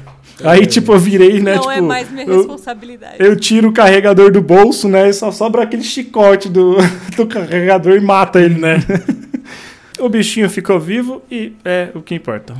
Aí, 0.44 0.66
tipo, 0.66 0.92
eu 0.92 0.98
virei, 0.98 1.40
né? 1.40 1.54
Não 1.54 1.62
tipo, 1.62 1.72
é 1.72 1.80
mais 1.80 2.10
minha 2.10 2.26
eu, 2.26 2.36
responsabilidade. 2.38 3.16
eu 3.18 3.34
tiro 3.36 3.70
o 3.70 3.72
carregador 3.72 4.30
do 4.30 4.42
bolso, 4.42 4.86
né? 4.88 5.08
E 5.08 5.12
só 5.12 5.32
sobra 5.32 5.62
aquele 5.62 5.82
chicote 5.82 6.48
do, 6.48 6.76
do 7.16 7.26
carregador 7.26 7.96
e 7.96 8.00
mata 8.00 8.38
ele, 8.40 8.58
né? 8.60 8.76
o 9.98 10.08
bichinho 10.08 10.48
ficou 10.50 10.78
vivo 10.78 11.22
e 11.30 11.52
é 11.64 11.88
o 11.94 12.02
que 12.02 12.14
importa. 12.14 12.54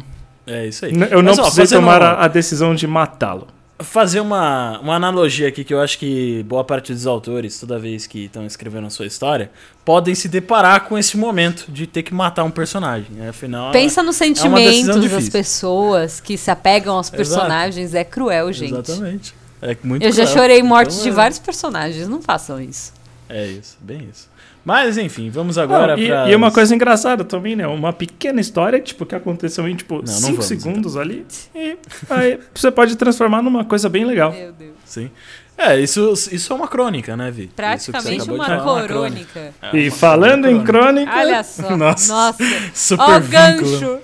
é 0.47 0.67
isso 0.67 0.87
aí. 0.87 0.93
Eu 1.11 1.23
não 1.23 1.33
Mas, 1.33 1.39
ó, 1.39 1.43
precisei 1.43 1.79
tomar 1.79 2.03
a, 2.03 2.25
a 2.25 2.29
decisão 2.29 2.75
de 2.75 2.87
matá-lo. 2.87 3.47
Fazer 3.79 4.21
uma, 4.21 4.79
uma 4.81 4.95
analogia 4.95 5.49
aqui 5.49 5.63
que 5.63 5.75
eu 5.75 5.81
acho 5.81 5.99
que 5.99 6.43
boa 6.45 6.65
parte 6.65 6.93
dos 6.95 7.07
autores, 7.07 7.59
toda 7.61 7.79
vez 7.79 8.07
que 8.07 8.25
estão 8.25 8.47
escrevendo 8.47 8.87
a 8.87 8.91
sua 8.91 9.05
história, 9.07 9.51
podem 9.85 10.15
se 10.15 10.29
deparar 10.29 10.85
com 10.89 10.97
esse 10.97 11.17
momento 11.17 11.67
de 11.69 11.87
ter 11.87 12.03
que 12.03 12.15
matar 12.15 12.45
um 12.45 12.51
personagem. 12.51 13.11
né? 13.13 13.29
Afinal, 13.29 13.73
Pensa 13.73 14.03
nos 14.03 14.17
é 14.21 14.27
sentimentos 14.27 14.87
das 14.87 15.01
difícil. 15.03 15.33
pessoas 15.33 16.21
que 16.21 16.39
se 16.39 16.51
apegam 16.51 16.97
aos 16.97 17.09
Exato. 17.09 17.17
personagens. 17.19 17.95
É 17.95 18.03
cruel, 18.05 18.53
gente. 18.53 18.73
Exatamente. 18.73 19.35
É 19.61 19.77
muito 19.83 20.03
Eu 20.03 20.13
já 20.13 20.25
cruel. 20.25 20.39
chorei 20.39 20.63
mortes 20.63 20.97
Então, 20.97 21.05
de 21.05 21.11
é- 21.11 21.15
vários 21.15 21.39
personagens. 21.39 22.09
Não 22.09 22.23
façam 22.23 22.61
isso. 22.61 22.93
É 23.29 23.45
isso, 23.47 23.77
bem 23.81 24.09
isso. 24.11 24.29
Mas 24.67 24.99
enfim, 24.99 25.31
vamos 25.31 25.59
agora 25.59 25.97
Não, 25.97 26.03
e, 26.03 26.09
pra. 26.09 26.29
e 26.29 26.35
uma 26.35 26.51
coisa 26.51 26.75
engraçada 26.75 27.23
também, 27.23 27.55
né? 27.55 27.69
Uma 27.69 27.93
pequena 27.93 28.41
história, 28.41 28.81
tipo, 28.81 29.07
que 29.07 29.15
aconteceu 29.15 29.69
em, 29.69 29.77
tipo, 29.77 29.99
não 29.99 30.07
5 30.09 30.27
vamos, 30.33 30.45
segundos 30.45 30.97
ali. 30.97 31.25
E 31.55 31.79
aí 32.11 32.41
você 32.53 32.69
pode 32.73 32.97
transformar 32.97 33.43
numa 33.43 33.65
coisa 33.65 33.89
bem 33.89 34.05
legal. 34.05 34.33
Meu 34.33 34.51
Deus. 34.51 34.73
Sim. 34.85 35.09
É, 35.57 35.79
isso, 35.79 36.13
isso 36.33 36.53
é 36.53 36.57
uma 36.57 36.67
crônica, 36.67 37.17
né, 37.17 37.31
Vi? 37.31 37.47
Praticamente 37.55 38.25
de 38.25 38.31
uma 38.33 38.45
falar, 38.45 38.73
uma 38.73 38.83
crônica. 38.83 39.55
É, 39.63 39.77
E 39.77 39.89
uma 39.89 39.97
falando 39.97 40.49
em 40.49 40.61
crônica... 40.65 41.17
Olha 41.17 41.45
só. 41.45 41.71
Nossa. 41.79 42.13
Nossa. 42.13 42.39
Super 42.75 43.05
Ó 43.05 43.21
gancho. 43.21 43.99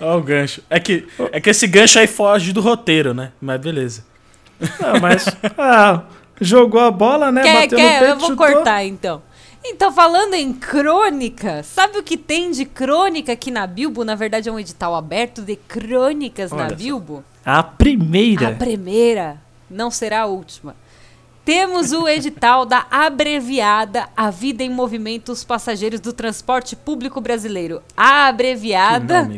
Ó 0.00 0.18
o 0.18 0.22
gancho. 0.22 0.62
É 0.70 0.78
que, 0.78 1.04
é 1.32 1.40
que 1.40 1.50
esse 1.50 1.66
gancho 1.66 1.98
aí 1.98 2.06
foge 2.06 2.52
do 2.52 2.60
roteiro, 2.60 3.12
né? 3.12 3.32
Mas 3.40 3.60
beleza. 3.60 4.04
Não, 4.78 5.00
mas... 5.00 5.26
Ah, 5.58 6.02
jogou 6.40 6.80
a 6.80 6.92
bola, 6.92 7.32
né? 7.32 7.42
Quer, 7.42 7.62
bateu 7.62 7.78
quer? 7.78 7.84
no 7.84 7.98
peito, 7.98 8.04
Eu 8.04 8.18
vou 8.20 8.28
chutou. 8.30 8.46
cortar 8.46 8.84
então. 8.84 9.22
Então, 9.64 9.92
falando 9.92 10.34
em 10.34 10.52
crônica, 10.52 11.62
sabe 11.62 11.98
o 11.98 12.02
que 12.02 12.16
tem 12.16 12.50
de 12.50 12.64
crônica 12.64 13.32
aqui 13.32 13.50
na 13.50 13.66
Bilbo? 13.66 14.04
Na 14.04 14.14
verdade, 14.14 14.48
é 14.48 14.52
um 14.52 14.58
edital 14.58 14.94
aberto 14.94 15.42
de 15.42 15.54
crônicas 15.56 16.50
na 16.50 16.64
Olha 16.64 16.70
só. 16.70 16.76
Bilbo. 16.76 17.24
A 17.44 17.62
primeira. 17.62 18.48
A 18.48 18.54
primeira 18.54 19.36
não 19.70 19.90
será 19.90 20.22
a 20.22 20.26
última. 20.26 20.74
Temos 21.44 21.90
o 21.90 22.08
edital 22.08 22.64
da 22.64 22.86
abreviada 22.88 24.08
A 24.16 24.30
Vida 24.30 24.62
em 24.62 24.70
Movimento 24.70 25.32
os 25.32 25.42
Passageiros 25.42 25.98
do 25.98 26.12
Transporte 26.12 26.76
Público 26.76 27.20
Brasileiro. 27.20 27.82
A 27.96 28.28
abreviada 28.28 29.28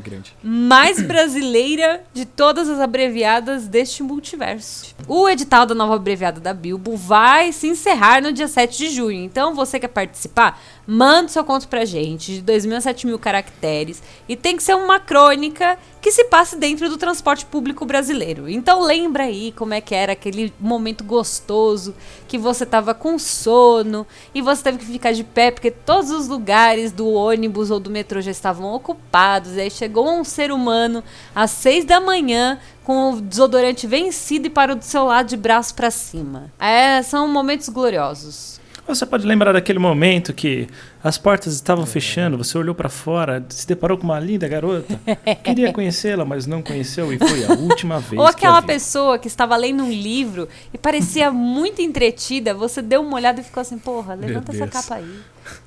mais 0.43 1.01
brasileira 1.01 2.05
de 2.13 2.27
todas 2.27 2.69
as 2.69 2.79
abreviadas 2.79 3.67
deste 3.67 4.03
multiverso. 4.03 4.95
O 5.09 5.27
edital 5.31 5.65
da 5.65 5.75
nova 5.75 5.97
abreviada 5.97 6.41
da 6.41 6.53
Bilbo 6.53 6.95
vai 6.95 7.53
se 7.53 7.69
encerrar 7.69 8.21
no 8.21 8.35
dia 8.35 8.49
7 8.49 8.77
de 8.77 8.91
junho. 8.91 9.25
Então, 9.25 9.55
você 9.55 9.81
quer 9.81 9.89
participar? 9.89 10.61
Manda 10.87 11.29
seu 11.29 11.45
conto 11.45 11.67
pra 11.67 11.85
gente, 11.85 12.35
de 12.35 12.43
2 12.43 12.67
mil 12.67 12.77
a 12.77 12.81
7 12.81 13.07
mil 13.07 13.19
caracteres. 13.19 14.03
E 14.29 14.37
tem 14.37 14.57
que 14.57 14.63
ser 14.63 14.75
uma 14.75 15.01
crônica 15.01 15.79
que 16.01 16.13
se 16.13 16.25
passe 16.25 16.57
dentro 16.57 16.91
do 16.91 16.99
transporte 16.99 17.47
público 17.47 17.87
brasileiro. 17.87 18.47
Então, 18.49 18.83
lembra 18.83 19.25
aí 19.25 19.53
como 19.53 19.73
é 19.73 19.81
que 19.81 19.95
era 19.95 20.13
aquele 20.13 20.53
momento 20.61 21.03
gostoso 21.03 21.95
que 22.29 22.37
você 22.37 22.67
tava 22.67 22.95
com 22.95 23.19
sono 23.19 24.07
e 24.35 24.43
você 24.43 24.63
teve 24.63 24.79
que 24.79 24.85
ficar 24.85 25.13
de 25.13 25.25
pé 25.25 25.51
porque 25.51 25.71
todos 25.71 26.11
os 26.11 26.29
lugares 26.29 26.93
do 26.93 27.09
ônibus 27.09 27.71
ou 27.71 27.81
do 27.81 27.89
metrô 27.89 28.21
já 28.21 28.31
estavam 28.31 28.75
ocupados. 28.75 29.57
E 29.57 29.63
aí 29.63 29.71
chegou 29.71 30.07
um 30.11 30.25
ser 30.25 30.53
humano 30.53 31.03
às 31.35 31.51
seis 31.53 31.87
da 31.87 31.99
manhã 31.99 32.59
com 32.85 33.13
o 33.13 33.21
desodorante 33.23 33.87
vencido 33.87 34.47
e 34.47 34.51
parou 34.51 34.77
do 34.77 34.85
seu 34.85 35.05
lado 35.05 35.29
de 35.29 35.37
braço 35.39 35.75
pra 35.75 35.91
cima. 35.91 36.53
É, 36.59 37.01
são 37.03 37.27
momentos 37.27 37.71
gloriosos. 37.71 38.61
Você 38.87 39.07
pode 39.07 39.27
lembrar 39.27 39.53
daquele 39.53 39.79
momento 39.79 40.35
que 40.35 40.69
as 41.03 41.17
portas 41.17 41.55
estavam 41.55 41.87
fechando, 41.87 42.37
você 42.37 42.57
olhou 42.59 42.75
pra 42.75 42.91
fora, 42.91 43.45
se 43.49 43.67
deparou 43.67 43.97
com 43.97 44.05
uma 44.05 44.21
linda 44.21 44.47
garota, 44.47 45.01
queria 45.43 45.73
conhecê-la, 45.75 46.25
mas 46.25 46.47
não 46.47 46.63
conheceu 46.63 47.11
e 47.11 47.19
foi 47.19 47.45
a 47.47 47.59
última 47.59 47.99
vez 47.99 48.21
Ou 48.21 48.29
que 48.29 48.35
aquela 48.35 48.61
viu. 48.61 48.67
pessoa 48.67 49.19
que 49.19 49.27
estava 49.27 49.57
lendo 49.57 49.83
um 49.85 49.91
livro 49.91 50.49
e 50.73 50.77
parecia 50.77 51.31
muito 51.31 51.81
entretida, 51.81 52.53
você 52.53 52.83
deu 52.83 53.01
uma 53.01 53.17
olhada 53.17 53.41
e 53.41 53.45
ficou 53.45 53.63
assim, 53.63 53.79
porra, 53.79 54.15
levanta 54.15 54.53
essa 54.53 54.67
capa 54.67 54.97
aí. 54.97 55.19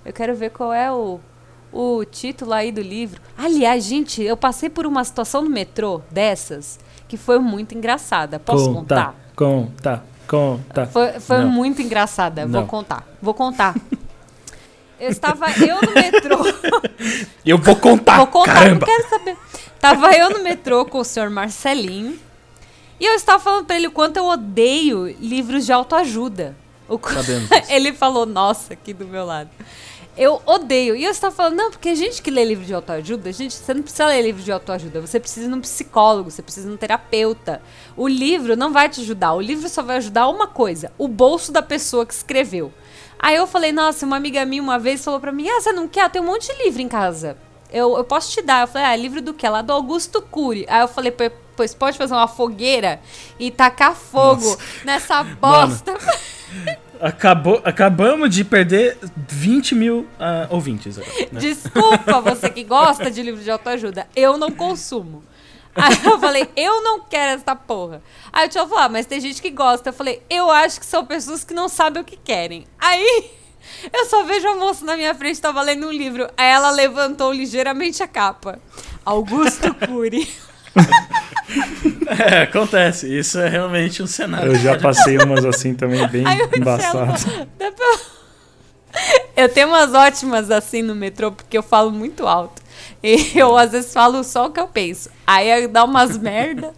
Eu 0.05 0.13
quero 0.13 0.35
ver 0.35 0.51
qual 0.51 0.71
é 0.71 0.91
o, 0.91 1.19
o 1.73 2.05
título 2.05 2.53
aí 2.53 2.71
do 2.71 2.81
livro. 2.81 3.19
Aliás, 3.35 3.83
gente, 3.83 4.21
eu 4.21 4.37
passei 4.37 4.69
por 4.69 4.85
uma 4.85 5.03
situação 5.03 5.41
no 5.41 5.49
metrô 5.49 6.01
dessas 6.11 6.79
que 7.07 7.17
foi 7.17 7.39
muito 7.39 7.73
engraçada. 7.75 8.37
Posso 8.37 8.71
contar? 8.71 9.15
Conta, 9.35 10.03
conta. 10.27 10.85
Foi, 10.87 11.19
foi 11.19 11.45
muito 11.45 11.81
engraçada. 11.81 12.45
Vou 12.45 12.61
Não. 12.61 12.67
contar. 12.67 13.07
Vou 13.21 13.33
contar. 13.33 13.75
Eu 14.99 15.09
estava 15.11 15.45
eu 15.63 15.79
no 15.79 15.93
metrô. 15.93 16.39
Eu 17.45 17.59
vou 17.59 17.75
contar. 17.75 18.17
Vou 18.17 18.27
contar, 18.27 18.53
Caramba. 18.55 18.79
não 18.79 18.95
quero 18.95 19.09
saber. 19.09 19.37
Tava 19.79 20.11
eu 20.13 20.31
no 20.31 20.39
metrô 20.43 20.85
com 20.85 20.97
o 20.97 21.03
senhor 21.03 21.29
Marcelinho. 21.29 22.17
E 22.99 23.05
eu 23.05 23.13
estava 23.13 23.37
falando 23.39 23.65
pra 23.65 23.75
ele 23.75 23.85
o 23.85 23.91
quanto 23.91 24.17
eu 24.17 24.25
odeio 24.25 25.05
livros 25.19 25.67
de 25.67 25.71
autoajuda. 25.71 26.55
O 26.89 26.97
Sabemos 26.97 27.49
ele 27.69 27.93
falou, 27.93 28.25
nossa, 28.25 28.73
aqui 28.73 28.91
do 28.91 29.05
meu 29.05 29.23
lado. 29.23 29.51
Eu 30.17 30.41
odeio. 30.45 30.95
E 30.95 31.03
eu 31.03 31.11
estava 31.11 31.33
falando, 31.33 31.55
não, 31.55 31.69
porque 31.69 31.89
a 31.89 31.95
gente 31.95 32.21
que 32.21 32.31
lê 32.31 32.43
livro 32.43 32.65
de 32.65 32.73
autoajuda, 32.73 33.31
gente, 33.31 33.53
você 33.53 33.73
não 33.73 33.83
precisa 33.83 34.07
ler 34.07 34.23
livro 34.23 34.41
de 34.41 34.51
autoajuda. 34.51 34.99
Você 34.99 35.19
precisa 35.19 35.45
ir 35.45 35.49
num 35.49 35.61
psicólogo, 35.61 36.31
você 36.31 36.41
precisa 36.41 36.67
ir 36.67 36.71
num 36.71 36.77
terapeuta. 36.77 37.61
O 37.95 38.07
livro 38.07 38.55
não 38.55 38.73
vai 38.73 38.89
te 38.89 39.01
ajudar. 39.01 39.33
O 39.33 39.41
livro 39.41 39.69
só 39.69 39.83
vai 39.83 39.97
ajudar 39.97 40.27
uma 40.27 40.47
coisa: 40.47 40.91
o 40.97 41.07
bolso 41.07 41.51
da 41.51 41.61
pessoa 41.61 42.05
que 42.05 42.13
escreveu. 42.13 42.73
Aí 43.19 43.35
eu 43.35 43.45
falei, 43.45 43.71
nossa, 43.71 44.05
uma 44.05 44.17
amiga 44.17 44.43
minha 44.45 44.61
uma 44.61 44.79
vez 44.79 45.03
falou 45.03 45.19
pra 45.19 45.31
mim: 45.31 45.47
ah, 45.49 45.61
você 45.61 45.71
não 45.71 45.87
quer? 45.87 46.09
Tem 46.09 46.21
um 46.21 46.25
monte 46.25 46.47
de 46.47 46.63
livro 46.63 46.81
em 46.81 46.87
casa. 46.87 47.37
Eu, 47.71 47.97
eu 47.97 48.03
posso 48.03 48.31
te 48.31 48.41
dar. 48.41 48.61
Eu 48.61 48.67
falei, 48.67 48.87
ah, 48.87 48.95
livro 48.95 49.21
do 49.21 49.33
que? 49.33 49.47
Lá 49.47 49.61
do 49.61 49.71
Augusto 49.71 50.21
Cury. 50.21 50.65
Aí 50.67 50.81
eu 50.81 50.87
falei, 50.87 51.11
"Pô, 51.11 51.29
pois 51.55 51.73
pode 51.73 51.97
fazer 51.97 52.13
uma 52.13 52.27
fogueira 52.27 53.01
e 53.39 53.51
tacar 53.51 53.95
fogo 53.95 54.45
Nossa. 54.45 54.59
nessa 54.85 55.23
bosta. 55.23 55.93
Acabou, 57.01 57.61
acabamos 57.63 58.33
de 58.33 58.43
perder 58.43 58.97
20 59.27 59.75
mil 59.75 60.07
ah, 60.19 60.47
ouvintes 60.49 60.97
agora. 60.97 61.13
né? 61.31 61.39
Desculpa 61.39 62.21
você 62.21 62.49
que 62.49 62.63
gosta 62.63 63.09
de 63.09 63.21
livro 63.21 63.41
de 63.41 63.51
autoajuda. 63.51 64.07
Eu 64.15 64.37
não 64.37 64.51
consumo. 64.51 65.23
Aí 65.75 65.95
eu 66.03 66.19
falei, 66.19 66.49
eu 66.55 66.81
não 66.81 67.01
quero 67.01 67.39
essa 67.39 67.55
porra. 67.55 68.01
Aí 68.33 68.47
o 68.47 68.49
tio 68.49 68.67
falou, 68.67 68.83
ah, 68.83 68.89
mas 68.89 69.05
tem 69.05 69.21
gente 69.21 69.41
que 69.41 69.51
gosta. 69.51 69.89
Eu 69.89 69.93
falei, 69.93 70.23
eu 70.29 70.49
acho 70.49 70.79
que 70.79 70.85
são 70.85 71.05
pessoas 71.05 71.43
que 71.43 71.53
não 71.53 71.69
sabem 71.69 72.01
o 72.01 72.05
que 72.05 72.17
querem. 72.17 72.65
Aí 72.79 73.29
eu 73.93 74.05
só 74.05 74.23
vejo 74.23 74.47
a 74.47 74.55
moça 74.55 74.83
na 74.83 74.97
minha 74.97 75.13
frente, 75.13 75.39
tava 75.39 75.61
lendo 75.61 75.87
um 75.87 75.91
livro. 75.91 76.27
Aí 76.35 76.49
ela 76.49 76.71
levantou 76.71 77.31
ligeiramente 77.31 78.01
a 78.01 78.07
capa. 78.07 78.59
Augusto 79.05 79.73
Cury. 79.75 80.27
É, 82.07 82.43
acontece. 82.43 83.07
Isso 83.15 83.37
é 83.37 83.49
realmente 83.49 84.01
um 84.01 84.07
cenário. 84.07 84.53
Eu 84.53 84.59
já 84.59 84.79
passei 84.79 85.17
umas 85.17 85.43
assim 85.45 85.73
também, 85.75 86.07
bem 86.07 86.23
embaçadas. 86.55 87.25
Eu 89.35 89.49
tenho 89.49 89.67
umas 89.67 89.93
ótimas 89.93 90.49
assim 90.49 90.81
no 90.81 90.95
metrô, 90.95 91.31
porque 91.31 91.57
eu 91.57 91.61
falo 91.61 91.91
muito 91.91 92.25
alto. 92.25 92.61
E 93.03 93.37
eu 93.37 93.55
às 93.57 93.71
vezes 93.71 93.93
falo 93.93 94.23
só 94.23 94.47
o 94.47 94.51
que 94.51 94.59
eu 94.59 94.67
penso. 94.67 95.09
Aí 95.27 95.67
dá 95.67 95.83
umas 95.83 96.17
merda. 96.17 96.73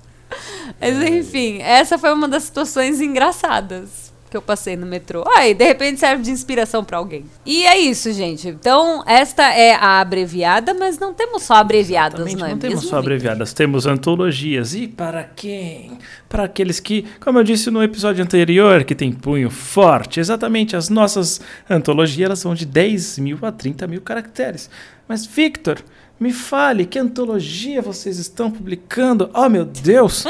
Mas 0.81 1.01
enfim, 1.01 1.61
essa 1.61 1.97
foi 1.97 2.11
uma 2.11 2.27
das 2.27 2.43
situações 2.43 2.99
engraçadas 2.99 4.08
que 4.29 4.37
eu 4.37 4.41
passei 4.41 4.75
no 4.75 4.85
metrô. 4.85 5.23
Aí, 5.35 5.53
de 5.53 5.65
repente 5.65 5.99
serve 5.99 6.23
de 6.23 6.31
inspiração 6.31 6.83
pra 6.83 6.97
alguém. 6.97 7.25
E 7.45 7.65
é 7.65 7.77
isso, 7.77 8.11
gente. 8.13 8.47
Então, 8.47 9.03
esta 9.07 9.53
é 9.53 9.73
a 9.73 9.99
abreviada, 9.99 10.73
mas 10.73 10.99
não 10.99 11.13
temos 11.13 11.43
só 11.43 11.55
abreviadas, 11.55 12.19
Exatamente, 12.19 12.39
não 12.39 12.47
é 12.47 12.51
não 12.51 12.57
temos 12.57 12.75
mesmo, 12.75 12.89
só 12.89 12.97
abreviadas, 12.97 13.53
temos 13.53 13.85
antologias. 13.85 14.73
E 14.73 14.87
para 14.87 15.23
quem? 15.23 15.97
Para 16.27 16.43
aqueles 16.43 16.79
que, 16.79 17.05
como 17.19 17.39
eu 17.39 17.43
disse 17.43 17.71
no 17.71 17.81
episódio 17.81 18.23
anterior, 18.23 18.83
que 18.83 18.93
tem 18.93 19.11
punho 19.11 19.49
forte. 19.49 20.19
Exatamente, 20.19 20.75
as 20.75 20.89
nossas 20.89 21.41
antologias 21.69 22.25
elas 22.25 22.43
vão 22.43 22.53
de 22.53 22.65
10 22.65 23.19
mil 23.19 23.39
a 23.41 23.51
30 23.51 23.87
mil 23.87 24.01
caracteres. 24.01 24.69
Mas, 25.07 25.25
Victor, 25.25 25.83
me 26.19 26.33
fale, 26.33 26.85
que 26.85 26.99
antologia 26.99 27.81
vocês 27.81 28.19
estão 28.19 28.51
publicando? 28.51 29.29
Oh, 29.33 29.47
meu 29.47 29.63
Deus! 29.63 30.25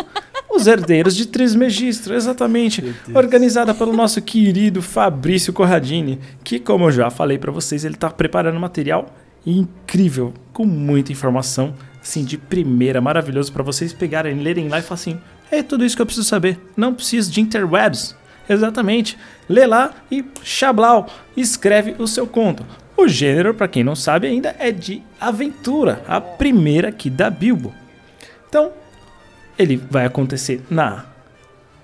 Os 0.49 0.67
Herdeiros 0.67 1.15
de 1.15 1.27
Trismegistro, 1.27 2.13
exatamente. 2.13 2.95
Organizada 3.13 3.73
pelo 3.73 3.93
nosso 3.93 4.21
querido 4.21 4.81
Fabrício 4.81 5.53
Corradini, 5.53 6.19
que, 6.43 6.59
como 6.59 6.85
eu 6.85 6.91
já 6.91 7.09
falei 7.09 7.37
para 7.37 7.51
vocês, 7.51 7.85
ele 7.85 7.93
está 7.95 8.09
preparando 8.09 8.59
material 8.59 9.13
incrível, 9.45 10.33
com 10.51 10.65
muita 10.65 11.11
informação, 11.11 11.73
assim, 12.01 12.23
de 12.23 12.37
primeira, 12.37 12.99
maravilhoso, 12.99 13.51
para 13.51 13.63
vocês 13.63 13.93
pegarem, 13.93 14.39
lerem 14.39 14.67
lá 14.67 14.79
e 14.79 14.81
falar 14.81 14.95
assim: 14.95 15.19
é 15.51 15.63
tudo 15.63 15.85
isso 15.85 15.95
que 15.95 16.01
eu 16.01 16.05
preciso 16.05 16.27
saber, 16.27 16.59
não 16.75 16.93
preciso 16.93 17.31
de 17.31 17.41
interwebs. 17.41 18.15
Exatamente. 18.47 19.15
Lê 19.47 19.67
lá 19.67 19.93
e 20.09 20.25
chablau, 20.43 21.07
escreve 21.37 21.95
o 21.99 22.07
seu 22.07 22.25
conto. 22.25 22.65
O 23.01 23.07
gênero, 23.07 23.53
para 23.53 23.67
quem 23.69 23.81
não 23.83 23.95
sabe 23.95 24.27
ainda, 24.27 24.53
é 24.59 24.71
de 24.73 25.01
aventura, 25.21 26.03
a 26.05 26.19
primeira 26.19 26.89
aqui 26.89 27.09
da 27.09 27.29
Bilbo. 27.29 27.73
Então, 28.49 28.71
ele 29.57 29.77
vai 29.89 30.05
acontecer 30.05 30.61
na 30.69 31.05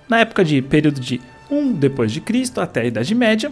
na 0.08 0.20
época 0.20 0.44
de 0.44 0.60
período 0.62 1.00
de 1.00 1.20
1 1.50 1.72
depois 1.72 2.12
de 2.12 2.20
Cristo 2.20 2.60
até 2.60 2.82
a 2.82 2.84
Idade 2.84 3.12
Média. 3.14 3.50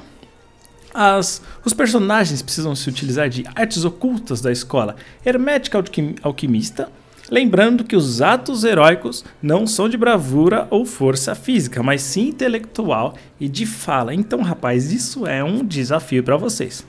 As, 0.92 1.42
os 1.64 1.72
personagens 1.72 2.42
precisam 2.42 2.76
se 2.76 2.88
utilizar 2.88 3.28
de 3.28 3.44
artes 3.56 3.84
ocultas 3.84 4.40
da 4.40 4.52
escola 4.52 4.94
hermética 5.26 5.78
alquim- 5.78 6.14
alquimista, 6.22 6.88
lembrando 7.28 7.82
que 7.82 7.96
os 7.96 8.22
atos 8.22 8.62
heróicos 8.62 9.24
não 9.42 9.66
são 9.66 9.88
de 9.88 9.96
bravura 9.96 10.68
ou 10.70 10.84
força 10.86 11.34
física, 11.34 11.82
mas 11.82 12.02
sim 12.02 12.28
intelectual 12.28 13.14
e 13.40 13.48
de 13.48 13.66
fala. 13.66 14.14
Então, 14.14 14.40
rapaz, 14.42 14.92
isso 14.92 15.26
é 15.26 15.42
um 15.42 15.64
desafio 15.64 16.22
para 16.22 16.36
vocês. 16.36 16.86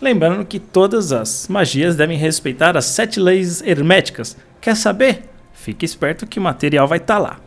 Lembrando 0.00 0.44
que 0.44 0.58
todas 0.60 1.12
as 1.12 1.48
magias 1.48 1.96
devem 1.96 2.16
respeitar 2.16 2.76
as 2.76 2.84
sete 2.84 3.18
leis 3.18 3.60
herméticas. 3.62 4.36
Quer 4.60 4.76
saber? 4.76 5.28
Fique 5.52 5.84
esperto 5.84 6.26
que 6.26 6.38
o 6.38 6.42
material 6.42 6.86
vai 6.86 6.98
estar 6.98 7.18
lá. 7.18 7.38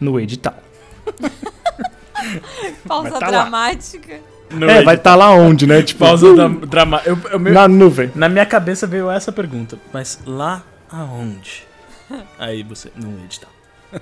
No 0.00 0.18
edital. 0.18 0.56
Pausa 2.86 3.18
tá 3.18 3.26
dramática. 3.30 4.20
No 4.50 4.68
é, 4.68 4.82
vai 4.82 4.96
estar 4.96 5.14
lá 5.14 5.30
onde, 5.30 5.66
né? 5.66 5.82
Tipo, 5.82 6.00
Pausa 6.00 6.26
eu, 6.26 7.38
meu- 7.38 7.52
na 7.52 7.66
nuvem. 7.66 8.10
Na 8.14 8.28
minha 8.28 8.44
cabeça 8.44 8.86
veio 8.86 9.10
essa 9.10 9.32
pergunta. 9.32 9.78
Mas 9.92 10.18
lá 10.26 10.62
aonde? 10.90 11.66
Aí 12.38 12.62
você. 12.62 12.90
No 12.94 13.18
edital. 13.24 13.50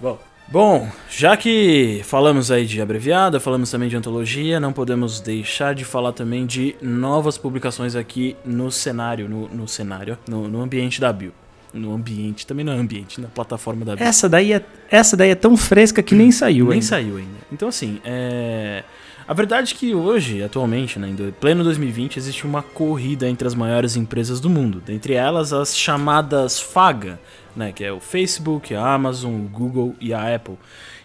Bom. 0.00 0.18
Bom, 0.46 0.88
já 1.10 1.36
que 1.36 2.02
falamos 2.04 2.50
aí 2.50 2.66
de 2.66 2.80
abreviada, 2.80 3.40
falamos 3.40 3.70
também 3.70 3.88
de 3.88 3.96
antologia, 3.96 4.60
não 4.60 4.72
podemos 4.72 5.20
deixar 5.20 5.74
de 5.74 5.84
falar 5.84 6.12
também 6.12 6.46
de 6.46 6.76
novas 6.82 7.38
publicações 7.38 7.96
aqui 7.96 8.36
no 8.44 8.70
cenário, 8.70 9.28
no, 9.28 9.48
no 9.48 9.66
cenário, 9.66 10.18
no, 10.28 10.46
no 10.46 10.62
ambiente 10.62 11.00
da 11.00 11.12
Bio. 11.12 11.32
No 11.72 11.92
ambiente, 11.92 12.46
também 12.46 12.64
no 12.64 12.70
ambiente, 12.70 13.20
na 13.20 13.26
plataforma 13.26 13.84
da 13.84 13.96
Bio. 13.96 14.04
Essa 14.04 14.28
daí 14.28 14.52
é, 14.52 14.64
essa 14.90 15.16
daí 15.16 15.30
é 15.30 15.34
tão 15.34 15.56
fresca 15.56 16.02
que 16.02 16.14
nem 16.14 16.30
saiu 16.30 16.66
Nem 16.66 16.74
ainda. 16.74 16.86
saiu 16.86 17.16
ainda. 17.16 17.38
Então, 17.50 17.66
assim, 17.66 18.00
é... 18.04 18.84
a 19.26 19.34
verdade 19.34 19.74
é 19.74 19.76
que 19.76 19.92
hoje, 19.92 20.40
atualmente, 20.40 21.00
né, 21.00 21.08
em 21.08 21.32
pleno 21.32 21.64
2020, 21.64 22.16
existe 22.16 22.46
uma 22.46 22.62
corrida 22.62 23.28
entre 23.28 23.48
as 23.48 23.56
maiores 23.56 23.96
empresas 23.96 24.38
do 24.38 24.48
mundo. 24.48 24.80
Dentre 24.86 25.14
elas, 25.14 25.52
as 25.52 25.76
chamadas 25.76 26.60
FAGA, 26.60 27.18
né, 27.56 27.72
que 27.72 27.84
é 27.84 27.92
o 27.92 28.00
Facebook, 28.00 28.74
a 28.74 28.94
Amazon, 28.94 29.32
o 29.32 29.48
Google 29.48 29.94
e 30.00 30.12
a 30.12 30.34
Apple. 30.34 30.56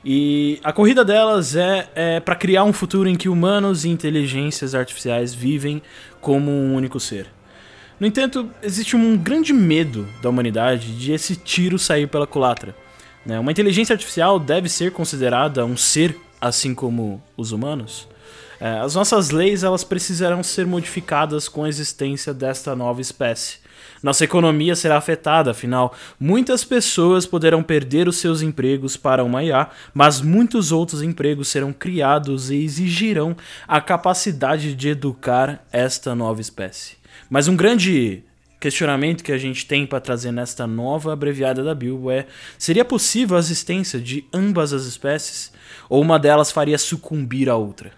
E 0.04 0.60
a 0.64 0.72
corrida 0.72 1.04
delas 1.04 1.56
é, 1.56 1.90
é 1.94 2.20
para 2.20 2.36
criar 2.36 2.64
um 2.64 2.74
futuro 2.74 3.10
em 3.10 3.16
que 3.16 3.30
humanos 3.30 3.86
e 3.86 3.90
inteligências 3.90 4.74
artificiais 4.74 5.34
vivem 5.34 5.82
como 6.22 6.52
um 6.52 6.76
único 6.76 7.00
ser. 7.00 7.28
No 8.00 8.08
entanto, 8.08 8.50
existe 8.64 8.96
um 8.96 9.18
grande 9.18 9.52
medo 9.52 10.08
da 10.22 10.30
humanidade 10.30 10.98
de 10.98 11.12
esse 11.12 11.36
tiro 11.36 11.78
sair 11.78 12.08
pela 12.08 12.26
culatra. 12.26 12.74
né? 13.26 13.38
Uma 13.38 13.52
inteligência 13.52 13.94
artificial 13.94 14.40
deve 14.40 14.70
ser 14.70 14.92
considerada 14.92 15.66
um 15.66 15.76
ser 15.76 16.16
assim 16.40 16.74
como 16.74 17.22
os 17.36 17.52
humanos? 17.52 18.08
É, 18.60 18.80
as 18.80 18.96
nossas 18.96 19.32
leis 19.32 19.64
elas 19.64 19.84
precisarão 19.84 20.44
ser 20.44 20.66
modificadas 20.66 21.48
com 21.48 21.64
a 21.66 21.70
existência 21.70 22.34
desta 22.34 22.76
nova 22.76 23.02
espécie. 23.02 23.60
Nossa 24.02 24.24
economia 24.24 24.76
será 24.76 24.98
afetada, 24.98 25.52
afinal, 25.52 25.94
muitas 26.20 26.64
pessoas 26.64 27.26
poderão 27.26 27.62
perder 27.62 28.08
os 28.08 28.18
seus 28.18 28.42
empregos 28.42 28.96
para 28.96 29.24
uma 29.24 29.44
IA, 29.44 29.70
mas 29.94 30.22
muitos 30.22 30.72
outros 30.72 31.02
empregos 31.02 31.50
serão 31.50 31.74
criados 31.74 32.50
e 32.50 32.64
exigirão 32.64 33.36
a 33.68 33.82
capacidade 33.82 34.74
de 34.74 34.90
educar 34.90 35.66
esta 35.72 36.16
nova 36.16 36.40
espécie. 36.40 36.98
Mas 37.30 37.48
um 37.48 37.56
grande 37.56 38.24
questionamento 38.60 39.24
que 39.24 39.32
a 39.32 39.38
gente 39.38 39.66
tem 39.66 39.86
para 39.86 40.02
trazer 40.02 40.32
nesta 40.32 40.68
nova 40.68 41.14
abreviada 41.14 41.64
da 41.64 41.74
Bilbo 41.74 42.12
é: 42.12 42.26
seria 42.58 42.84
possível 42.84 43.38
a 43.38 43.40
existência 43.40 44.00
de 44.00 44.26
ambas 44.34 44.74
as 44.74 44.84
espécies? 44.84 45.52
Ou 45.90 46.02
uma 46.02 46.20
delas 46.20 46.52
faria 46.52 46.78
sucumbir 46.78 47.50
à 47.50 47.56
outra? 47.56 47.92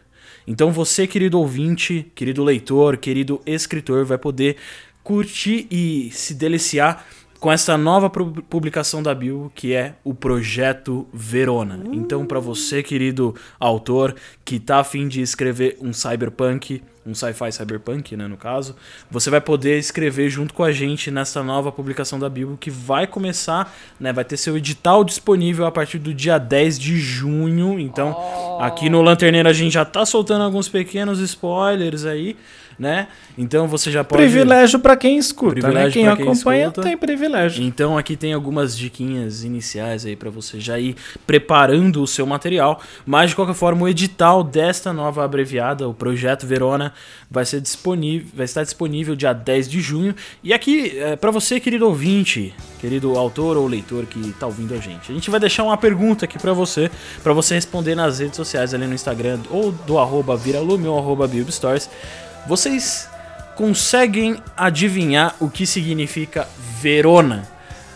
Então 0.47 0.71
você, 0.71 1.05
querido 1.05 1.39
ouvinte, 1.39 2.11
querido 2.15 2.43
leitor, 2.43 2.97
querido 2.97 3.41
escritor, 3.45 4.05
vai 4.05 4.17
poder 4.17 4.57
curtir 5.03 5.67
e 5.71 6.09
se 6.11 6.33
deliciar 6.33 7.05
com 7.39 7.51
essa 7.51 7.75
nova 7.75 8.07
pu- 8.07 8.43
publicação 8.43 9.01
da 9.01 9.15
Bilbo, 9.15 9.51
que 9.55 9.73
é 9.73 9.95
o 10.03 10.13
Projeto 10.13 11.07
Verona. 11.11 11.81
Então, 11.91 12.23
para 12.23 12.39
você, 12.39 12.83
querido 12.83 13.33
autor, 13.59 14.15
que 14.45 14.59
tá 14.59 14.77
afim 14.79 15.07
de 15.07 15.21
escrever 15.21 15.75
um 15.81 15.91
cyberpunk, 15.91 16.83
um 17.03 17.15
sci-fi 17.15 17.51
cyberpunk, 17.51 18.15
né, 18.15 18.27
no 18.27 18.37
caso, 18.37 18.75
você 19.09 19.31
vai 19.31 19.41
poder 19.41 19.79
escrever 19.79 20.29
junto 20.29 20.53
com 20.53 20.63
a 20.63 20.71
gente 20.71 21.09
nessa 21.09 21.41
nova 21.41 21.71
publicação 21.71 22.19
da 22.19 22.29
Bilbo, 22.29 22.57
que 22.57 22.69
vai 22.69 23.07
começar, 23.07 23.73
né, 23.99 24.13
vai 24.13 24.23
ter 24.23 24.37
seu 24.37 24.55
edital 24.55 25.03
disponível 25.03 25.65
a 25.65 25.71
partir 25.71 25.97
do 25.97 26.13
dia 26.13 26.37
10 26.37 26.77
de 26.77 26.99
junho. 26.99 27.79
Então, 27.79 28.15
aqui 28.61 28.87
no 28.87 29.01
Lanterneiro 29.01 29.49
a 29.49 29.53
gente 29.53 29.73
já 29.73 29.83
tá 29.83 30.05
soltando 30.05 30.43
alguns 30.43 30.69
pequenos 30.69 31.17
spoilers 31.19 32.05
aí, 32.05 32.37
né? 32.81 33.07
Então 33.37 33.67
você 33.67 33.91
já 33.91 34.03
pode 34.03 34.23
Privilégio 34.23 34.79
pra 34.79 34.97
quem 34.97 35.15
escuta, 35.15 35.53
né? 35.53 35.61
Privilégio 35.61 35.93
Quem 35.93 36.05
pra 36.05 36.15
quem 36.15 36.27
acompanha 36.27 36.63
escuta. 36.63 36.81
tem 36.81 36.97
privilégio. 36.97 37.63
então 37.63 37.95
aqui 37.95 38.17
tem 38.17 38.33
algumas 38.33 38.75
diquinhas 38.75 39.43
iniciais 39.43 40.03
aí 40.03 40.15
pra 40.15 40.31
você 40.31 40.59
já 40.59 40.79
ir 40.79 40.95
preparando 41.27 42.01
o 42.01 42.07
seu 42.07 42.25
material, 42.25 42.81
mas 43.05 43.29
de 43.29 43.35
qualquer 43.35 43.53
forma 43.53 43.83
o 43.83 43.87
edital 43.87 44.43
desta 44.43 44.91
nova 44.91 45.23
abreviada, 45.23 45.87
o 45.87 45.93
projeto 45.93 46.47
Verona, 46.47 46.91
vai 47.29 47.45
ser 47.45 47.61
disponível, 47.61 48.27
vai 48.33 48.45
estar 48.45 48.63
disponível 48.63 49.15
dia 49.15 49.31
10 49.31 49.69
de 49.69 49.79
junho. 49.79 50.15
E 50.43 50.51
aqui 50.51 50.97
é, 50.97 51.15
para 51.15 51.29
você, 51.29 51.59
querido 51.59 51.85
ouvinte, 51.85 52.51
querido 52.79 53.15
autor 53.15 53.57
ou 53.57 53.67
leitor 53.67 54.07
que 54.07 54.33
tá 54.39 54.47
ouvindo 54.47 54.73
a 54.73 54.77
gente, 54.77 55.11
a 55.11 55.13
gente 55.13 55.29
vai 55.29 55.39
deixar 55.39 55.63
uma 55.63 55.77
pergunta 55.77 56.25
aqui 56.25 56.39
pra 56.39 56.51
você, 56.51 56.89
pra 57.21 57.31
você 57.31 57.53
responder 57.53 57.93
nas 57.93 58.17
redes 58.17 58.37
sociais 58.37 58.73
ali 58.73 58.87
no 58.87 58.95
Instagram 58.95 59.39
ou 59.51 59.71
do 59.71 59.99
arroba 59.99 60.35
viralume 60.35 60.87
ou 60.87 60.97
arroba 60.97 61.27
Bibstores. 61.27 61.87
Vocês 62.47 63.09
conseguem 63.55 64.37
adivinhar 64.57 65.35
o 65.39 65.49
que 65.49 65.65
significa 65.65 66.47
Verona? 66.81 67.47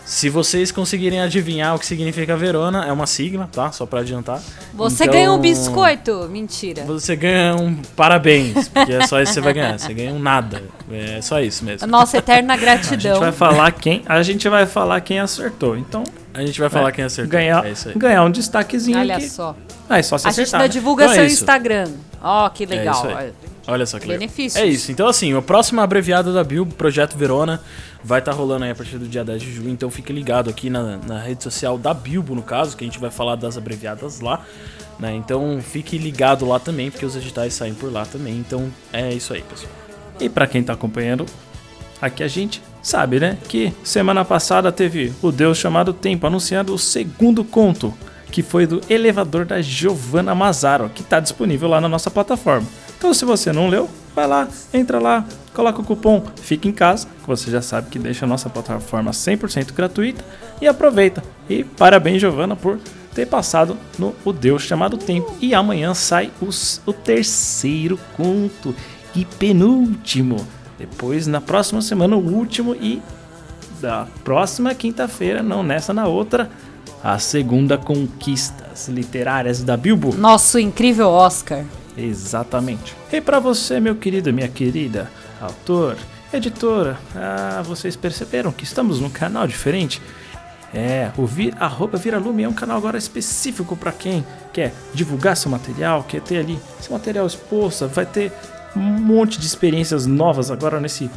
Se 0.05 0.29
vocês 0.29 0.71
conseguirem 0.71 1.19
adivinhar 1.19 1.73
o 1.73 1.79
que 1.79 1.85
significa 1.87 2.37
Verona, 2.37 2.85
é 2.85 2.91
uma 2.91 3.07
sigla, 3.07 3.49
tá? 3.51 3.71
Só 3.71 3.87
pra 3.87 4.01
adiantar. 4.01 4.39
Você 4.71 5.05
Então, 5.05 5.15
ganha 5.15 5.31
um 5.31 5.39
biscoito? 5.39 6.27
Mentira. 6.29 6.83
Você 6.83 7.15
ganha 7.15 7.55
um 7.55 7.75
parabéns, 7.95 8.67
porque 8.67 8.93
é 8.93 9.07
só 9.07 9.19
isso 9.19 9.31
que 9.31 9.33
você 9.33 9.41
vai 9.41 9.53
ganhar. 9.53 9.79
Você 9.79 9.91
ganha 9.95 10.13
um 10.13 10.19
nada. 10.19 10.61
É 10.91 11.19
só 11.23 11.41
isso 11.41 11.65
mesmo. 11.65 11.85
A 11.85 11.87
nossa 11.87 12.17
eterna 12.19 12.53
A 12.53 12.55
gente 12.57 12.65
gratidão. 12.65 13.19
vai 13.19 13.31
falar 13.31 13.71
quem, 13.71 14.03
a 14.05 14.21
gente 14.21 14.47
vai 14.47 14.67
falar 14.67 15.01
quem 15.01 15.19
acertou. 15.19 15.75
Então, 15.75 16.03
A 16.35 16.45
gente 16.45 16.59
vai 16.59 16.69
falar 16.69 16.89
é, 16.89 16.91
quem 16.91 17.03
acertou. 17.03 17.31
ganhar, 17.31 17.65
É 17.65 17.71
isso 17.71 17.89
aí. 17.89 17.95
ganhar 17.97 18.23
um 18.25 18.29
destaquezinho 18.29 18.99
Olha 18.99 19.15
aqui. 19.15 19.27
só. 19.27 19.55
Ah, 19.89 19.97
é 19.97 20.03
só 20.03 20.19
se 20.19 20.27
A 20.27 20.29
gente 20.29 20.41
acertar. 20.41 20.61
ainda 20.61 20.67
né? 20.71 20.71
divulga 20.71 21.03
Então 21.05 21.13
é 21.13 21.17
seu 21.17 21.25
isso. 21.25 21.41
Instagram. 21.41 21.89
Ó, 22.21 22.47
que 22.49 22.63
legal. 22.67 23.07
Olha 23.67 23.85
só 23.85 23.99
que 23.99 24.07
legal. 24.07 24.19
Benefícios. 24.19 24.61
É 24.61 24.65
isso. 24.65 24.91
Então, 24.91 25.07
assim, 25.07 25.33
o 25.33 25.41
próximo 25.41 25.81
abreviado 25.81 26.33
da 26.33 26.43
Bilbo, 26.43 26.73
Projeto 26.75 27.17
Verona, 27.17 27.61
vai 28.03 28.19
estar 28.19 28.31
rolando 28.31 28.65
aí 28.65 28.71
a 28.71 28.75
partir 28.75 28.97
do 28.97 29.07
dia 29.07 29.23
10 29.23 29.41
de 29.41 29.51
junho. 29.51 29.69
Então, 29.69 29.89
fique 29.89 30.13
ligado 30.13 30.49
aqui 30.49 30.69
na, 30.69 30.97
na 30.97 31.19
rede 31.19 31.43
social 31.43 31.77
da 31.77 31.93
Bilbo, 31.93 32.35
no 32.35 32.43
caso, 32.43 32.77
que 32.77 32.83
a 32.83 32.87
gente 32.87 32.99
vai 32.99 33.09
falar 33.09 33.35
das 33.35 33.57
abreviadas 33.57 34.19
lá. 34.19 34.45
Né? 34.99 35.15
Então, 35.15 35.59
fique 35.61 35.97
ligado 35.97 36.45
lá 36.45 36.59
também, 36.59 36.91
porque 36.91 37.05
os 37.05 37.15
editais 37.15 37.53
saem 37.53 37.73
por 37.73 37.91
lá 37.91 38.05
também. 38.05 38.37
Então, 38.37 38.71
é 38.93 39.11
isso 39.13 39.33
aí, 39.33 39.41
pessoal. 39.41 39.71
E 40.19 40.29
pra 40.29 40.47
quem 40.47 40.63
tá 40.63 40.73
acompanhando 40.73 41.25
aqui 42.01 42.23
a 42.23 42.27
gente 42.27 42.61
sabe, 42.81 43.19
né, 43.19 43.37
que 43.47 43.73
semana 43.83 44.23
passada 44.23 44.71
teve 44.71 45.11
o 45.21 45.31
Deus 45.31 45.57
chamado 45.57 45.91
Tempo 45.91 46.27
anunciando 46.27 46.73
o 46.73 46.77
segundo 46.77 47.43
conto, 47.43 47.93
que 48.31 48.43
foi 48.43 48.67
do 48.67 48.81
Elevador 48.89 49.45
da 49.45 49.61
Giovanna 49.61 50.35
Mazaro, 50.35 50.89
que 50.93 51.01
tá 51.01 51.19
disponível 51.19 51.67
lá 51.67 51.81
na 51.81 51.89
nossa 51.89 52.11
plataforma. 52.11 52.67
Então 52.97 53.13
se 53.13 53.25
você 53.25 53.51
não 53.51 53.67
leu, 53.67 53.89
vai 54.15 54.27
lá, 54.27 54.47
entra 54.73 54.99
lá, 54.99 55.25
coloca 55.53 55.81
o 55.81 55.83
cupom 55.83 56.23
Fica 56.41 56.67
em 56.67 56.71
Casa, 56.71 57.07
que 57.21 57.27
você 57.27 57.51
já 57.51 57.61
sabe 57.61 57.89
que 57.89 57.99
deixa 57.99 58.25
a 58.25 58.27
nossa 58.27 58.49
plataforma 58.49 59.11
100% 59.11 59.73
gratuita 59.73 60.23
e 60.61 60.67
aproveita. 60.67 61.23
E 61.49 61.63
parabéns 61.63 62.19
Giovanna 62.21 62.55
por 62.55 62.79
ter 63.13 63.25
passado 63.27 63.77
no 63.97 64.13
O 64.25 64.33
Deus 64.33 64.63
chamado 64.63 64.97
Tempo. 64.97 65.33
E 65.41 65.53
amanhã 65.53 65.93
sai 65.93 66.31
os- 66.41 66.81
o 66.85 66.91
terceiro 66.93 67.97
conto 68.17 68.75
e 69.15 69.23
penúltimo. 69.23 70.45
Depois, 70.77 71.25
na 71.25 71.39
próxima 71.39 71.81
semana, 71.81 72.17
o 72.17 72.19
último 72.19 72.75
e 72.75 73.01
da 73.79 74.07
próxima 74.23 74.73
quinta-feira, 74.73 75.41
não 75.41 75.63
nessa, 75.63 75.93
na 75.93 76.05
outra, 76.07 76.49
a 77.03 77.17
segunda 77.19 77.77
Conquistas 77.77 78.87
Literárias 78.89 79.63
da 79.63 79.77
Bilbo. 79.77 80.13
Nosso 80.15 80.59
incrível 80.59 81.07
Oscar. 81.09 81.63
Exatamente. 81.97 82.95
E 83.11 83.19
para 83.21 83.39
você, 83.39 83.79
meu 83.79 83.95
querido, 83.95 84.33
minha 84.33 84.47
querida, 84.47 85.11
autor, 85.39 85.95
editora, 86.33 86.97
ah, 87.15 87.61
vocês 87.65 87.95
perceberam 87.95 88.51
que 88.51 88.63
estamos 88.63 88.99
num 88.99 89.09
canal 89.09 89.47
diferente? 89.47 90.01
É, 90.73 91.11
o 91.17 91.25
vi, 91.25 91.53
arroba 91.57 91.97
Viralume 91.97 92.43
é 92.43 92.49
um 92.49 92.53
canal 92.53 92.77
agora 92.77 92.97
específico 92.97 93.77
para 93.77 93.93
quem 93.93 94.25
quer 94.51 94.73
divulgar 94.93 95.37
seu 95.37 95.49
material, 95.49 96.03
quer 96.03 96.19
ter 96.21 96.39
ali 96.39 96.59
seu 96.81 96.91
material 96.91 97.25
exposto, 97.25 97.87
vai 97.87 98.05
ter 98.05 98.33
um 98.75 98.81
monte 98.81 99.39
de 99.39 99.45
experiências 99.45 100.05
novas 100.05 100.51
agora 100.51 100.81
nesse, 100.81 101.09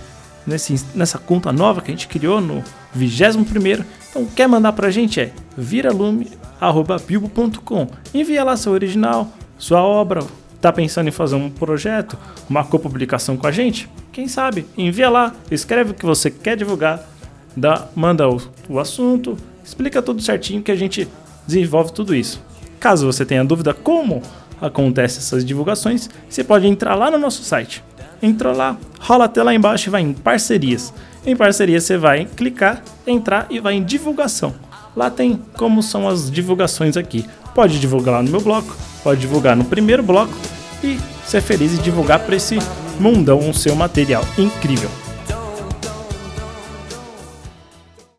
nesse 0.47 0.81
nessa 0.95 1.19
conta 1.19 1.53
nova 1.53 1.81
que 1.81 1.91
a 1.91 1.95
gente 1.95 2.07
criou 2.07 2.41
no 2.41 2.63
21º. 2.97 3.85
Então, 4.11 4.25
quer 4.27 4.47
mandar 4.47 4.75
pra 4.75 4.93
gente 4.93 5.21
é 5.21 5.33
viralume@bilbo.com. 5.57 7.89
Envia 8.15 8.45
lá 8.45 8.57
seu 8.57 8.71
original, 8.71 9.33
sua 9.59 9.83
obra, 9.83 10.25
tá 10.61 10.73
pensando 10.73 11.09
em 11.09 11.13
fazer 11.13 11.37
um 11.37 11.51
projeto, 11.51 12.17
uma 12.49 12.65
copublicação 12.65 13.37
com 13.37 13.47
a 13.47 13.53
gente? 13.53 13.89
Quem 14.13 14.29
sabe? 14.29 14.67
Envia 14.77 15.09
lá, 15.09 15.35
escreve 15.51 15.93
o 15.93 15.95
que 15.95 16.05
você 16.05 16.31
quer 16.31 16.57
divulgar, 16.57 17.03
dá, 17.57 17.87
manda 17.95 18.29
o, 18.29 18.41
o 18.69 18.79
assunto, 18.79 19.37
explica 19.65 20.03
tudo 20.03 20.23
certinho 20.23 20.63
que 20.63 20.73
a 20.73 20.77
gente 20.77 21.09
desenvolve 21.47 21.93
tudo 21.93 22.15
isso. 22.15 22.43
Caso 22.81 23.07
você 23.07 23.25
tenha 23.25 23.45
dúvida 23.45 23.73
como 23.75 24.23
acontecem 24.61 25.19
essas 25.19 25.45
divulgações, 25.45 26.09
você 26.29 26.43
pode 26.43 26.67
entrar 26.67 26.95
lá 26.95 27.11
no 27.11 27.19
nosso 27.19 27.43
site. 27.43 27.83
Entrou 28.21 28.55
lá, 28.55 28.77
rola 28.99 29.27
até 29.27 29.43
lá 29.43 29.55
embaixo 29.55 29.89
e 29.89 29.91
vai 29.91 30.03
em 30.03 30.13
parcerias. 30.13 30.93
Em 31.25 31.37
parcerias 31.37 31.85
você 31.85 31.97
vai 31.97 32.25
clicar, 32.25 32.83
entrar 33.07 33.47
e 33.51 33.61
vai 33.61 33.75
em 33.75 33.85
divulgação. 33.85 34.55
Lá 34.97 35.11
tem 35.11 35.41
como 35.57 35.83
são 35.83 36.09
as 36.09 36.31
divulgações 36.31 36.97
aqui. 36.97 37.25
Pode 37.55 37.79
divulgar 37.79 38.15
lá 38.15 38.23
no 38.23 38.31
meu 38.31 38.41
bloco, 38.41 38.77
pode 39.03 39.21
divulgar 39.21 39.57
no 39.57 39.65
primeiro 39.65 40.03
bloco 40.03 40.33
e 40.83 40.99
ser 41.27 41.41
feliz 41.41 41.75
e 41.75 41.83
divulgar 41.83 42.21
para 42.21 42.37
esse 42.37 42.59
mundão 42.99 43.49
o 43.49 43.55
seu 43.55 43.75
material 43.75 44.25
incrível. 44.37 44.91